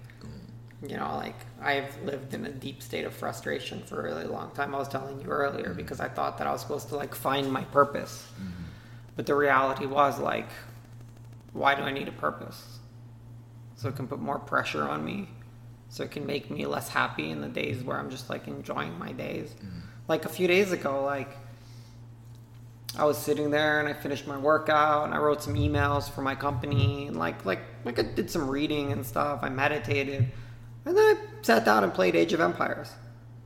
You 0.86 0.98
know, 0.98 1.16
like 1.16 1.36
I've 1.60 1.96
lived 2.02 2.34
in 2.34 2.44
a 2.44 2.50
deep 2.50 2.82
state 2.82 3.06
of 3.06 3.14
frustration 3.14 3.82
for 3.82 4.00
a 4.00 4.04
really 4.04 4.24
long 4.24 4.50
time. 4.50 4.74
I 4.74 4.78
was 4.78 4.88
telling 4.88 5.20
you 5.20 5.26
earlier 5.26 5.68
mm-hmm. 5.68 5.76
because 5.76 6.00
I 6.00 6.08
thought 6.08 6.36
that 6.38 6.46
I 6.46 6.52
was 6.52 6.60
supposed 6.60 6.88
to 6.90 6.96
like 6.96 7.14
find 7.14 7.50
my 7.50 7.64
purpose. 7.64 8.30
Mm-hmm. 8.34 8.62
But 9.16 9.26
the 9.26 9.34
reality 9.34 9.86
was 9.86 10.20
like, 10.20 10.48
why 11.54 11.74
do 11.74 11.82
I 11.82 11.92
need 11.92 12.08
a 12.08 12.12
purpose? 12.12 12.78
So 13.76 13.88
it 13.88 13.96
can 13.96 14.06
put 14.06 14.20
more 14.20 14.38
pressure 14.38 14.82
on 14.82 15.04
me. 15.04 15.28
So 15.88 16.04
it 16.04 16.10
can 16.10 16.26
make 16.26 16.50
me 16.50 16.66
less 16.66 16.88
happy 16.88 17.30
in 17.30 17.40
the 17.40 17.48
days 17.48 17.82
where 17.82 17.96
I'm 17.96 18.10
just 18.10 18.28
like 18.28 18.46
enjoying 18.46 18.98
my 18.98 19.12
days. 19.12 19.48
Mm-hmm. 19.48 19.80
Like 20.08 20.26
a 20.26 20.28
few 20.28 20.46
days 20.46 20.72
ago, 20.72 21.02
like 21.04 21.30
I 22.98 23.04
was 23.04 23.18
sitting 23.18 23.50
there 23.50 23.80
and 23.80 23.88
I 23.88 23.92
finished 23.92 24.26
my 24.26 24.38
workout 24.38 25.04
and 25.04 25.14
I 25.14 25.18
wrote 25.18 25.42
some 25.42 25.54
emails 25.54 26.10
for 26.10 26.22
my 26.22 26.34
company 26.34 27.06
and 27.06 27.16
like 27.16 27.44
like 27.44 27.60
like 27.84 27.98
I 27.98 28.02
did 28.02 28.30
some 28.30 28.48
reading 28.48 28.92
and 28.92 29.04
stuff. 29.04 29.40
I 29.42 29.48
meditated. 29.48 30.28
And 30.84 30.96
then 30.96 31.16
I 31.16 31.16
sat 31.42 31.64
down 31.64 31.84
and 31.84 31.92
played 31.92 32.14
Age 32.14 32.32
of 32.32 32.40
Empires. 32.40 32.92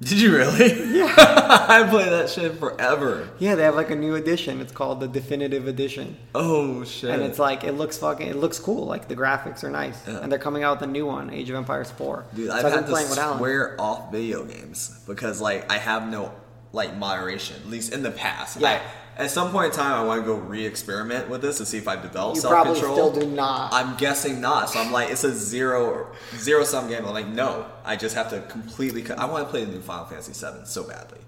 Did 0.03 0.19
you 0.19 0.35
really? 0.35 0.99
Yeah. 0.99 1.15
I 1.69 1.87
played 1.89 2.09
that 2.09 2.31
shit 2.31 2.55
forever. 2.59 3.29
Yeah, 3.39 3.55
they 3.55 3.65
have 3.65 3.75
like 3.75 3.91
a 3.91 3.97
new 3.97 4.15
edition. 4.15 4.61
It's 4.61 4.73
called 4.73 5.01
the 5.01 5.09
Definitive 5.09 5.69
Edition. 5.69 6.17
Oh 6.35 6.85
shit! 6.85 7.11
And 7.11 7.23
it's 7.23 7.39
like 7.39 7.65
it 7.65 7.73
looks 7.73 7.99
fucking 7.99 8.27
it 8.27 8.37
looks 8.37 8.59
cool. 8.59 8.87
Like 8.87 9.09
the 9.09 9.17
graphics 9.17 9.63
are 9.63 9.71
nice. 9.71 10.07
Yeah. 10.09 10.21
And 10.21 10.33
they're 10.33 10.39
coming 10.39 10.63
out 10.63 10.81
with 10.81 10.89
a 10.89 10.93
new 10.93 11.07
one, 11.07 11.31
Age 11.31 11.51
of 11.51 11.57
Empires 11.57 11.91
4. 11.91 12.25
Dude, 12.35 12.49
so 12.49 12.53
I've 12.53 12.65
I've 12.65 12.73
had 12.73 12.79
been 12.79 12.85
to 12.85 12.91
playing 12.91 13.11
with 13.11 13.19
Alan. 13.19 13.39
swear 13.39 13.77
off 13.79 14.11
video 14.11 14.45
games 14.45 15.03
because 15.07 15.41
like 15.41 15.71
I 15.71 15.77
have 15.77 16.09
no 16.11 16.33
like 16.73 16.97
moderation, 16.97 17.57
at 17.57 17.69
least 17.69 17.93
in 17.93 18.03
the 18.03 18.11
past. 18.11 18.59
Yeah. 18.59 18.81
At 19.21 19.31
some 19.31 19.51
point 19.53 19.67
in 19.67 19.79
time, 19.79 19.93
I 19.93 20.03
want 20.03 20.23
to 20.23 20.27
go 20.27 20.35
re-experiment 20.37 21.29
with 21.29 21.43
this 21.43 21.59
to 21.59 21.67
see 21.67 21.77
if 21.77 21.87
I 21.87 21.95
develop 21.97 22.37
You 22.37 22.43
probably 22.43 22.75
self-control. 22.81 23.13
still 23.13 23.29
do 23.29 23.35
not. 23.35 23.73
I'm 23.75 23.97
guessing 23.99 24.41
not. 24.41 24.71
So 24.71 24.81
I'm 24.81 24.91
like, 24.93 25.11
it's 25.11 25.25
a 25.25 25.33
zero 25.35 26.11
zero 26.37 26.65
sum 26.65 26.89
game. 26.89 27.05
I'm 27.05 27.13
like, 27.13 27.29
no, 27.29 27.67
I 27.85 27.97
just 27.97 28.15
have 28.15 28.31
to 28.31 28.41
completely. 28.43 29.03
Cut. 29.03 29.19
I 29.19 29.27
want 29.27 29.45
to 29.45 29.51
play 29.51 29.65
the 29.65 29.73
new 29.73 29.81
Final 29.83 30.07
Fantasy 30.07 30.33
VII 30.33 30.65
so 30.65 30.85
badly, 30.89 31.19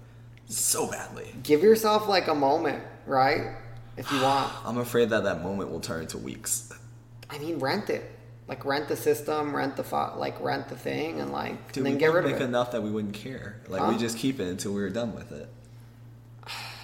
so 0.47 0.89
badly. 0.89 1.27
Give 1.43 1.61
yourself 1.61 2.07
like 2.09 2.27
a 2.27 2.35
moment, 2.35 2.83
right? 3.05 3.55
If 3.95 4.11
you 4.11 4.21
want. 4.21 4.51
I'm 4.65 4.79
afraid 4.79 5.09
that 5.11 5.23
that 5.25 5.43
moment 5.43 5.69
will 5.69 5.79
turn 5.79 6.01
into 6.01 6.17
weeks. 6.17 6.71
I 7.29 7.37
mean, 7.37 7.59
rent 7.59 7.91
it. 7.91 8.09
Like 8.47 8.65
rent 8.65 8.87
the 8.89 8.95
system, 8.97 9.55
rent 9.55 9.75
the 9.77 9.83
fo- 9.83 10.15
like 10.17 10.41
rent 10.41 10.67
the 10.67 10.75
thing, 10.75 11.21
and 11.21 11.31
like 11.31 11.71
Dude, 11.71 11.77
and 11.85 11.93
then 11.93 11.97
get 11.99 12.11
rid 12.11 12.25
of 12.25 12.31
make 12.31 12.41
it. 12.41 12.43
enough 12.43 12.71
that 12.71 12.81
we 12.81 12.89
wouldn't 12.91 13.13
care. 13.13 13.61
Like 13.69 13.81
Huh? 13.81 13.91
we 13.91 13.97
just 13.99 14.17
keep 14.17 14.39
it 14.39 14.47
until 14.47 14.73
we 14.73 14.81
were 14.81 14.89
done 14.89 15.13
with 15.15 15.31
it. 15.31 15.47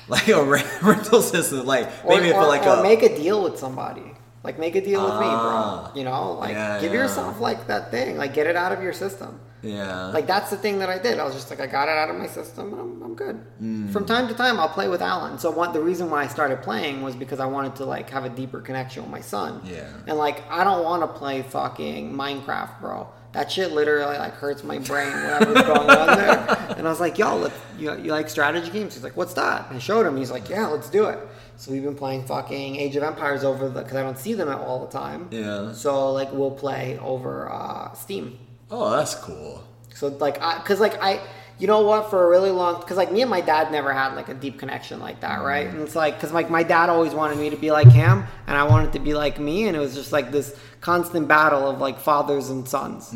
Like 0.09 0.27
a 0.27 0.43
rental 0.81 1.21
system, 1.21 1.65
like 1.65 1.87
maybe 2.07 2.31
or, 2.31 2.33
for 2.33 2.47
like 2.47 2.65
or 2.65 2.79
a 2.79 2.83
make 2.83 3.03
a 3.03 3.15
deal 3.15 3.43
with 3.43 3.57
somebody. 3.59 4.03
Like 4.43 4.57
make 4.57 4.75
a 4.75 4.81
deal 4.81 5.03
with 5.03 5.13
me, 5.19 5.25
Ah. 5.27 5.89
bro. 5.91 5.99
You 5.99 6.05
know, 6.05 6.33
like 6.33 6.51
Yeah, 6.51 6.79
give 6.81 6.93
yeah. 6.93 7.01
yourself 7.01 7.39
like 7.39 7.67
that 7.67 7.91
thing. 7.91 8.17
Like 8.17 8.33
get 8.33 8.47
it 8.47 8.55
out 8.55 8.71
of 8.71 8.81
your 8.81 8.93
system. 8.93 9.39
yeah. 9.61 10.05
Like 10.07 10.25
that's 10.27 10.49
the 10.49 10.55
thing 10.57 10.79
that 10.79 10.89
I 10.89 10.97
did. 10.97 11.19
I 11.19 11.25
was 11.25 11.33
just 11.35 11.49
like, 11.49 11.59
I 11.59 11.67
got 11.67 11.89
it 11.89 11.97
out 11.97 12.09
of 12.09 12.15
my 12.15 12.27
system, 12.27 12.73
I'm, 12.73 13.03
I'm 13.03 13.15
good. 13.15 13.37
Mm. 13.61 13.91
From 13.91 14.05
time 14.05 14.27
to 14.29 14.33
time, 14.33 14.57
I'll 14.59 14.69
play 14.79 14.87
with 14.87 15.01
Alan. 15.01 15.37
So 15.37 15.51
one, 15.51 15.73
the 15.73 15.81
reason 15.81 16.09
why 16.09 16.23
I 16.23 16.27
started 16.27 16.61
playing 16.63 17.01
was 17.01 17.15
because 17.17 17.39
I 17.41 17.45
wanted 17.45 17.75
to 17.75 17.85
like 17.85 18.09
have 18.11 18.23
a 18.23 18.29
deeper 18.29 18.61
connection 18.61 19.03
with 19.03 19.11
my 19.11 19.19
son. 19.21 19.61
Yeah. 19.65 19.89
And 20.07 20.17
like, 20.17 20.49
I 20.49 20.63
don't 20.63 20.83
want 20.85 21.01
to 21.03 21.07
play 21.19 21.41
fucking 21.41 22.13
Minecraft, 22.13 22.79
bro. 22.79 23.09
That 23.33 23.51
shit 23.51 23.71
literally 23.71 24.17
like 24.17 24.33
hurts 24.33 24.63
my 24.63 24.79
brain. 24.79 25.11
Whatever's 25.11 25.61
going 25.63 25.89
on 25.89 26.17
there. 26.17 26.65
And 26.79 26.87
I 26.87 26.91
was 26.91 27.01
like, 27.01 27.17
yo, 27.17 27.51
you, 27.77 27.93
you 27.97 28.11
like 28.11 28.29
strategy 28.29 28.71
games? 28.71 28.93
He's 28.93 29.03
like, 29.03 29.17
what's 29.17 29.33
that? 29.33 29.67
And 29.67 29.75
I 29.75 29.79
showed 29.79 30.05
him. 30.05 30.15
He's 30.15 30.31
like, 30.31 30.47
yeah, 30.47 30.67
let's 30.67 30.89
do 30.89 31.07
it. 31.07 31.19
So 31.57 31.73
we've 31.73 31.83
been 31.83 31.95
playing 31.95 32.23
fucking 32.23 32.77
Age 32.77 32.95
of 32.95 33.03
Empires 33.03 33.43
over 33.43 33.67
the 33.67 33.81
because 33.81 33.97
I 33.97 34.01
don't 34.01 34.17
see 34.17 34.33
them 34.33 34.47
all 34.47 34.79
the 34.85 34.91
time. 34.91 35.27
Yeah. 35.29 35.73
So 35.73 36.13
like 36.13 36.31
we'll 36.31 36.51
play 36.51 36.97
over 36.99 37.51
uh, 37.51 37.91
Steam. 37.93 38.39
oh, 38.71 38.91
that's 38.91 39.13
cool. 39.15 39.61
So 39.93 40.07
like, 40.07 40.41
I, 40.41 40.59
cause 40.59 40.79
like 40.79 41.03
I, 41.03 41.19
you 41.59 41.67
know 41.67 41.81
what? 41.81 42.09
For 42.09 42.25
a 42.25 42.29
really 42.29 42.51
long, 42.51 42.79
because 42.79 42.95
like 42.97 43.11
me 43.11 43.21
and 43.21 43.29
my 43.29 43.41
dad 43.41 43.71
never 43.71 43.93
had 43.93 44.15
like 44.15 44.29
a 44.29 44.33
deep 44.33 44.57
connection 44.57 44.99
like 44.99 45.19
that, 45.19 45.43
right? 45.43 45.67
And 45.67 45.81
it's 45.81 45.95
like, 45.95 46.15
because 46.15 46.31
like 46.31 46.49
my 46.49 46.63
dad 46.63 46.89
always 46.89 47.13
wanted 47.13 47.37
me 47.37 47.49
to 47.49 47.57
be 47.57 47.69
like 47.71 47.87
him, 47.91 48.23
and 48.47 48.57
I 48.57 48.63
wanted 48.63 48.93
to 48.93 48.99
be 48.99 49.13
like 49.13 49.39
me, 49.39 49.67
and 49.67 49.75
it 49.75 49.79
was 49.79 49.93
just 49.93 50.11
like 50.11 50.31
this 50.31 50.57
constant 50.81 51.27
battle 51.27 51.69
of 51.69 51.79
like 51.79 51.99
fathers 51.99 52.49
and 52.49 52.67
sons. 52.67 53.13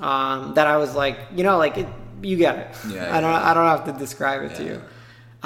Um, 0.00 0.54
that 0.54 0.66
I 0.66 0.76
was 0.78 0.94
like, 0.96 1.18
you 1.34 1.44
know, 1.44 1.56
like 1.58 1.76
it, 1.78 1.86
you 2.22 2.36
get 2.36 2.58
it. 2.58 2.76
Yeah, 2.92 3.04
I 3.16 3.20
don't. 3.20 3.30
yeah. 3.30 3.50
I 3.50 3.54
don't 3.54 3.66
have 3.66 3.84
to 3.84 3.92
describe 3.92 4.42
it 4.50 4.56
to 4.56 4.64
you. 4.64 4.82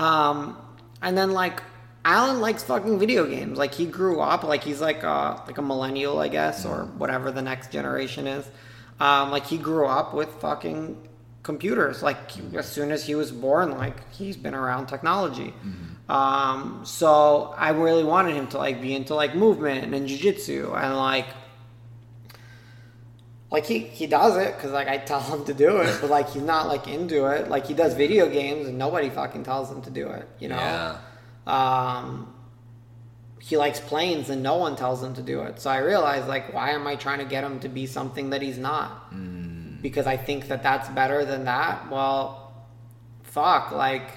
Um, 0.03 0.57
and 1.03 1.19
then 1.19 1.33
like 1.33 1.63
Alan 2.05 2.41
likes 2.41 2.63
fucking 2.63 2.99
video 2.99 3.27
games. 3.27 3.59
Like 3.59 3.75
he 3.75 3.87
grew 3.87 4.21
up 4.21 4.43
like 4.45 4.63
he's 4.65 4.81
like 4.81 5.03
a 5.03 5.43
like 5.47 5.59
a 5.59 5.63
millennial, 5.63 6.19
I 6.19 6.29
guess, 6.29 6.65
or 6.65 6.85
whatever 6.97 7.31
the 7.31 7.43
next 7.43 7.73
generation 7.73 8.27
is. 8.27 8.49
Um, 9.01 9.31
like 9.31 9.45
he 9.47 9.59
grew 9.59 9.87
up 9.87 10.15
with 10.15 10.31
fucking 10.41 10.97
computers. 11.45 12.03
Like 12.03 12.19
as 12.57 12.67
soon 12.67 12.91
as 12.91 13.07
he 13.07 13.15
was 13.15 13.31
born, 13.31 13.71
like 13.71 14.13
he's 14.13 14.37
been 14.37 14.55
around 14.55 14.89
technology. 14.89 15.55
Um, 16.09 16.83
so 16.85 17.55
I 17.57 17.71
really 17.71 18.03
wanted 18.03 18.35
him 18.35 18.49
to 18.49 18.59
like 18.59 18.83
be 18.83 18.95
into 18.95 19.15
like 19.15 19.37
movement 19.37 19.95
and 19.95 20.09
jujitsu 20.09 20.77
and 20.77 20.97
like 20.97 21.27
like 23.51 23.67
he 23.67 23.79
he 23.79 24.07
does 24.07 24.37
it 24.37 24.57
because 24.57 24.73
like 24.73 24.89
I 24.89 24.99
tell 24.99 25.21
him 25.21 25.45
to 25.45 25.55
do 25.55 25.79
it, 25.79 25.99
but 26.01 26.11
like 26.11 26.31
he's 26.31 26.43
not 26.43 26.67
like 26.67 26.89
into 26.89 27.27
it. 27.27 27.49
Like 27.49 27.67
he 27.67 27.75
does 27.75 27.95
video 27.95 28.29
games 28.29 28.67
and 28.67 28.77
nobody 28.77 29.11
fucking 29.11 29.45
tells 29.45 29.71
him 29.71 29.81
to 29.83 29.91
do 29.91 30.09
it. 30.09 30.29
You 30.41 30.49
know. 30.49 30.57
Yeah. 30.57 30.99
Um, 31.47 32.35
he 33.39 33.59
likes 33.59 33.79
planes 33.79 34.31
and 34.31 34.43
no 34.43 34.57
one 34.57 34.75
tells 34.75 35.03
him 35.03 35.13
to 35.15 35.23
do 35.23 35.43
it. 35.43 35.61
So 35.61 35.69
I 35.71 35.79
realized 35.79 36.27
like 36.27 36.53
why 36.53 36.71
am 36.71 36.87
I 36.87 36.97
trying 36.97 37.19
to 37.19 37.27
get 37.27 37.45
him 37.45 37.61
to 37.61 37.69
be 37.69 37.87
something 37.87 38.31
that 38.31 38.43
he's 38.43 38.59
not? 38.59 39.13
Because 39.85 40.07
I 40.07 40.17
think 40.17 40.49
that 40.49 40.63
that's 40.63 40.89
better 40.89 41.27
than 41.27 41.45
that. 41.45 41.91
Well, 41.91 42.55
fuck 43.23 43.71
like. 43.71 44.09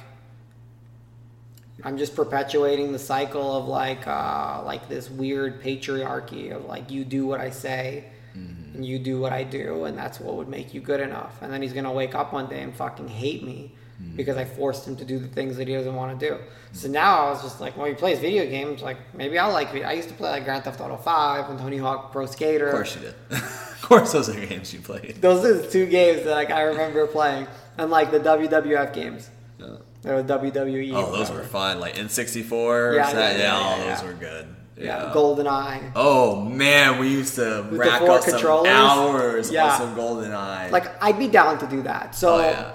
I'm 1.84 1.98
just 1.98 2.16
perpetuating 2.16 2.92
the 2.92 3.00
cycle 3.00 3.56
of 3.56 3.68
like 3.68 4.08
uh, 4.08 4.64
like 4.66 4.88
this 4.90 5.12
weird 5.12 5.62
patriarchy 5.62 6.56
of 6.56 6.66
like 6.66 6.90
you 6.90 7.06
do 7.06 7.28
what 7.28 7.40
I 7.40 7.52
say 7.52 8.06
mm-hmm. 8.36 8.76
and 8.78 8.86
you 8.86 8.98
do 8.98 9.20
what 9.20 9.32
I 9.32 9.44
do 9.44 9.84
and 9.84 9.98
that's 9.98 10.20
what 10.20 10.36
would 10.38 10.48
make 10.48 10.74
you 10.74 10.82
good 10.82 11.00
enough. 11.00 11.42
And 11.42 11.52
then 11.52 11.62
he's 11.62 11.74
gonna 11.74 11.92
wake 11.92 12.16
up 12.16 12.34
one 12.34 12.48
day 12.48 12.62
and 12.64 12.76
fucking 12.76 13.08
hate 13.08 13.44
me 13.44 13.76
mm-hmm. 14.02 14.16
because 14.16 14.38
I 14.38 14.46
forced 14.46 14.88
him 14.88 14.96
to 14.98 15.06
do 15.06 15.20
the 15.20 15.28
things 15.28 15.58
that 15.58 15.68
he 15.68 15.76
doesn't 15.76 15.96
want 15.96 16.20
to 16.20 16.30
do. 16.30 16.34
Mm-hmm. 16.36 16.74
So 16.74 16.88
now 16.88 17.28
I 17.28 17.30
was 17.30 17.44
just 17.44 17.62
like, 17.62 17.78
well, 17.78 17.86
he 17.86 17.94
plays 17.94 18.20
video 18.20 18.46
games. 18.46 18.82
Like 18.82 18.98
maybe 19.14 19.38
I'll 19.38 19.54
like. 19.54 19.70
I 19.76 19.94
used 19.94 20.10
to 20.10 20.16
play 20.16 20.30
like 20.30 20.46
Grand 20.46 20.64
Theft 20.64 20.82
Auto 20.82 20.98
Five 20.98 21.50
and 21.50 21.60
Tony 21.60 21.78
Hawk 21.78 22.12
Pro 22.12 22.26
Skater. 22.26 22.68
Of 22.68 22.74
course 22.74 22.96
you 22.96 23.02
did. 23.02 23.16
of 23.78 23.82
course, 23.84 24.12
those 24.12 24.28
are 24.30 24.34
games 24.34 24.74
you 24.74 24.80
played. 24.80 25.22
Those 25.22 25.46
are 25.46 25.54
the 25.54 25.68
two 25.70 25.86
games 25.86 26.24
that 26.24 26.32
like 26.32 26.50
I 26.52 26.62
remember 26.64 27.06
playing, 27.08 27.48
and 27.78 27.92
like 27.92 28.12
the 28.12 28.20
WWF 28.20 28.94
games. 28.94 29.30
Yeah. 29.60 29.68
Or 30.06 30.24
WWE. 30.24 30.94
Oh, 30.94 31.12
those 31.12 31.30
were 31.32 31.44
fun. 31.44 31.80
Like 31.80 31.96
N64. 31.96 32.96
Yeah, 32.96 33.12
Yeah, 33.12 33.14
yeah, 33.20 33.32
yeah, 33.32 33.38
yeah, 33.38 33.56
all 33.56 33.78
yeah, 33.78 33.84
those 33.94 34.02
yeah. 34.02 34.08
were 34.08 34.14
good. 34.14 34.48
Yeah, 34.80 35.12
Golden 35.14 35.48
Eye. 35.48 35.92
Oh 35.96 36.42
man, 36.42 37.00
we 37.00 37.08
used 37.10 37.36
to 37.36 37.42
the 37.42 37.78
rack 37.78 38.02
up 38.02 38.22
some 38.24 38.66
hours 38.68 39.52
Yeah. 39.52 39.72
on 39.72 39.78
some 39.80 39.96
golden 39.96 40.32
eye. 40.34 40.70
Like 40.70 41.02
I'd 41.04 41.18
be 41.18 41.28
down 41.28 41.58
to 41.60 41.68
do 41.68 41.82
that. 41.84 42.14
So 42.14 42.36
oh 42.36 42.40
yeah, 42.42 42.72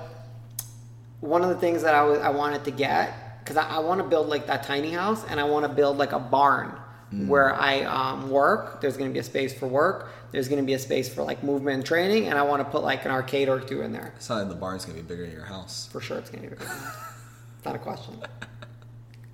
one 1.21 1.43
of 1.43 1.49
the 1.49 1.57
things 1.57 1.83
that 1.83 1.95
I 1.95 2.03
I 2.17 2.31
wanted 2.31 2.65
to 2.65 2.71
get 2.73 3.39
because 3.39 3.57
I, 3.57 3.77
I 3.77 3.79
want 3.79 4.01
to 4.01 4.05
build 4.07 4.29
like 4.29 4.47
that 4.49 4.65
tiny 4.65 4.91
house 4.91 5.25
and 5.29 5.39
I 5.39 5.45
want 5.45 5.65
to 5.65 5.69
build 5.73 5.97
like 5.97 6.13
a 6.13 6.19
barn 6.19 6.77
Mm. 7.13 7.27
where 7.29 7.55
I 7.55 7.83
um, 7.83 8.31
work. 8.31 8.81
There's 8.81 8.97
going 8.97 9.11
to 9.11 9.13
be 9.13 9.19
a 9.19 9.23
space 9.23 9.53
for 9.53 9.67
work. 9.67 10.09
There's 10.31 10.49
going 10.49 10.63
to 10.63 10.67
be 10.67 10.73
a 10.73 10.79
space 10.79 11.13
for 11.13 11.23
like 11.23 11.43
movement 11.43 11.75
and 11.77 11.85
training, 11.85 12.29
and 12.29 12.39
I 12.39 12.43
want 12.43 12.61
to 12.65 12.71
put 12.71 12.83
like 12.83 13.05
an 13.05 13.11
arcade 13.11 13.49
or 13.51 13.61
two 13.61 13.83
in 13.83 13.93
there. 13.93 14.15
like 14.31 14.49
the 14.49 14.55
barn's 14.55 14.85
gonna 14.87 14.97
be 14.97 15.03
bigger 15.03 15.23
than 15.27 15.33
your 15.33 15.45
house. 15.45 15.89
For 15.93 16.01
sure, 16.01 16.17
it's 16.19 16.31
going 16.31 16.45
to 16.45 16.49
be 16.51 16.55
bigger. 16.57 16.65
than 16.65 16.75
that. 16.79 16.95
It's 17.57 17.65
not 17.67 17.75
a 17.75 17.79
question. 17.79 18.19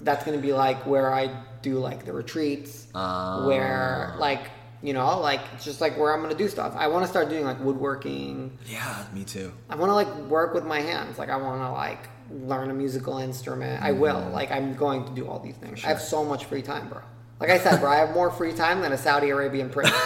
That's 0.01 0.25
going 0.25 0.37
to 0.37 0.43
be 0.45 0.53
like 0.53 0.87
where 0.87 1.13
I 1.13 1.31
do 1.63 1.79
like 1.79 2.05
the 2.05 2.13
retreats, 2.13 2.87
Ah. 2.95 3.47
where 3.47 4.15
like 4.19 4.43
you 4.81 4.93
know 4.93 5.19
like 5.21 5.41
it's 5.55 5.65
just 5.65 5.81
like 5.81 5.99
where 5.99 6.13
I'm 6.13 6.21
going 6.23 6.33
to 6.37 6.39
do 6.39 6.49
stuff. 6.49 6.75
I 6.77 6.87
want 6.89 7.05
to 7.05 7.09
start 7.09 7.29
doing 7.29 7.45
like 7.45 7.61
woodworking. 7.61 8.57
Yeah, 8.67 9.05
me 9.13 9.25
too. 9.25 9.53
I 9.69 9.75
want 9.77 9.91
to 9.91 9.95
like 9.95 10.13
work 10.29 10.55
with 10.55 10.65
my 10.65 10.81
hands. 10.81 11.19
Like 11.19 11.31
I 11.31 11.37
want 11.37 11.61
to 11.63 11.71
like 11.71 12.09
learn 12.31 12.71
a 12.71 12.75
musical 12.75 13.19
instrument. 13.19 13.83
I 13.83 13.93
will. 13.93 14.29
Like 14.33 14.51
I'm 14.53 14.75
going 14.75 15.05
to 15.05 15.13
do 15.15 15.27
all 15.29 15.39
these 15.41 15.57
things. 15.57 15.85
I 15.85 15.89
have 15.89 16.01
so 16.01 16.25
much 16.25 16.45
free 16.47 16.63
time, 16.63 16.89
bro. 16.89 17.01
Like 17.41 17.51
I 17.51 17.59
said, 17.59 17.79
bro, 17.81 17.91
I 17.91 17.97
have 17.97 18.13
more 18.15 18.31
free 18.33 18.53
time 18.53 18.81
than 18.81 18.93
a 18.93 18.99
Saudi 18.99 19.31
Arabian 19.31 19.71
prince. 19.71 19.91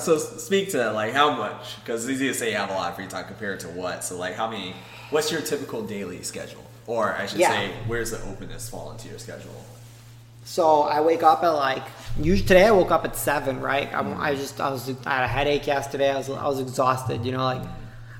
So 0.00 0.18
speak 0.18 0.70
to 0.70 0.92
like 0.92 1.12
how 1.12 1.34
much? 1.36 1.76
Because 1.80 2.04
it's 2.04 2.12
easy 2.12 2.28
to 2.28 2.34
say 2.34 2.50
you 2.50 2.56
have 2.56 2.70
a 2.70 2.74
lot 2.74 2.90
of 2.90 2.96
free 2.96 3.06
time 3.06 3.24
compared 3.26 3.60
to 3.60 3.68
what. 3.68 4.04
So 4.04 4.16
like 4.16 4.34
how 4.34 4.48
many? 4.50 4.74
What's 5.10 5.32
your 5.32 5.40
typical 5.40 5.82
daily 5.82 6.22
schedule? 6.22 6.62
Or 6.86 7.14
I 7.14 7.26
should 7.26 7.40
Yeah. 7.40 7.50
say, 7.50 7.72
where's 7.86 8.10
the 8.10 8.22
openness 8.30 8.68
fall 8.68 8.92
into 8.92 9.08
your 9.08 9.18
schedule? 9.18 9.54
So 10.44 10.82
I 10.82 11.00
wake 11.00 11.22
up 11.22 11.42
at 11.42 11.48
like 11.50 11.82
usually 12.18 12.46
today 12.46 12.66
I 12.66 12.70
woke 12.70 12.90
up 12.90 13.04
at 13.04 13.16
seven. 13.16 13.60
Right? 13.60 13.92
I, 13.94 14.30
I 14.30 14.34
just 14.34 14.60
I 14.60 14.70
was 14.70 14.88
I 15.06 15.14
had 15.16 15.24
a 15.24 15.28
headache 15.28 15.66
yesterday. 15.66 16.10
I 16.10 16.18
was 16.18 16.28
I 16.30 16.46
was 16.46 16.60
exhausted. 16.60 17.24
You 17.24 17.32
know, 17.32 17.44
like 17.44 17.62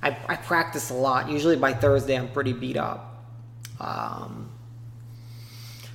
I 0.02 0.16
I 0.28 0.36
practice 0.36 0.90
a 0.90 0.94
lot. 0.94 1.28
Usually 1.28 1.56
by 1.56 1.72
Thursday 1.74 2.16
I'm 2.16 2.28
pretty 2.28 2.52
beat 2.54 2.76
up. 2.78 3.22
Um, 3.80 4.50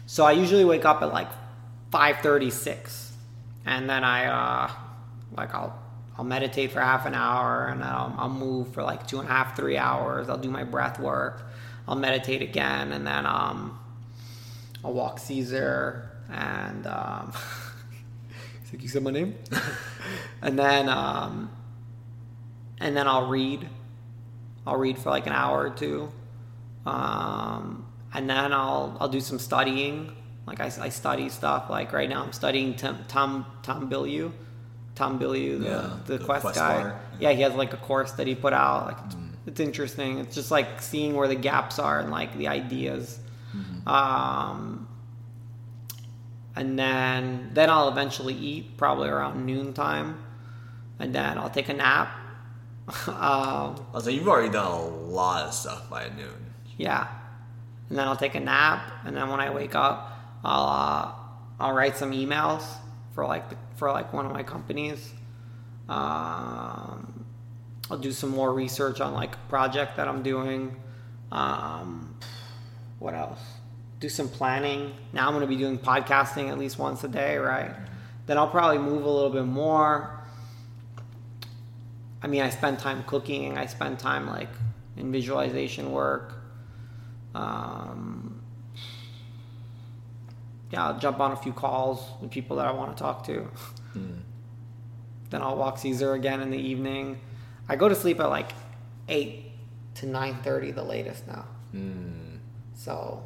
so 0.06 0.24
I 0.26 0.32
usually 0.34 0.66
wake 0.66 0.86
up 0.86 1.02
at 1.02 1.12
like 1.12 1.28
five 1.92 2.18
thirty 2.18 2.50
six, 2.50 3.14
and 3.66 3.90
then 3.90 4.04
I 4.04 4.26
uh, 4.26 4.72
like 5.36 5.54
I'll 5.54 5.78
I'll 6.18 6.26
meditate 6.26 6.72
for 6.72 6.82
half 6.82 7.06
an 7.06 7.16
hour, 7.16 7.68
and 7.68 7.82
I'll, 7.82 8.14
I'll 8.18 8.30
move 8.30 8.74
for 8.74 8.84
like 8.84 9.08
two 9.08 9.20
and 9.20 9.30
a 9.30 9.32
half 9.32 9.56
three 9.56 9.78
hours. 9.78 10.28
I'll 10.30 10.38
do 10.38 10.50
my 10.50 10.66
breath 10.66 11.00
work. 11.00 11.44
I'll 11.88 11.96
meditate 11.96 12.42
again, 12.42 12.92
and 12.92 13.08
then 13.08 13.26
um, 13.26 13.80
I'll 14.84 14.94
walk 14.94 15.18
Caesar, 15.20 16.12
and 16.30 16.86
um, 16.86 17.32
like, 18.74 18.84
you 18.84 18.90
said 18.90 19.02
my 19.02 19.12
name, 19.12 19.36
and 20.42 20.60
then 20.60 20.90
um, 20.90 21.50
and 22.80 22.98
then 22.98 23.08
I'll 23.08 23.28
read. 23.28 23.68
I'll 24.68 24.78
read 24.78 25.00
for 25.00 25.10
like 25.10 25.26
an 25.26 25.34
hour 25.34 25.68
or 25.68 25.70
two, 25.70 26.12
um, 26.86 27.88
and 28.14 28.30
then 28.30 28.52
I'll 28.52 28.98
I'll 29.00 29.08
do 29.10 29.22
some 29.22 29.40
studying. 29.40 30.16
Like 30.50 30.60
I, 30.60 30.72
I 30.88 30.90
study 30.90 31.30
stuff. 31.30 31.70
Like 31.70 31.94
right 31.94 32.10
now, 32.10 32.24
I'm 32.24 32.34
studying 32.34 32.76
Tom 32.76 32.98
Tom 33.08 33.46
Tom 33.62 33.90
Bilyeu, 33.90 34.32
Tom 34.96 35.20
Bilyeu, 35.20 35.60
the, 35.60 35.66
Yeah, 35.66 35.98
the, 36.06 36.18
the 36.18 36.26
Quest, 36.26 36.42
Quest 36.42 36.58
guy. 36.60 36.82
bar. 36.82 37.00
Yeah, 37.20 37.32
he 37.32 37.42
has 37.44 37.54
like 37.54 37.74
a 37.74 37.78
course 37.78 38.12
that 38.14 38.26
he 38.28 38.36
put 38.36 38.54
out. 38.54 38.88
Like 38.88 38.98
it's, 39.06 39.16
Mm. 39.16 39.30
it's 39.50 39.60
interesting. 39.60 40.18
It's 40.20 40.36
just 40.36 40.52
like 40.52 40.82
seeing 40.82 41.16
where 41.16 41.28
the 41.28 41.36
gaps 41.50 41.78
are 41.80 42.00
and 42.00 42.10
like 42.12 42.32
the 42.38 42.48
ideas. 42.48 43.20
Mm-hmm. 43.56 43.88
Um, 43.88 44.88
and 46.56 46.78
then 46.78 47.52
then 47.54 47.70
I'll 47.70 47.90
eventually 47.90 48.34
eat 48.34 48.78
probably 48.78 49.10
around 49.10 49.46
noon 49.46 49.74
time, 49.74 50.18
and 51.00 51.14
then 51.14 51.38
I'll 51.38 51.50
take 51.50 51.70
a 51.70 51.74
nap. 51.74 52.10
um, 53.08 53.76
Oh, 53.94 54.00
so 54.02 54.10
you've 54.10 54.28
already 54.28 54.50
done 54.52 54.66
a 54.66 54.86
lot 54.88 55.46
of 55.48 55.54
stuff 55.54 55.90
by 55.90 56.10
noon. 56.18 56.54
yeah, 56.78 57.08
and 57.90 57.98
then 57.98 58.08
I'll 58.08 58.16
take 58.18 58.36
a 58.36 58.40
nap, 58.40 58.82
and 59.06 59.16
then 59.16 59.30
when 59.30 59.40
I 59.40 59.50
wake 59.52 59.76
up, 59.76 60.19
I'll 60.44 60.68
uh, 60.68 61.12
I'll 61.60 61.74
write 61.74 61.98
some 61.98 62.12
emails 62.12 62.64
for 63.14 63.26
like 63.26 63.50
the, 63.50 63.58
for 63.76 63.92
like 63.92 64.14
one 64.14 64.26
of 64.26 64.32
my 64.32 64.44
companies. 64.44 65.14
Um, 65.90 67.26
I'll 67.90 67.98
do 67.98 68.12
some 68.12 68.30
more 68.30 68.54
research 68.54 69.02
on 69.02 69.14
like 69.14 69.36
a 69.36 69.50
project 69.50 69.98
that 69.98 70.08
I'm 70.08 70.24
doing. 70.24 70.76
Um, 71.32 72.16
what 73.00 73.14
else? 73.14 73.40
Do 74.00 74.08
some 74.08 74.30
planning. 74.30 74.94
Now 75.12 75.28
I'm 75.28 75.34
going 75.34 75.42
to 75.42 75.48
be 75.48 75.58
doing 75.58 75.78
podcasting 75.78 76.50
at 76.50 76.58
least 76.58 76.78
once 76.78 77.04
a 77.04 77.08
day, 77.08 77.38
right? 77.38 77.72
Then 78.28 78.38
I'll 78.38 78.50
probably 78.50 78.78
move 78.78 79.04
a 79.04 79.10
little 79.10 79.32
bit 79.32 79.46
more. 79.46 80.24
I 82.22 82.28
mean, 82.28 82.42
I 82.42 82.50
spend 82.50 82.80
time 82.80 83.04
cooking. 83.04 83.58
I 83.58 83.66
spend 83.66 84.00
time 84.00 84.28
like 84.28 84.50
in 84.96 85.12
visualization 85.12 85.92
work. 85.92 86.36
Um, 87.34 88.42
yeah, 90.72 90.86
I'll 90.88 91.00
jump 91.00 91.20
on 91.20 91.32
a 91.32 91.36
few 91.36 91.54
calls 91.54 92.04
with 92.22 92.32
people 92.32 92.58
that 92.58 92.66
I 92.68 92.72
want 92.72 92.96
to 92.96 93.02
talk 93.02 93.24
to. 93.26 93.42
Hmm. 93.94 94.12
Then 95.30 95.42
I'll 95.42 95.58
walk 95.58 95.78
Caesar 95.80 96.14
again 96.14 96.42
in 96.42 96.50
the 96.52 96.58
evening. 96.58 97.20
I 97.68 97.76
go 97.76 97.88
to 97.90 97.96
sleep 97.96 98.20
at 98.20 98.30
like 98.30 98.52
eight 99.08 99.46
to 99.96 100.06
nine 100.08 100.38
thirty, 100.44 100.72
the 100.72 100.84
latest 100.84 101.28
now. 101.28 101.46
Hmm. 101.72 102.38
So 102.74 103.24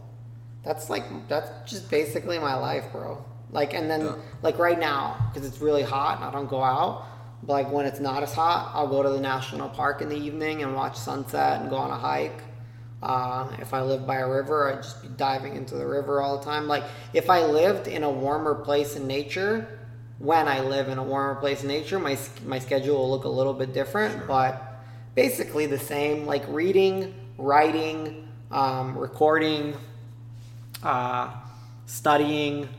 that's 0.64 0.90
like 0.90 1.04
that's 1.28 1.70
just 1.70 1.90
basically 1.90 2.40
my 2.40 2.56
life, 2.56 2.86
bro. 2.92 3.24
Like, 3.52 3.74
and 3.74 3.90
then 3.90 4.02
Yeah. 4.06 4.16
like 4.42 4.58
right 4.58 4.80
now 4.80 5.30
because 5.34 5.48
it's 5.48 5.60
really 5.62 5.84
hot 5.84 6.18
and 6.18 6.26
I 6.26 6.32
don't 6.32 6.50
go 6.50 6.64
out. 6.64 7.06
But 7.44 7.54
like 7.54 7.72
when 7.72 7.86
it's 7.86 8.00
not 8.00 8.24
as 8.24 8.34
hot, 8.34 8.72
I'll 8.74 8.88
go 8.88 9.04
to 9.04 9.10
the 9.10 9.20
national 9.20 9.70
park 9.70 10.02
in 10.02 10.10
the 10.10 10.16
evening 10.16 10.64
and 10.64 10.74
watch 10.76 10.96
sunset 10.98 11.62
and 11.62 11.70
go 11.70 11.76
on 11.76 11.92
a 11.92 11.98
hike. 11.98 12.42
Uh, 13.04 13.50
if 13.60 13.74
I 13.74 13.82
live 13.82 14.08
by 14.08 14.18
a 14.18 14.28
river, 14.30 14.72
I'd 14.72 14.82
just 14.82 15.02
be 15.02 15.10
diving 15.10 15.58
into 15.58 15.76
the 15.76 15.86
river 15.86 16.22
all 16.22 16.38
the 16.38 16.46
time. 16.46 16.68
Like 16.68 16.86
if 17.14 17.30
I 17.30 17.46
lived 17.46 17.88
in 17.88 18.04
a 18.04 18.10
warmer 18.10 18.56
place 18.56 18.96
in 18.96 19.06
nature, 19.08 19.80
when 20.20 20.48
I 20.48 20.62
live 20.62 20.88
in 20.88 20.98
a 20.98 21.04
warmer 21.04 21.36
place 21.36 21.64
in 21.64 21.68
nature, 21.68 22.00
my 22.00 22.18
my 22.46 22.60
schedule 22.60 22.96
will 22.98 23.12
look 23.12 23.26
a 23.26 23.30
little 23.30 23.54
bit 23.54 23.74
different, 23.74 24.26
but 24.26 24.80
basically 25.16 25.66
the 25.66 25.80
same. 25.80 26.26
Like 26.26 26.46
reading, 26.48 27.14
writing, 27.38 28.28
um, 28.52 28.98
recording, 28.98 29.76
uh, 30.82 31.30
studying, 31.86 32.70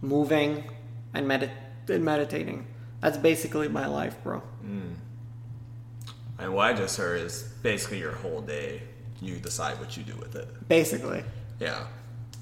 moving, 0.00 0.64
and, 1.14 1.26
medit- 1.26 1.50
and 1.88 2.04
meditating. 2.04 2.66
That's 3.00 3.18
basically 3.18 3.68
my 3.68 3.86
life, 3.86 4.16
bro. 4.22 4.42
And 6.38 6.54
what 6.54 6.66
I 6.66 6.72
just 6.74 6.96
heard 6.96 7.20
is 7.20 7.42
basically 7.62 7.98
your 7.98 8.12
whole 8.12 8.40
day. 8.40 8.82
You 9.20 9.36
decide 9.36 9.78
what 9.80 9.96
you 9.96 10.02
do 10.02 10.14
with 10.16 10.36
it. 10.36 10.68
Basically. 10.68 11.24
Yeah. 11.58 11.86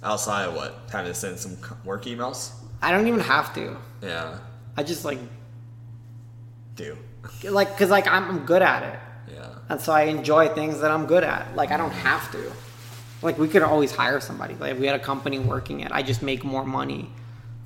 Outside 0.02 0.46
of 0.46 0.54
what? 0.54 0.74
Having 0.90 1.12
to 1.12 1.18
send 1.18 1.38
some 1.38 1.56
work 1.84 2.04
emails? 2.04 2.50
I 2.82 2.90
don't 2.90 3.06
even 3.06 3.20
have 3.20 3.54
to. 3.54 3.76
Yeah. 4.02 4.38
I 4.76 4.82
just 4.82 5.04
like, 5.04 5.18
Do. 6.74 6.96
like, 7.44 7.78
cause 7.78 7.90
like 7.90 8.06
I'm, 8.08 8.24
I'm 8.24 8.44
good 8.44 8.62
at 8.62 8.82
it. 8.82 8.98
Yeah. 9.34 9.48
And 9.68 9.80
so 9.80 9.92
I 9.92 10.02
enjoy 10.02 10.48
things 10.48 10.80
that 10.80 10.90
I'm 10.90 11.06
good 11.06 11.22
at. 11.24 11.54
Like 11.54 11.70
I 11.70 11.76
don't 11.76 11.92
have 11.92 12.30
to. 12.32 12.52
Like 13.22 13.38
we 13.38 13.48
could 13.48 13.62
always 13.62 13.92
hire 13.92 14.20
somebody. 14.20 14.54
Like 14.54 14.72
if 14.72 14.78
we 14.80 14.86
had 14.86 15.00
a 15.00 15.02
company 15.02 15.38
working 15.38 15.80
it, 15.80 15.92
I 15.92 16.02
just 16.02 16.22
make 16.22 16.44
more 16.44 16.64
money 16.64 17.10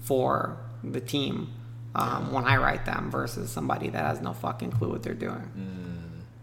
for 0.01 0.59
the 0.85 1.01
team 1.01 1.53
um, 1.95 2.33
when 2.33 2.45
I 2.45 2.59
write 2.59 2.85
them 2.87 3.11
versus 3.11 3.51
somebody 3.51 3.89
that 3.89 4.05
has 4.05 4.20
no 4.20 4.33
fucking 4.35 4.72
clue 4.72 4.91
what 4.91 5.03
they're 5.03 5.14
doing. 5.14 5.51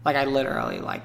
Like 0.06 0.16
I 0.16 0.24
literally 0.24 0.78
like 0.78 1.02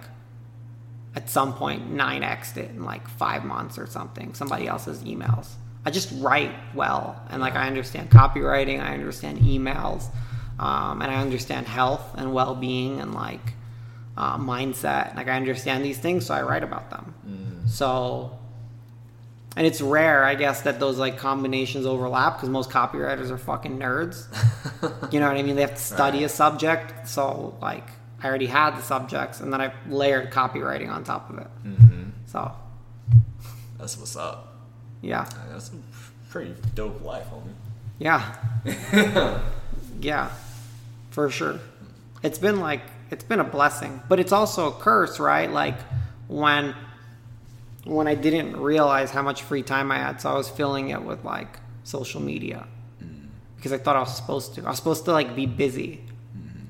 at 1.16 1.30
some 1.30 1.54
point 1.54 1.92
9x'd 1.94 2.58
it 2.58 2.70
in 2.70 2.86
like 2.86 3.08
five 3.10 3.44
months 3.44 3.78
or 3.78 3.88
something. 3.88 4.34
Somebody 4.36 4.68
else's 4.68 5.04
emails. 5.04 5.50
I 5.84 5.90
just 5.90 6.14
write 6.22 6.54
well 6.76 7.20
and 7.30 7.42
like 7.42 7.56
I 7.56 7.66
understand 7.66 8.12
copywriting. 8.12 8.80
I 8.80 8.94
understand 8.94 9.40
emails, 9.40 10.06
um, 10.60 11.02
and 11.02 11.12
I 11.12 11.16
understand 11.16 11.68
health 11.68 12.14
and 12.16 12.32
well 12.32 12.54
being 12.54 13.02
and 13.02 13.16
like 13.16 13.56
uh, 14.16 14.38
mindset. 14.38 15.16
Like 15.16 15.28
I 15.28 15.36
understand 15.36 15.84
these 15.84 15.98
things, 15.98 16.28
so 16.28 16.36
I 16.36 16.44
write 16.44 16.64
about 16.64 16.92
them. 16.92 17.16
So, 17.68 18.38
and 19.58 19.66
it's 19.66 19.82
rare, 19.82 20.24
I 20.24 20.36
guess, 20.36 20.62
that 20.62 20.80
those 20.80 21.00
like 21.00 21.18
combinations 21.18 21.88
overlap 21.88 22.36
because 22.36 22.50
most 22.50 22.70
copywriters 22.70 23.32
are 23.32 23.38
fucking 23.40 23.80
nerds. 23.80 24.28
you 25.12 25.20
know 25.20 25.28
what 25.28 25.38
I 25.38 25.42
mean? 25.42 25.56
They 25.56 25.62
have 25.62 25.74
to 25.76 25.82
study 25.82 26.24
a 26.24 26.30
subject, 26.30 27.08
so 27.08 27.58
like 27.62 27.88
I 28.24 28.28
already 28.28 28.46
had 28.46 28.78
the 28.78 28.82
subjects, 28.82 29.40
and 29.40 29.52
then 29.52 29.62
I 29.62 29.74
layered 29.90 30.32
copywriting 30.32 30.92
on 30.92 31.04
top 31.04 31.30
of 31.30 31.40
it. 31.40 31.48
Mm-hmm. 31.66 32.04
So, 32.28 32.52
That's 33.78 33.98
what's 33.98 34.16
up. 34.16 34.54
yeah, 35.02 35.22
uh, 35.22 35.54
That's 35.54 35.70
a 35.70 35.74
pretty 36.30 36.56
dope 36.76 37.04
life, 37.04 37.26
homie. 37.32 37.54
yeah, 38.00 39.42
yeah, 40.02 40.32
for 41.10 41.30
sure. 41.30 41.60
It's 42.24 42.38
been 42.38 42.60
like 42.60 42.82
it's 43.10 43.24
been 43.24 43.40
a 43.40 43.44
blessing, 43.44 44.02
but 44.08 44.20
it's 44.20 44.32
also 44.32 44.70
a 44.70 44.72
curse, 44.72 45.20
right? 45.20 45.52
Like 45.52 45.76
when 46.28 46.76
when 47.84 48.08
I 48.08 48.16
didn't 48.16 48.58
realize 48.58 49.12
how 49.12 49.22
much 49.22 49.42
free 49.42 49.64
time 49.64 49.92
I 49.92 49.98
had, 49.98 50.22
so 50.22 50.30
I 50.30 50.36
was 50.36 50.50
filling 50.50 50.90
it 50.90 51.04
with 51.04 51.24
like 51.26 51.60
social 51.84 52.22
media 52.22 52.68
mm. 53.04 53.28
because 53.56 53.74
I 53.74 53.78
thought 53.78 53.96
I 53.96 54.00
was 54.00 54.16
supposed 54.16 54.56
to. 54.56 54.66
I 54.66 54.70
was 54.70 54.78
supposed 54.78 55.06
to 55.06 55.12
like 55.12 55.36
be 55.36 55.46
busy. 55.46 56.02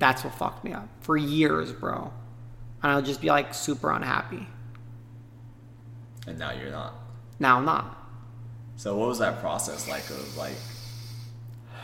That's 0.01 0.23
what 0.23 0.33
fucked 0.33 0.63
me 0.63 0.73
up 0.73 0.89
for 1.01 1.15
years, 1.15 1.71
bro. 1.71 2.11
And 2.81 2.91
I'll 2.91 3.03
just 3.03 3.21
be 3.21 3.27
like 3.27 3.53
super 3.53 3.91
unhappy. 3.91 4.47
And 6.25 6.39
now 6.39 6.53
you're 6.53 6.71
not. 6.71 6.95
Now 7.37 7.57
I'm 7.57 7.65
not. 7.65 8.03
So 8.77 8.97
what 8.97 9.09
was 9.09 9.19
that 9.19 9.41
process 9.41 9.87
like 9.87 10.09
of 10.09 10.37
like 10.37 10.55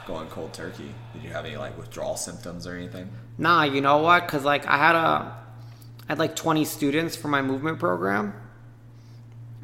going 0.07 0.27
cold 0.29 0.51
turkey? 0.51 0.95
Did 1.13 1.25
you 1.25 1.29
have 1.29 1.45
any 1.45 1.57
like 1.57 1.77
withdrawal 1.77 2.17
symptoms 2.17 2.65
or 2.65 2.73
anything? 2.75 3.07
Nah, 3.37 3.65
you 3.65 3.81
know 3.81 3.99
what? 3.99 4.25
Because 4.25 4.43
like 4.43 4.65
I 4.65 4.77
had 4.77 4.95
a, 4.95 4.97
I 4.97 5.33
had 6.09 6.17
like 6.17 6.35
20 6.35 6.65
students 6.65 7.15
for 7.15 7.27
my 7.27 7.43
movement 7.43 7.77
program, 7.77 8.33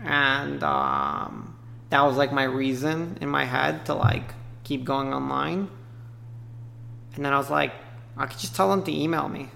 and 0.03 0.63
um, 0.63 1.57
that 1.89 2.03
was 2.03 2.17
like 2.17 2.31
my 2.31 2.43
reason 2.43 3.17
in 3.19 3.29
my 3.29 3.45
head 3.45 3.87
to 3.87 3.95
like 3.95 4.35
keep 4.63 4.83
going 4.83 5.11
online. 5.11 5.71
And 7.15 7.25
then 7.25 7.33
I 7.33 7.37
was 7.39 7.49
like, 7.49 7.73
I 8.17 8.25
could 8.27 8.39
just 8.39 8.55
tell 8.55 8.69
them 8.69 8.83
to 8.83 8.91
email 8.91 9.27
me. 9.29 9.49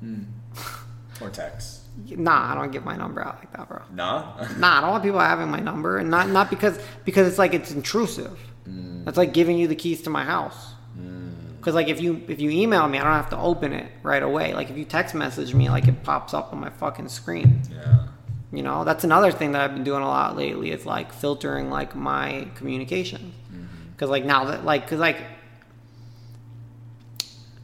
Hmm. 0.00 0.22
Or 1.20 1.30
text? 1.30 1.80
Nah, 2.10 2.52
I 2.52 2.54
don't 2.54 2.70
give 2.70 2.84
my 2.84 2.94
number 2.94 3.22
out 3.26 3.38
like 3.38 3.50
that, 3.56 3.68
bro. 3.68 3.80
Nah. 3.90 4.46
Nah, 4.58 4.78
I 4.78 4.80
don't 4.82 4.90
want 4.90 5.02
people 5.02 5.18
having 5.20 5.48
my 5.48 5.60
number, 5.60 5.96
and 5.96 6.10
not 6.10 6.28
not 6.28 6.50
because 6.50 6.78
because 7.06 7.26
it's 7.26 7.38
like 7.38 7.54
it's 7.54 7.70
intrusive. 7.72 8.38
Hmm. 8.64 9.04
That's 9.04 9.16
like 9.16 9.32
giving 9.32 9.56
you 9.56 9.66
the 9.66 9.74
keys 9.74 10.02
to 10.02 10.10
my 10.10 10.24
house. 10.24 10.74
Hmm. 10.94 11.30
Because 11.56 11.74
like 11.74 11.88
if 11.88 12.02
you 12.02 12.22
if 12.28 12.38
you 12.38 12.50
email 12.50 12.86
me, 12.86 12.98
I 12.98 13.04
don't 13.04 13.14
have 13.14 13.30
to 13.30 13.38
open 13.38 13.72
it 13.72 13.90
right 14.02 14.22
away. 14.22 14.52
Like 14.52 14.68
if 14.68 14.76
you 14.76 14.84
text 14.84 15.14
message 15.14 15.54
me, 15.54 15.70
like 15.70 15.88
it 15.88 16.02
pops 16.02 16.34
up 16.34 16.52
on 16.52 16.60
my 16.60 16.70
fucking 16.70 17.08
screen. 17.08 17.62
yeah. 17.72 18.08
You 18.52 18.62
know, 18.62 18.84
that's 18.84 19.02
another 19.04 19.32
thing 19.32 19.52
that 19.52 19.62
I've 19.62 19.74
been 19.74 19.84
doing 19.84 20.02
a 20.02 20.08
lot 20.08 20.36
lately. 20.36 20.70
Is 20.70 20.84
like 20.84 21.12
filtering 21.12 21.70
like 21.70 21.96
my 21.96 22.46
communication. 22.56 23.32
Mm-hmm. 23.50 23.90
Because 23.92 24.10
like 24.10 24.24
now 24.24 24.44
that 24.44 24.64
like 24.66 24.82
because 24.82 25.00
like 25.00 25.16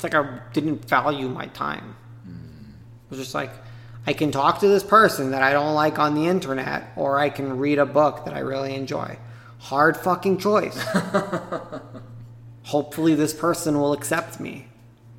it's 0.04 0.14
like 0.14 0.14
I 0.24 0.40
didn't 0.52 0.88
value 0.88 1.28
my 1.28 1.46
time. 1.46 1.94
It 2.26 3.10
was 3.10 3.18
just 3.20 3.34
like 3.34 3.50
I 4.06 4.12
can 4.14 4.32
talk 4.32 4.60
to 4.60 4.68
this 4.68 4.82
person 4.82 5.30
that 5.30 5.42
I 5.42 5.52
don't 5.52 5.74
like 5.74 5.98
on 5.98 6.14
the 6.14 6.26
internet, 6.26 6.90
or 6.96 7.18
I 7.18 7.30
can 7.30 7.58
read 7.58 7.78
a 7.78 7.86
book 7.86 8.24
that 8.24 8.34
I 8.34 8.40
really 8.40 8.74
enjoy. 8.74 9.16
Hard 9.58 9.96
fucking 9.96 10.38
choice. 10.38 10.76
Hopefully, 12.64 13.14
this 13.14 13.32
person 13.32 13.78
will 13.78 13.92
accept 13.92 14.40
me. 14.40 14.66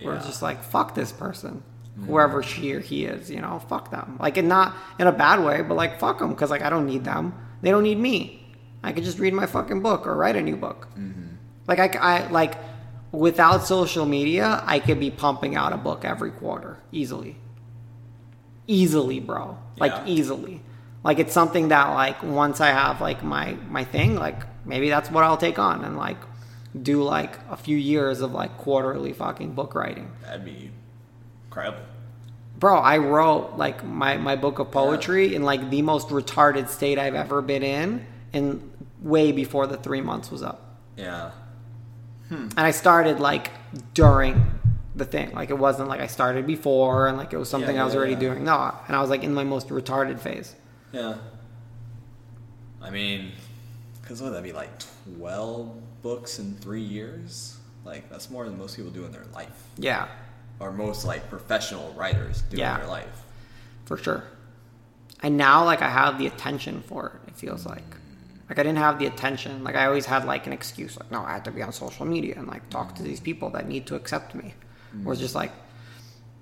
Or 0.04 0.16
it's 0.16 0.26
Yeah. 0.26 0.30
just 0.32 0.42
like 0.42 0.64
fuck 0.64 0.96
this 0.96 1.12
person, 1.14 1.64
mm. 1.98 2.06
whoever 2.08 2.44
she 2.44 2.74
or 2.74 2.80
he 2.82 3.06
is. 3.06 3.30
You 3.32 3.40
know, 3.42 3.60
fuck 3.70 3.90
them. 3.92 4.18
Like, 4.20 4.36
and 4.38 4.50
not 4.50 4.76
in 5.00 5.08
a 5.08 5.12
bad 5.14 5.44
way, 5.44 5.62
but 5.62 5.76
like 5.76 6.00
fuck 6.00 6.20
them 6.20 6.32
because 6.32 6.50
like 6.50 6.62
I 6.62 6.70
don't 6.70 6.86
need 6.86 7.06
them. 7.06 7.34
They 7.62 7.72
don't 7.72 7.84
need 7.84 8.00
me. 8.00 8.46
I 8.84 8.92
could 8.92 9.06
just 9.06 9.20
read 9.20 9.34
my 9.34 9.46
fucking 9.46 9.82
book 9.82 10.06
or 10.08 10.16
write 10.16 10.36
a 10.36 10.42
new 10.42 10.58
book. 10.58 10.90
Mm-hmm. 10.98 11.28
Like 11.68 11.80
I, 11.80 11.88
I 12.00 12.28
like 12.28 12.56
without 13.14 13.66
social 13.66 14.06
media, 14.06 14.62
I 14.66 14.80
could 14.80 15.00
be 15.00 15.12
pumping 15.12 15.56
out 15.56 15.72
a 15.72 15.78
book 15.78 16.04
every 16.04 16.32
quarter 16.32 16.80
easily. 16.92 17.38
Easily, 18.68 19.20
bro. 19.20 19.58
Like 19.78 19.92
Yeah. 19.92 20.04
easily. 20.06 20.62
Like 21.04 21.20
it's 21.20 21.34
something 21.34 21.70
that 21.70 21.90
like 21.94 22.22
once 22.24 22.60
I 22.60 22.70
have 22.70 23.00
like 23.00 23.24
my 23.24 23.56
my 23.70 23.84
thing, 23.84 24.16
like 24.16 24.44
maybe 24.66 24.90
that's 24.90 25.10
what 25.12 25.24
I'll 25.24 25.38
take 25.38 25.60
on 25.60 25.84
and 25.86 25.96
like 25.98 26.18
do 26.82 27.04
like 27.04 27.38
a 27.50 27.56
few 27.58 27.78
years 27.78 28.22
of 28.22 28.32
like 28.34 28.58
quarterly 28.58 29.14
fucking 29.14 29.54
book 29.54 29.76
writing. 29.76 30.12
That'd 30.24 30.44
be 30.46 30.72
incredible. 31.46 31.80
Bro, 32.58 32.78
I 32.80 32.98
wrote 32.98 33.58
like 33.58 33.84
my, 33.84 34.18
my 34.18 34.36
book 34.38 34.60
of 34.60 34.72
poetry 34.72 35.36
in 35.36 35.44
like 35.44 35.70
the 35.70 35.82
most 35.82 36.08
retarded 36.10 36.70
state 36.70 36.98
I've 36.98 37.16
ever 37.16 37.42
been 37.42 37.62
in 37.64 38.06
and 38.32 38.72
way 39.02 39.32
before 39.34 39.68
the 39.68 39.76
three 39.78 40.00
months 40.02 40.32
was 40.32 40.42
up. 40.42 40.78
Yeah. 40.96 41.32
Hmm. 42.34 42.48
and 42.58 42.60
I 42.60 42.72
started 42.72 43.20
like 43.20 43.52
during 43.94 44.50
the 44.96 45.06
thing. 45.06 45.32
Like 45.34 45.50
it 45.50 45.58
wasn't 45.58 45.90
like 45.90 46.00
I 46.02 46.08
started 46.08 46.46
before 46.48 47.08
and 47.08 47.18
like 47.18 47.34
it 47.34 47.38
was 47.38 47.50
something 47.50 47.76
Yeah, 47.76 47.82
I 47.82 47.86
was 47.86 47.94
yeah, 47.94 48.00
already 48.00 48.14
yeah. 48.14 48.20
doing. 48.20 48.44
No, 48.44 48.74
and 48.88 48.96
I 48.96 49.02
was 49.02 49.10
like 49.10 49.24
in 49.24 49.34
my 49.34 49.44
most 49.44 49.70
retarded 49.70 50.20
phase. 50.20 50.56
Yeah. 50.92 51.16
I 52.82 52.90
mean, 52.90 53.32
because 54.02 54.22
what 54.22 54.32
would 54.32 54.38
that 54.38 54.44
be 54.44 54.52
like 54.54 54.70
12 55.18 56.02
books 56.02 56.40
in 56.40 56.56
three 56.58 56.82
years? 56.82 57.58
Like, 57.86 58.10
that's 58.10 58.30
more 58.30 58.46
than 58.46 58.58
most 58.58 58.76
people 58.78 58.92
do 58.92 59.06
in 59.06 59.12
their 59.12 59.26
life. 59.34 59.64
Yeah, 59.78 60.08
Or 60.60 60.72
most 60.72 61.06
like 61.06 61.30
professional 61.30 61.92
writers 61.94 62.44
do 62.50 62.58
Yeah. 62.58 62.76
in 62.76 62.80
their 62.82 62.90
life. 62.90 63.24
for 63.86 63.98
sure. 63.98 64.24
And 65.22 65.36
now 65.38 65.66
like 65.66 65.82
I 65.82 65.90
have 65.90 66.18
the 66.18 66.28
attention 66.28 66.84
for 66.88 67.08
it. 67.26 67.30
It 67.30 67.36
feels 67.36 67.66
like 67.66 67.84
like 68.50 68.60
I 68.60 68.64
didn't 68.64 68.80
have 68.80 69.00
the 69.00 69.06
attention. 69.06 69.64
Like 69.64 69.76
I 69.76 69.86
always 69.86 70.06
had 70.06 70.26
like 70.26 70.48
an 70.48 70.54
excuse. 70.54 70.98
Like 71.00 71.12
no, 71.12 71.22
I 71.24 71.34
had 71.34 71.46
to 71.46 71.52
be 71.52 71.62
on 71.62 71.72
social 71.72 72.06
media 72.06 72.36
and 72.38 72.48
like 72.48 72.70
talk 72.70 72.96
to 72.96 73.04
these 73.04 73.20
people 73.20 73.50
that 73.52 73.68
need 73.68 73.88
to 73.88 73.96
accept 73.96 74.36
me. 74.36 74.54
Mm. 74.96 75.06
Or 75.06 75.14
it's 75.14 75.22
just 75.22 75.36
like 75.36 75.52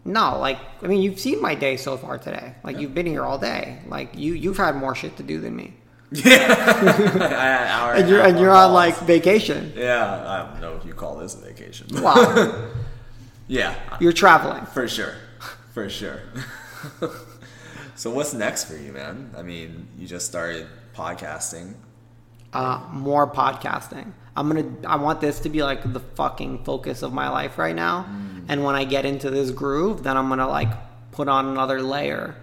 no, 0.04 0.39
like 0.39 0.58
I 0.82 0.88
mean, 0.88 1.02
you've 1.02 1.20
seen 1.20 1.41
my 1.41 1.56
day 1.56 1.78
so 1.78 1.97
far 1.97 2.18
today. 2.18 2.56
Like 2.64 2.80
you've 2.80 2.95
been 2.95 3.06
here 3.06 3.24
all 3.24 3.38
day. 3.38 3.80
Like 3.88 4.18
you, 4.18 4.34
you've 4.34 4.58
had 4.58 4.76
more 4.76 4.95
shit 4.95 5.16
to 5.18 5.24
do 5.24 5.39
than 5.39 5.56
me, 5.56 5.74
Hour 6.26 7.93
and 7.93 8.10
you're 8.10 8.22
and 8.22 8.38
you're 8.39 8.52
on 8.52 8.74
like 8.74 8.97
vacation. 8.99 9.72
Yeah, 9.78 10.28
I 10.28 10.52
don't 10.52 10.60
know 10.60 10.76
if 10.76 10.86
you 10.86 10.93
call 10.93 11.16
this 11.18 11.36
a 11.36 11.39
vacation. 11.39 11.88
Wow, 12.02 12.70
yeah, 13.47 13.76
you're 13.99 14.12
traveling. 14.12 14.66
for 14.66 14.88
sure. 14.88 15.14
For 15.74 15.89
sure. 15.89 16.22
so, 17.95 18.12
what's 18.12 18.34
next 18.34 18.66
for 18.66 18.76
you, 18.76 18.91
man? 18.91 19.34
I 19.38 19.41
mean, 19.41 19.88
you 19.97 20.06
just 20.06 20.26
started 20.26 20.68
podcasting. 20.93 21.76
Uh, 22.54 22.88
more 22.91 23.32
podcasting. 23.32 24.14
I'm 24.36 24.47
gonna. 24.47 24.72
I 24.88 24.95
want 24.95 25.22
this 25.22 25.39
to 25.41 25.49
be 25.49 25.64
like 25.64 25.91
the 25.91 25.99
fucking 25.99 26.64
focus 26.64 27.02
of 27.02 27.14
my 27.14 27.30
life 27.30 27.58
right 27.58 27.76
now. 27.76 28.06
And 28.47 28.64
when 28.64 28.76
I 28.76 28.86
get 28.86 29.06
into 29.06 29.30
this 29.30 29.52
groove, 29.52 30.04
then 30.04 30.18
I'm 30.18 30.30
gonna 30.30 30.47
like 30.47 30.72
put 31.12 31.28
on 31.28 31.47
another 31.47 31.82
layer. 31.82 32.36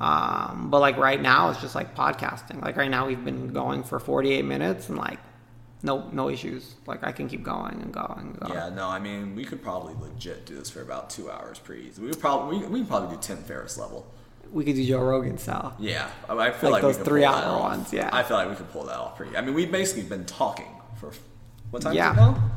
Um, 0.00 0.68
but 0.70 0.80
like 0.80 0.96
right 0.96 1.20
now, 1.20 1.50
it's 1.50 1.60
just 1.60 1.74
like 1.74 1.94
podcasting. 1.94 2.60
Like 2.60 2.76
right 2.76 2.90
now, 2.90 3.06
we've 3.06 3.24
been 3.24 3.52
going 3.52 3.82
for 3.82 3.98
48 3.98 4.44
minutes 4.44 4.88
and 4.88 4.98
like 4.98 5.20
no 5.82 6.08
no 6.12 6.28
issues. 6.28 6.74
Like 6.86 7.04
I 7.04 7.12
can 7.12 7.28
keep 7.28 7.42
going 7.42 7.80
and 7.80 7.92
going 7.92 8.18
and 8.18 8.40
going. 8.40 8.52
Yeah, 8.52 8.68
no, 8.68 8.88
I 8.88 8.98
mean, 8.98 9.34
we 9.34 9.44
could 9.44 9.62
probably 9.62 9.94
legit 10.00 10.44
do 10.44 10.56
this 10.56 10.70
for 10.70 10.82
about 10.82 11.08
two 11.10 11.30
hours 11.30 11.58
pretty 11.58 11.86
easy. 11.88 12.02
We 12.02 12.08
could 12.08 12.20
probably 12.20 12.58
we, 12.58 12.66
we 12.66 12.78
can 12.80 12.88
probably 12.88 13.16
do 13.16 13.22
Tim 13.22 13.38
Ferriss 13.38 13.78
level. 13.78 14.12
We 14.52 14.64
could 14.64 14.76
do 14.76 14.84
Joe 14.84 15.02
Rogan 15.02 15.38
style. 15.38 15.74
Yeah, 15.78 16.08
I, 16.28 16.34
I 16.34 16.50
feel 16.50 16.70
Like 16.70 16.82
like, 16.82 16.82
those 16.82 16.98
we 16.98 17.04
could 17.04 17.10
pull 17.10 17.20
that 17.20 17.32
three-hour 17.34 17.44
off. 17.56 17.60
ones, 17.62 17.92
yeah. 17.92 18.10
I 18.12 18.22
feel 18.22 18.36
like 18.36 18.48
we 18.50 18.54
could 18.56 18.70
pull 18.70 18.84
that 18.84 18.96
off 18.96 19.16
pretty. 19.16 19.36
I 19.36 19.40
mean, 19.40 19.54
we've 19.54 19.72
basically 19.72 20.02
been 20.04 20.24
talking 20.26 20.68
for 21.00 21.12
what 21.70 21.82
time 21.82 21.94
Yeah. 21.94 22.12
is 22.12 22.16
it 22.16 22.20
now? 22.20 22.50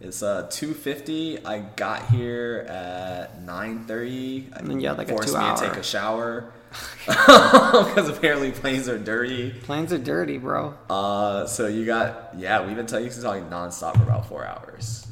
It's 0.00 0.22
uh 0.22 0.46
two 0.48 0.74
fifty. 0.74 1.44
I 1.44 1.58
got 1.58 2.08
here 2.08 2.64
at 2.68 3.42
nine 3.42 3.84
thirty. 3.84 4.48
I 4.54 4.62
you 4.62 4.86
had, 4.86 4.96
like, 4.96 5.08
forced 5.08 5.34
me 5.34 5.40
two-hour. 5.40 5.56
to 5.56 5.68
take 5.68 5.76
a 5.76 5.82
shower 5.82 6.52
because 7.06 8.08
apparently 8.08 8.52
planes 8.52 8.88
are 8.88 8.98
dirty. 8.98 9.50
Planes 9.50 9.92
are 9.92 9.98
dirty, 9.98 10.38
bro. 10.38 10.74
Uh, 10.88 11.46
so 11.46 11.66
you 11.66 11.84
got 11.84 12.34
yeah. 12.36 12.64
We've 12.64 12.76
been 12.76 12.86
talking 12.86 13.08
talking 13.10 13.44
nonstop 13.46 13.96
for 13.96 14.04
about 14.04 14.28
four 14.28 14.46
hours. 14.46 15.04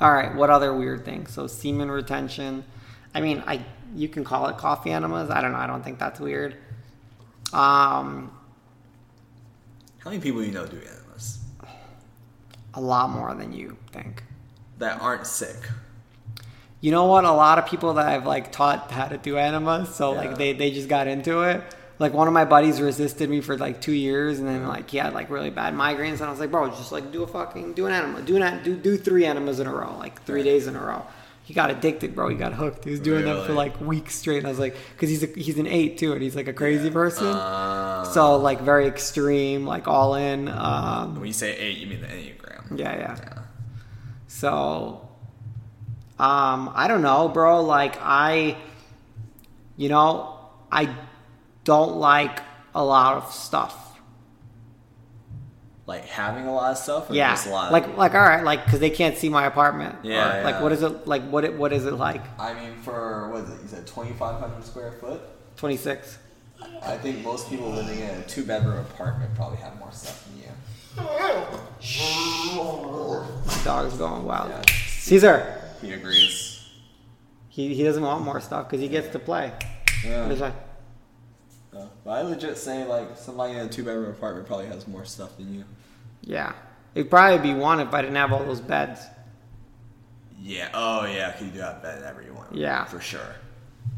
All 0.00 0.12
right, 0.12 0.34
what 0.34 0.50
other 0.50 0.74
weird 0.74 1.04
things? 1.06 1.32
So 1.32 1.46
semen 1.46 1.90
retention. 1.90 2.64
I 3.14 3.20
mean, 3.22 3.42
I 3.46 3.64
you 3.98 4.08
can 4.08 4.24
call 4.24 4.46
it 4.48 4.56
coffee 4.56 4.90
enemas. 4.90 5.28
I 5.30 5.40
don't 5.40 5.52
know. 5.52 5.58
I 5.58 5.66
don't 5.66 5.82
think 5.82 5.98
that's 5.98 6.20
weird. 6.20 6.54
Um, 7.52 8.30
How 9.98 10.10
many 10.10 10.20
people 10.22 10.42
you 10.42 10.52
know 10.52 10.66
do 10.66 10.76
enemas 10.76 11.38
a 12.74 12.80
lot 12.80 13.10
more 13.10 13.34
than 13.34 13.52
you 13.52 13.76
think. 13.92 14.22
that 14.78 15.00
aren't 15.02 15.26
sick? 15.26 15.56
You 16.80 16.92
know 16.92 17.06
what? 17.06 17.24
A 17.24 17.32
lot 17.32 17.58
of 17.58 17.66
people 17.66 17.94
that 17.94 18.06
I've 18.06 18.24
like 18.26 18.52
taught 18.52 18.90
how 18.92 19.06
to 19.08 19.18
do 19.18 19.36
enemas, 19.36 19.94
so 19.94 20.12
Yeah. 20.12 20.18
like 20.20 20.38
they 20.38 20.52
they 20.52 20.70
just 20.70 20.88
got 20.88 21.08
into 21.08 21.40
it. 21.42 21.62
Like 21.98 22.12
one 22.12 22.28
of 22.28 22.34
my 22.34 22.44
buddies 22.44 22.80
resisted 22.80 23.28
me 23.28 23.40
for 23.40 23.58
like 23.58 23.80
two 23.80 23.90
years, 23.92 24.38
and 24.38 24.46
then 24.46 24.68
like 24.68 24.88
he 24.88 24.98
had 24.98 25.12
like 25.14 25.30
really 25.30 25.50
bad 25.50 25.74
migraines, 25.74 26.20
and 26.20 26.24
I 26.24 26.30
was 26.30 26.38
like, 26.38 26.52
bro, 26.52 26.68
just 26.68 26.92
like 26.92 27.10
do 27.10 27.24
a 27.24 27.26
fucking 27.26 27.72
do 27.72 27.86
an 27.86 27.92
enema, 27.92 28.22
do 28.22 28.38
not 28.38 28.62
do 28.62 28.76
do 28.76 28.96
three 28.96 29.24
enemas 29.26 29.58
in 29.58 29.66
a 29.66 29.74
row, 29.74 29.96
like 29.98 30.22
three 30.22 30.36
Right. 30.42 30.44
days 30.44 30.68
in 30.68 30.76
a 30.76 30.80
row. 30.84 31.04
He 31.48 31.54
got 31.54 31.70
addicted, 31.70 32.14
bro. 32.14 32.28
He 32.28 32.36
got 32.36 32.52
hooked. 32.52 32.84
He 32.84 32.90
was 32.90 33.00
doing 33.00 33.24
them 33.24 33.46
for 33.46 33.54
like 33.54 33.80
weeks 33.80 34.14
straight. 34.14 34.36
And 34.36 34.46
I 34.46 34.50
was 34.50 34.58
like, 34.58 34.76
because 34.92 35.08
he's 35.08 35.22
a, 35.22 35.26
he's 35.28 35.56
an 35.56 35.66
eight 35.66 35.96
too, 35.96 36.12
and 36.12 36.20
he's 36.20 36.36
like 36.36 36.46
a 36.46 36.52
crazy 36.52 36.90
person. 36.90 37.26
Uh, 37.26 38.04
so 38.04 38.36
like 38.36 38.60
very 38.60 38.86
extreme, 38.86 39.64
like 39.64 39.88
all 39.88 40.14
in. 40.14 40.48
Um, 40.48 41.14
when 41.14 41.26
you 41.26 41.32
say 41.32 41.56
eight, 41.56 41.78
you 41.78 41.86
mean 41.86 42.02
the 42.02 42.06
enneagram. 42.06 42.78
yeah, 42.78 42.94
yeah. 42.98 43.16
Yeah. 43.18 43.38
So, 44.26 45.08
um, 46.18 46.70
I 46.74 46.84
don't 46.86 47.00
know, 47.00 47.28
bro. 47.30 47.62
Like 47.62 47.96
I, 47.98 48.58
you 49.78 49.88
know, 49.88 50.38
I 50.70 50.94
don't 51.64 51.96
like 51.96 52.40
a 52.74 52.84
lot 52.84 53.16
of 53.16 53.32
stuff. 53.32 53.87
Like 55.88 56.04
having 56.04 56.44
a 56.46 56.52
lot 56.54 56.70
of 56.72 56.76
stuff. 56.78 57.08
Or 57.10 57.14
Yeah, 57.14 57.30
Just 57.30 57.46
a 57.46 57.50
lot. 57.50 57.72
like 57.72 57.96
like 57.96 58.14
all 58.14 58.20
right, 58.20 58.44
like 58.44 58.62
because 58.66 58.78
they 58.78 58.90
can't 58.90 59.16
see 59.16 59.30
my 59.30 59.46
apartment. 59.46 59.96
Yeah, 60.02 60.40
Or, 60.40 60.44
Like 60.44 60.60
what 60.60 60.70
is 60.72 60.82
it 60.82 61.06
like? 61.08 61.22
What 61.30 61.44
it 61.44 61.54
what 61.54 61.72
is 61.72 61.86
it 61.86 61.94
like? 61.94 62.20
I 62.38 62.52
mean, 62.52 62.74
for 62.84 63.28
what 63.30 63.44
is 63.44 63.50
it? 63.50 63.62
You 63.62 63.68
said 63.68 63.86
twenty 63.86 64.12
five 64.12 64.38
hundred 64.38 64.62
square 64.64 64.92
foot. 65.00 65.22
Twenty 65.56 65.78
six. 65.78 66.18
I 66.82 66.98
think 66.98 67.24
most 67.24 67.48
people 67.48 67.70
living 67.70 68.00
in 68.00 68.10
a 68.10 68.22
two 68.24 68.44
bedroom 68.44 68.78
apartment 68.78 69.34
probably 69.34 69.56
have 69.58 69.78
more 69.78 69.90
stuff 69.92 70.26
than 70.26 70.42
you. 70.42 70.48
My 73.46 73.60
dog's 73.64 73.96
going 73.96 74.24
wild. 74.24 74.50
Yeah. 74.50 74.62
Caesar, 74.88 75.62
He 75.80 75.92
agrees. 75.92 76.68
he 77.48 77.74
he 77.74 77.82
doesn't 77.82 78.02
want 78.02 78.24
more 78.24 78.40
stuff 78.40 78.68
because 78.68 78.80
he 78.82 78.88
gets 78.88 79.08
to 79.12 79.18
play. 79.18 79.52
Yeah. 80.04 80.28
What 81.70 81.78
is 81.80 81.84
that? 81.84 81.86
Uh, 81.86 81.88
but 82.04 82.10
I 82.10 82.22
legit 82.22 82.56
say 82.58 82.84
like 82.84 83.16
somebody 83.16 83.54
in 83.54 83.60
a 83.60 83.68
two 83.68 83.84
bedroom 83.84 84.10
apartment 84.10 84.46
probably 84.46 84.66
has 84.66 84.86
more 84.88 85.04
stuff 85.04 85.36
than 85.36 85.54
you. 85.54 85.64
Yeah, 86.22 86.52
it'd 86.94 87.10
probably 87.10 87.38
be 87.52 87.58
one 87.58 87.80
if 87.80 87.92
I 87.94 88.00
didn't 88.02 88.16
have 88.16 88.32
all 88.32 88.44
those 88.44 88.60
beds. 88.60 89.00
Yeah. 90.40 90.68
Oh 90.74 91.04
yeah. 91.04 91.32
'cause 91.32 91.42
you 91.42 91.48
do 91.50 91.60
have 91.60 91.82
bed 91.82 92.02
every 92.04 92.30
one. 92.30 92.46
Yeah. 92.52 92.84
For 92.84 93.00
sure. 93.00 93.34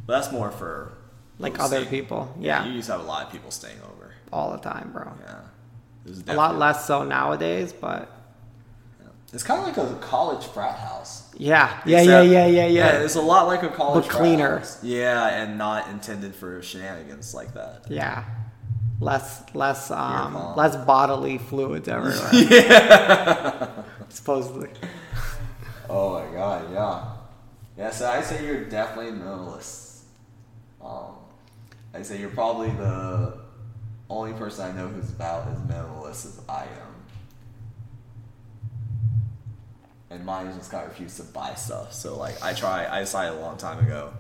But 0.07 0.21
that's 0.21 0.33
more 0.33 0.51
for 0.51 0.93
Like 1.39 1.59
other 1.61 1.79
staying- 1.79 1.91
people. 1.91 2.35
Yeah, 2.41 2.65
You 2.65 2.73
used 2.73 2.87
to 2.87 2.93
have 2.93 3.03
a 3.03 3.05
lot 3.05 3.27
of 3.27 3.33
people 3.33 3.51
staying 3.51 3.79
over. 3.83 4.13
all 4.33 4.53
the 4.53 4.59
time, 4.59 4.91
bro. 4.93 5.13
Yeah. 5.25 6.33
A 6.33 6.35
lot 6.35 6.57
less 6.57 6.87
so 6.87 7.05
nowadays, 7.05 7.73
but 7.73 8.09
It's 9.33 9.43
kind 9.45 9.61
of 9.61 9.67
like 9.67 9.77
a 9.77 9.95
college 10.01 10.45
frat 10.47 10.77
house. 10.79 11.33
yeah, 11.37 11.81
yeah, 11.87 12.01
yeah, 12.03 12.21
yeah, 12.23 12.47
yeah, 12.47 12.67
yeah. 12.67 13.03
it's 13.03 13.15
a 13.15 13.21
lot 13.23 13.47
like 13.47 13.63
a 13.63 13.69
college 13.69 14.05
But 14.05 14.11
frat 14.11 14.21
cleaner. 14.23 14.59
house. 14.59 14.83
Yeah, 14.83 15.27
and 15.29 15.57
not 15.57 15.89
intended 15.89 16.35
for 16.35 16.61
shenanigans 16.63 17.33
like 17.33 17.55
that. 17.55 17.85
Yeah. 17.89 18.25
Less 19.01 19.43
less 19.55 19.91
um 19.91 20.57
less 20.57 20.77
bodily 20.77 21.39
fluids 21.39 21.89
everywhere. 21.97 22.31
yeah. 22.35 23.69
Supposedly. 24.09 24.69
Oh 25.93 26.21
my 26.21 26.33
god, 26.33 26.73
yeah. 26.73 27.05
Yeah, 27.77 27.91
so 27.91 28.09
I 28.09 28.21
say 28.21 28.47
you're 28.47 28.65
definitely 28.67 29.11
minimalist. 29.11 30.03
Um, 30.81 31.17
I 31.93 32.03
say 32.03 32.21
you're 32.21 32.31
probably 32.31 32.71
the 32.71 33.39
only 34.09 34.33
person 34.35 34.71
I 34.71 34.73
know 34.81 34.87
who's 34.87 35.11
about 35.11 35.49
as 35.49 35.59
minimalist 35.63 36.27
as 36.27 36.41
I 36.49 36.63
am. 36.63 36.90
And 40.11 40.25
mine 40.27 40.53
just 40.57 40.71
got 40.73 40.89
refused 40.89 41.17
to 41.19 41.23
buy 41.23 41.55
stuff. 41.55 41.93
So 41.93 42.17
like 42.17 42.43
I 42.43 42.53
try 42.53 42.87
I 42.87 43.01
decided 43.01 43.39
a 43.39 43.41
long 43.41 43.57
time 43.57 43.79
ago 43.85 44.13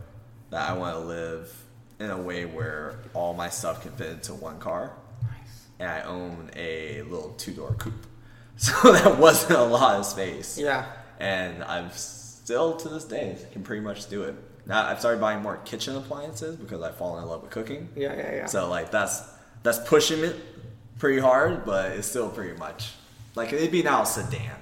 that 0.50 0.68
I 0.70 0.72
want 0.74 0.94
to 0.96 1.00
live 1.00 1.52
in 1.98 2.10
a 2.10 2.16
way 2.20 2.44
where 2.46 3.00
all 3.12 3.34
my 3.34 3.48
stuff 3.50 3.82
can 3.82 3.92
fit 3.92 4.08
into 4.10 4.34
one 4.34 4.58
car. 4.60 4.92
Nice. 5.22 5.66
And 5.80 5.88
I 5.90 6.02
own 6.02 6.50
a 6.56 7.02
little 7.02 7.30
two 7.30 7.52
door 7.52 7.74
coupe. 7.78 8.06
So 8.56 8.92
that 8.92 9.16
wasn't 9.18 9.58
a 9.58 9.64
lot 9.64 9.96
of 9.96 10.04
space 10.04 10.58
Yeah. 10.58 10.84
and 11.18 11.64
I've 11.64 11.96
still 11.96 12.76
to 12.76 12.88
this 12.90 13.04
day 13.04 13.38
can 13.52 13.62
pretty 13.62 13.80
much 13.80 14.08
do 14.10 14.24
it. 14.24 14.34
Now 14.66 14.86
I've 14.86 14.98
started 15.00 15.18
buying 15.20 15.40
more 15.42 15.56
kitchen 15.64 15.96
appliances 15.96 16.56
because 16.56 16.82
I've 16.82 16.96
fallen 16.96 17.22
in 17.22 17.28
love 17.30 17.40
with 17.42 17.50
cooking. 17.50 17.88
Yeah, 17.96 18.14
yeah, 18.14 18.34
yeah. 18.34 18.46
So 18.46 18.68
like 18.68 18.90
that's 18.90 19.22
that's 19.62 19.78
pushing 19.88 20.22
it 20.22 20.36
pretty 20.98 21.20
hard, 21.20 21.64
but 21.64 21.92
it's 21.92 22.06
still 22.06 22.28
pretty 22.28 22.56
much 22.58 22.92
like 23.34 23.52
it'd 23.54 23.72
be 23.72 23.82
now 23.82 24.02
a 24.02 24.06
sedan. 24.06 24.56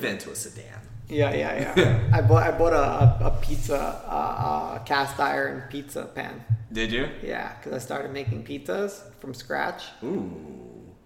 Fit 0.00 0.10
into 0.10 0.30
a 0.30 0.34
sedan. 0.34 0.64
yeah, 1.08 1.34
yeah, 1.34 1.74
yeah. 1.76 2.08
I 2.12 2.20
bought 2.22 2.42
I 2.42 2.50
bought 2.56 2.72
a, 2.72 3.24
a, 3.24 3.26
a 3.28 3.38
pizza 3.42 3.76
uh, 4.08 4.10
uh, 4.10 4.78
cast 4.84 5.18
iron 5.20 5.64
pizza 5.70 6.04
pan. 6.06 6.44
Did 6.72 6.90
you? 6.92 7.08
Yeah, 7.22 7.52
because 7.56 7.72
I 7.74 7.78
started 7.78 8.12
making 8.12 8.44
pizzas 8.44 9.12
from 9.20 9.34
scratch. 9.34 9.82
Ooh, 10.02 10.32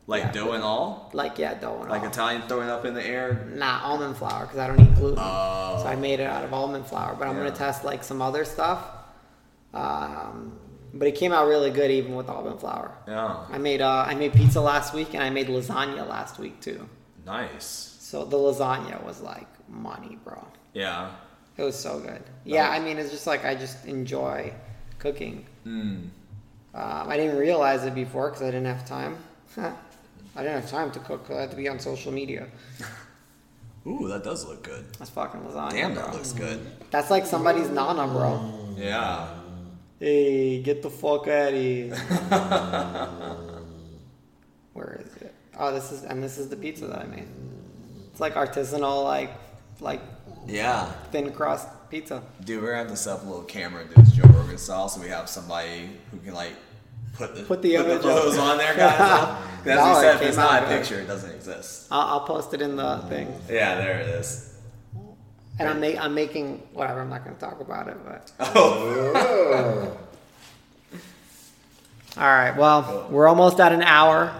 like 0.06 0.22
Yeah. 0.22 0.32
dough 0.32 0.52
and 0.52 0.62
all, 0.62 1.10
Like 1.12 1.38
yeah, 1.38 1.54
dough 1.54 1.80
and 1.80 1.90
like 1.90 2.02
all. 2.02 2.08
Italian 2.08 2.42
throwing 2.48 2.68
up 2.68 2.84
in 2.84 2.94
the 2.94 3.04
air. 3.04 3.46
Nah, 3.54 3.80
almond 3.82 4.16
flour 4.16 4.42
because 4.46 4.58
I 4.58 4.66
don't 4.68 4.80
eat 4.80 4.94
gluten. 4.94 5.18
Oh. 5.20 5.78
So 5.82 5.86
I 5.88 5.96
made 5.96 6.20
it 6.20 6.26
out 6.28 6.44
of 6.44 6.52
almond 6.54 6.86
flour, 6.86 7.16
but 7.18 7.26
I'm 7.26 7.34
Yeah. 7.36 7.44
gonna 7.44 7.56
test 7.56 7.82
like 7.84 8.04
some 8.04 8.22
other 8.22 8.44
stuff. 8.44 8.80
Um, 9.74 10.58
but 10.94 11.08
it 11.08 11.16
came 11.16 11.32
out 11.32 11.48
really 11.48 11.70
good 11.70 11.90
even 11.90 12.14
with 12.14 12.28
almond 12.28 12.60
flour. 12.60 12.92
Yeah, 13.08 13.38
I 13.50 13.58
made 13.58 13.80
uh, 13.82 14.04
I 14.06 14.14
made 14.14 14.32
pizza 14.32 14.60
last 14.60 14.94
week 14.94 15.14
and 15.14 15.22
I 15.22 15.30
made 15.30 15.48
lasagna 15.48 16.08
last 16.08 16.38
week 16.38 16.60
too. 16.60 16.88
nice. 17.24 17.92
So 18.06 18.24
the 18.24 18.36
lasagna 18.36 19.02
was 19.02 19.20
like 19.20 19.48
money, 19.68 20.16
bro. 20.22 20.46
Yeah. 20.74 21.10
It 21.56 21.64
was 21.64 21.74
so 21.76 21.98
good. 21.98 22.22
Yeah, 22.44 22.70
I 22.70 22.78
mean 22.78 22.98
it's 22.98 23.10
just 23.10 23.26
like 23.26 23.44
I 23.44 23.56
just 23.56 23.84
enjoy 23.84 24.52
cooking. 25.00 25.44
Mm. 25.66 26.10
Um, 26.72 27.08
I 27.12 27.16
didn't 27.16 27.36
realize 27.36 27.82
it 27.82 27.96
before 27.96 28.28
because 28.30 28.42
I 28.42 28.52
didn't 28.52 28.66
have 28.66 28.86
time. 28.86 29.16
I 29.56 29.72
didn't 30.36 30.60
have 30.60 30.70
time 30.70 30.92
to 30.92 31.00
cook 31.00 31.26
'cause 31.26 31.36
I 31.36 31.40
had 31.40 31.50
to 31.50 31.56
be 31.56 31.66
on 31.68 31.80
social 31.80 32.12
media. 32.12 32.46
Ooh, 33.88 34.06
that 34.06 34.22
does 34.22 34.46
look 34.46 34.62
good. 34.62 34.84
That's 35.00 35.10
fucking 35.10 35.40
lasagna, 35.40 35.70
Damn, 35.72 35.94
bro. 35.94 36.04
that 36.04 36.14
looks 36.14 36.30
good. 36.32 36.64
That's 36.92 37.10
like 37.10 37.26
somebody's 37.26 37.70
nana, 37.70 38.06
bro. 38.06 38.74
Yeah. 38.76 39.26
Hey, 39.98 40.62
get 40.62 40.80
the 40.80 40.90
fuck 40.90 41.26
out 41.26 41.54
of 41.54 41.60
here. 41.60 41.96
Where 44.74 45.00
is 45.04 45.12
it? 45.22 45.34
Oh, 45.58 45.72
this 45.74 45.90
is 45.90 46.04
and 46.04 46.22
this 46.22 46.38
is 46.38 46.48
the 46.48 46.56
pizza 46.56 46.86
that 46.86 47.00
I 47.00 47.06
made. 47.06 47.26
It's 48.16 48.20
like 48.22 48.32
artisanal, 48.34 49.04
like 49.04 49.30
like 49.80 50.00
Yeah. 50.46 50.86
thin 51.12 51.30
crust 51.32 51.68
pizza. 51.90 52.22
Dude, 52.42 52.62
we're 52.62 52.68
gonna 52.70 52.84
have 52.84 52.88
to 52.90 52.96
set 52.96 53.12
up 53.16 53.24
a 53.24 53.26
little 53.26 53.42
camera 53.42 53.82
and 53.82 53.94
do 53.94 54.00
this 54.02 54.12
Joe 54.12 54.22
Rogan 54.28 54.56
style, 54.56 54.88
so 54.88 55.02
we 55.02 55.08
have 55.10 55.28
somebody 55.28 55.90
who 56.10 56.16
can 56.20 56.32
like 56.32 56.54
put 57.12 57.34
the 57.36 57.42
Put 57.42 57.60
the 57.60 57.74
image 57.74 58.00
clothes 58.00 58.38
up. 58.38 58.44
on 58.44 58.56
there, 58.56 58.74
guys. 58.74 58.92
of 58.92 58.96
stuff. 59.06 59.38
'Cause 59.58 59.66
As 59.66 59.76
No, 59.76 59.84
we 59.84 59.90
it 59.90 60.00
said, 60.00 60.14
if 60.16 60.22
it's 60.22 60.36
not 60.38 60.62
a 60.62 60.66
good. 60.66 60.78
picture, 60.80 60.98
it 60.98 61.06
doesn't 61.06 61.30
exist. 61.30 61.88
I'll, 61.90 62.00
I'll 62.00 62.20
post 62.20 62.54
it 62.54 62.62
in 62.62 62.76
the 62.76 63.00
thing. 63.10 63.38
Yeah, 63.50 63.74
there 63.74 63.98
it 64.00 64.06
is. 64.06 64.54
And 65.58 65.68
I'm, 65.68 65.78
ma- 65.78 66.00
I'm 66.00 66.14
making 66.14 66.62
whatever. 66.72 67.00
I'm 67.02 67.10
not 67.10 67.22
going 67.22 67.36
to 67.36 67.40
talk 67.42 67.60
about 67.60 67.88
it, 67.88 67.98
but 68.02 68.32
Oh, 68.56 69.94
all 72.16 72.22
right. 72.24 72.56
Well, 72.56 73.08
we're 73.10 73.28
almost 73.28 73.60
at 73.60 73.72
an 73.72 73.82
hour. 73.82 74.32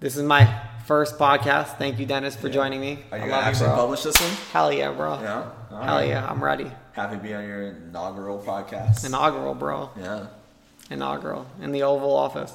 This 0.00 0.16
is 0.16 0.22
my 0.22 0.59
first 0.90 1.18
podcast. 1.18 1.78
Thank 1.78 2.00
you, 2.00 2.04
Dennis, 2.04 2.34
for 2.34 2.48
joining 2.48 2.80
me. 2.80 2.98
are 3.12 3.18
I 3.18 3.24
you 3.24 3.30
love 3.30 3.30
gonna 3.30 3.46
actually 3.46 3.66
bro. 3.68 3.76
publish 3.76 4.02
this 4.02 4.20
one? 4.20 4.30
Hell 4.52 4.72
yeah, 4.72 4.90
bro. 4.90 5.20
Yeah. 5.22 5.50
All 5.70 5.82
Hell 5.82 5.96
right. 5.98 6.08
yeah, 6.08 6.26
I'm 6.28 6.42
ready. 6.42 6.68
Happy 6.94 7.14
to 7.14 7.22
be 7.22 7.32
on 7.32 7.46
your 7.46 7.62
inaugural 7.68 8.42
podcast. 8.42 9.06
Inaugural, 9.06 9.54
bro. 9.54 9.90
yeah. 9.96 10.26
Inaugural 10.90 11.46
in 11.62 11.70
the 11.70 11.84
Oval 11.84 12.12
Office 12.12 12.52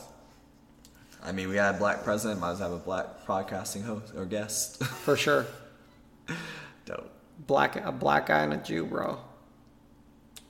I 1.23 1.31
mean, 1.31 1.47
we 1.47 1.55
had 1.55 1.75
a 1.75 1.77
black 1.77 2.03
president. 2.03 2.41
Might 2.41 2.51
as 2.51 2.59
well 2.59 2.71
have 2.71 2.81
a 2.81 2.83
black 2.83 3.25
podcasting 3.25 3.85
host 3.85 4.11
or 4.13 4.25
guest. 4.25 4.83
for 5.05 5.15
sure. 5.15 5.45
Dope. 6.85 7.09
Black, 7.47 7.77
a 7.77 7.93
black 7.93 8.25
guy 8.25 8.43
and 8.43 8.51
a 8.51 8.57
Jew, 8.57 8.85
bro. 8.85 9.17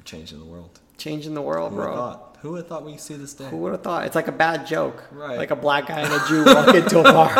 changing 0.06 0.40
the 0.40 0.46
world. 0.46 0.80
changing 0.98 1.36
the 1.36 1.42
world, 1.44 1.70
Who 1.72 1.78
would 1.78 1.86
have 1.86 1.94
bro. 1.94 2.20
Who 2.46 2.52
would 2.52 2.58
have 2.58 2.68
thought 2.68 2.86
we'd 2.86 3.00
see 3.00 3.16
this 3.16 3.34
day? 3.34 3.50
Who 3.50 3.58
would 3.58 3.72
have 3.72 3.82
thought? 3.82 4.06
It's 4.06 4.14
like 4.14 4.28
a 4.28 4.32
bad 4.32 4.68
joke. 4.68 5.04
Right. 5.12 5.36
Like 5.36 5.50
a 5.50 5.56
black 5.56 5.88
guy 5.88 6.02
and 6.02 6.14
a 6.14 6.24
Jew 6.28 6.46
walk 6.46 6.76
into 6.76 7.00
a 7.00 7.04
bar. 7.04 7.28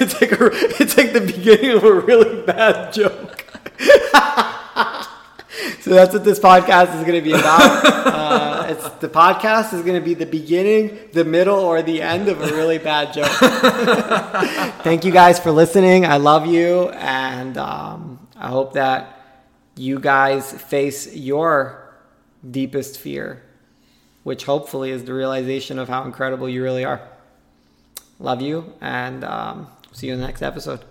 it's 0.00 0.18
like 0.22 0.32
a, 0.32 0.48
it's 0.82 0.96
like 0.96 1.12
the 1.12 1.20
beginning 1.20 1.72
of 1.72 1.84
a 1.84 1.92
really 1.92 2.40
bad 2.46 2.94
joke. 2.94 3.44
so 5.82 5.90
that's 5.90 6.14
what 6.14 6.24
this 6.24 6.38
podcast 6.38 6.98
is 6.98 7.04
going 7.04 7.12
to 7.12 7.20
be 7.20 7.32
about. 7.32 7.84
Uh, 7.84 8.66
it's 8.70 8.88
the 9.00 9.10
podcast 9.10 9.74
is 9.74 9.82
going 9.82 10.00
to 10.00 10.02
be 10.02 10.14
the 10.14 10.24
beginning, 10.24 10.98
the 11.12 11.26
middle, 11.26 11.58
or 11.58 11.82
the 11.82 12.00
end 12.00 12.30
of 12.30 12.40
a 12.40 12.46
really 12.56 12.78
bad 12.78 13.12
joke. 13.12 13.28
Thank 14.82 15.04
you 15.04 15.12
guys 15.12 15.38
for 15.38 15.50
listening. 15.50 16.06
I 16.06 16.16
love 16.16 16.46
you, 16.46 16.88
and 16.88 17.58
um, 17.58 18.26
I 18.34 18.48
hope 18.48 18.72
that 18.72 19.17
you 19.78 20.00
guys 20.00 20.52
face 20.52 21.14
your 21.14 21.94
deepest 22.48 22.98
fear, 22.98 23.42
which 24.22 24.44
hopefully 24.44 24.90
is 24.90 25.04
the 25.04 25.14
realization 25.14 25.78
of 25.78 25.88
how 25.88 26.04
incredible 26.04 26.48
you 26.48 26.62
really 26.62 26.84
are. 26.84 27.00
Love 28.18 28.42
you, 28.42 28.72
and 28.80 29.24
um, 29.24 29.68
see 29.92 30.08
you 30.08 30.14
in 30.14 30.20
the 30.20 30.26
next 30.26 30.42
episode. 30.42 30.84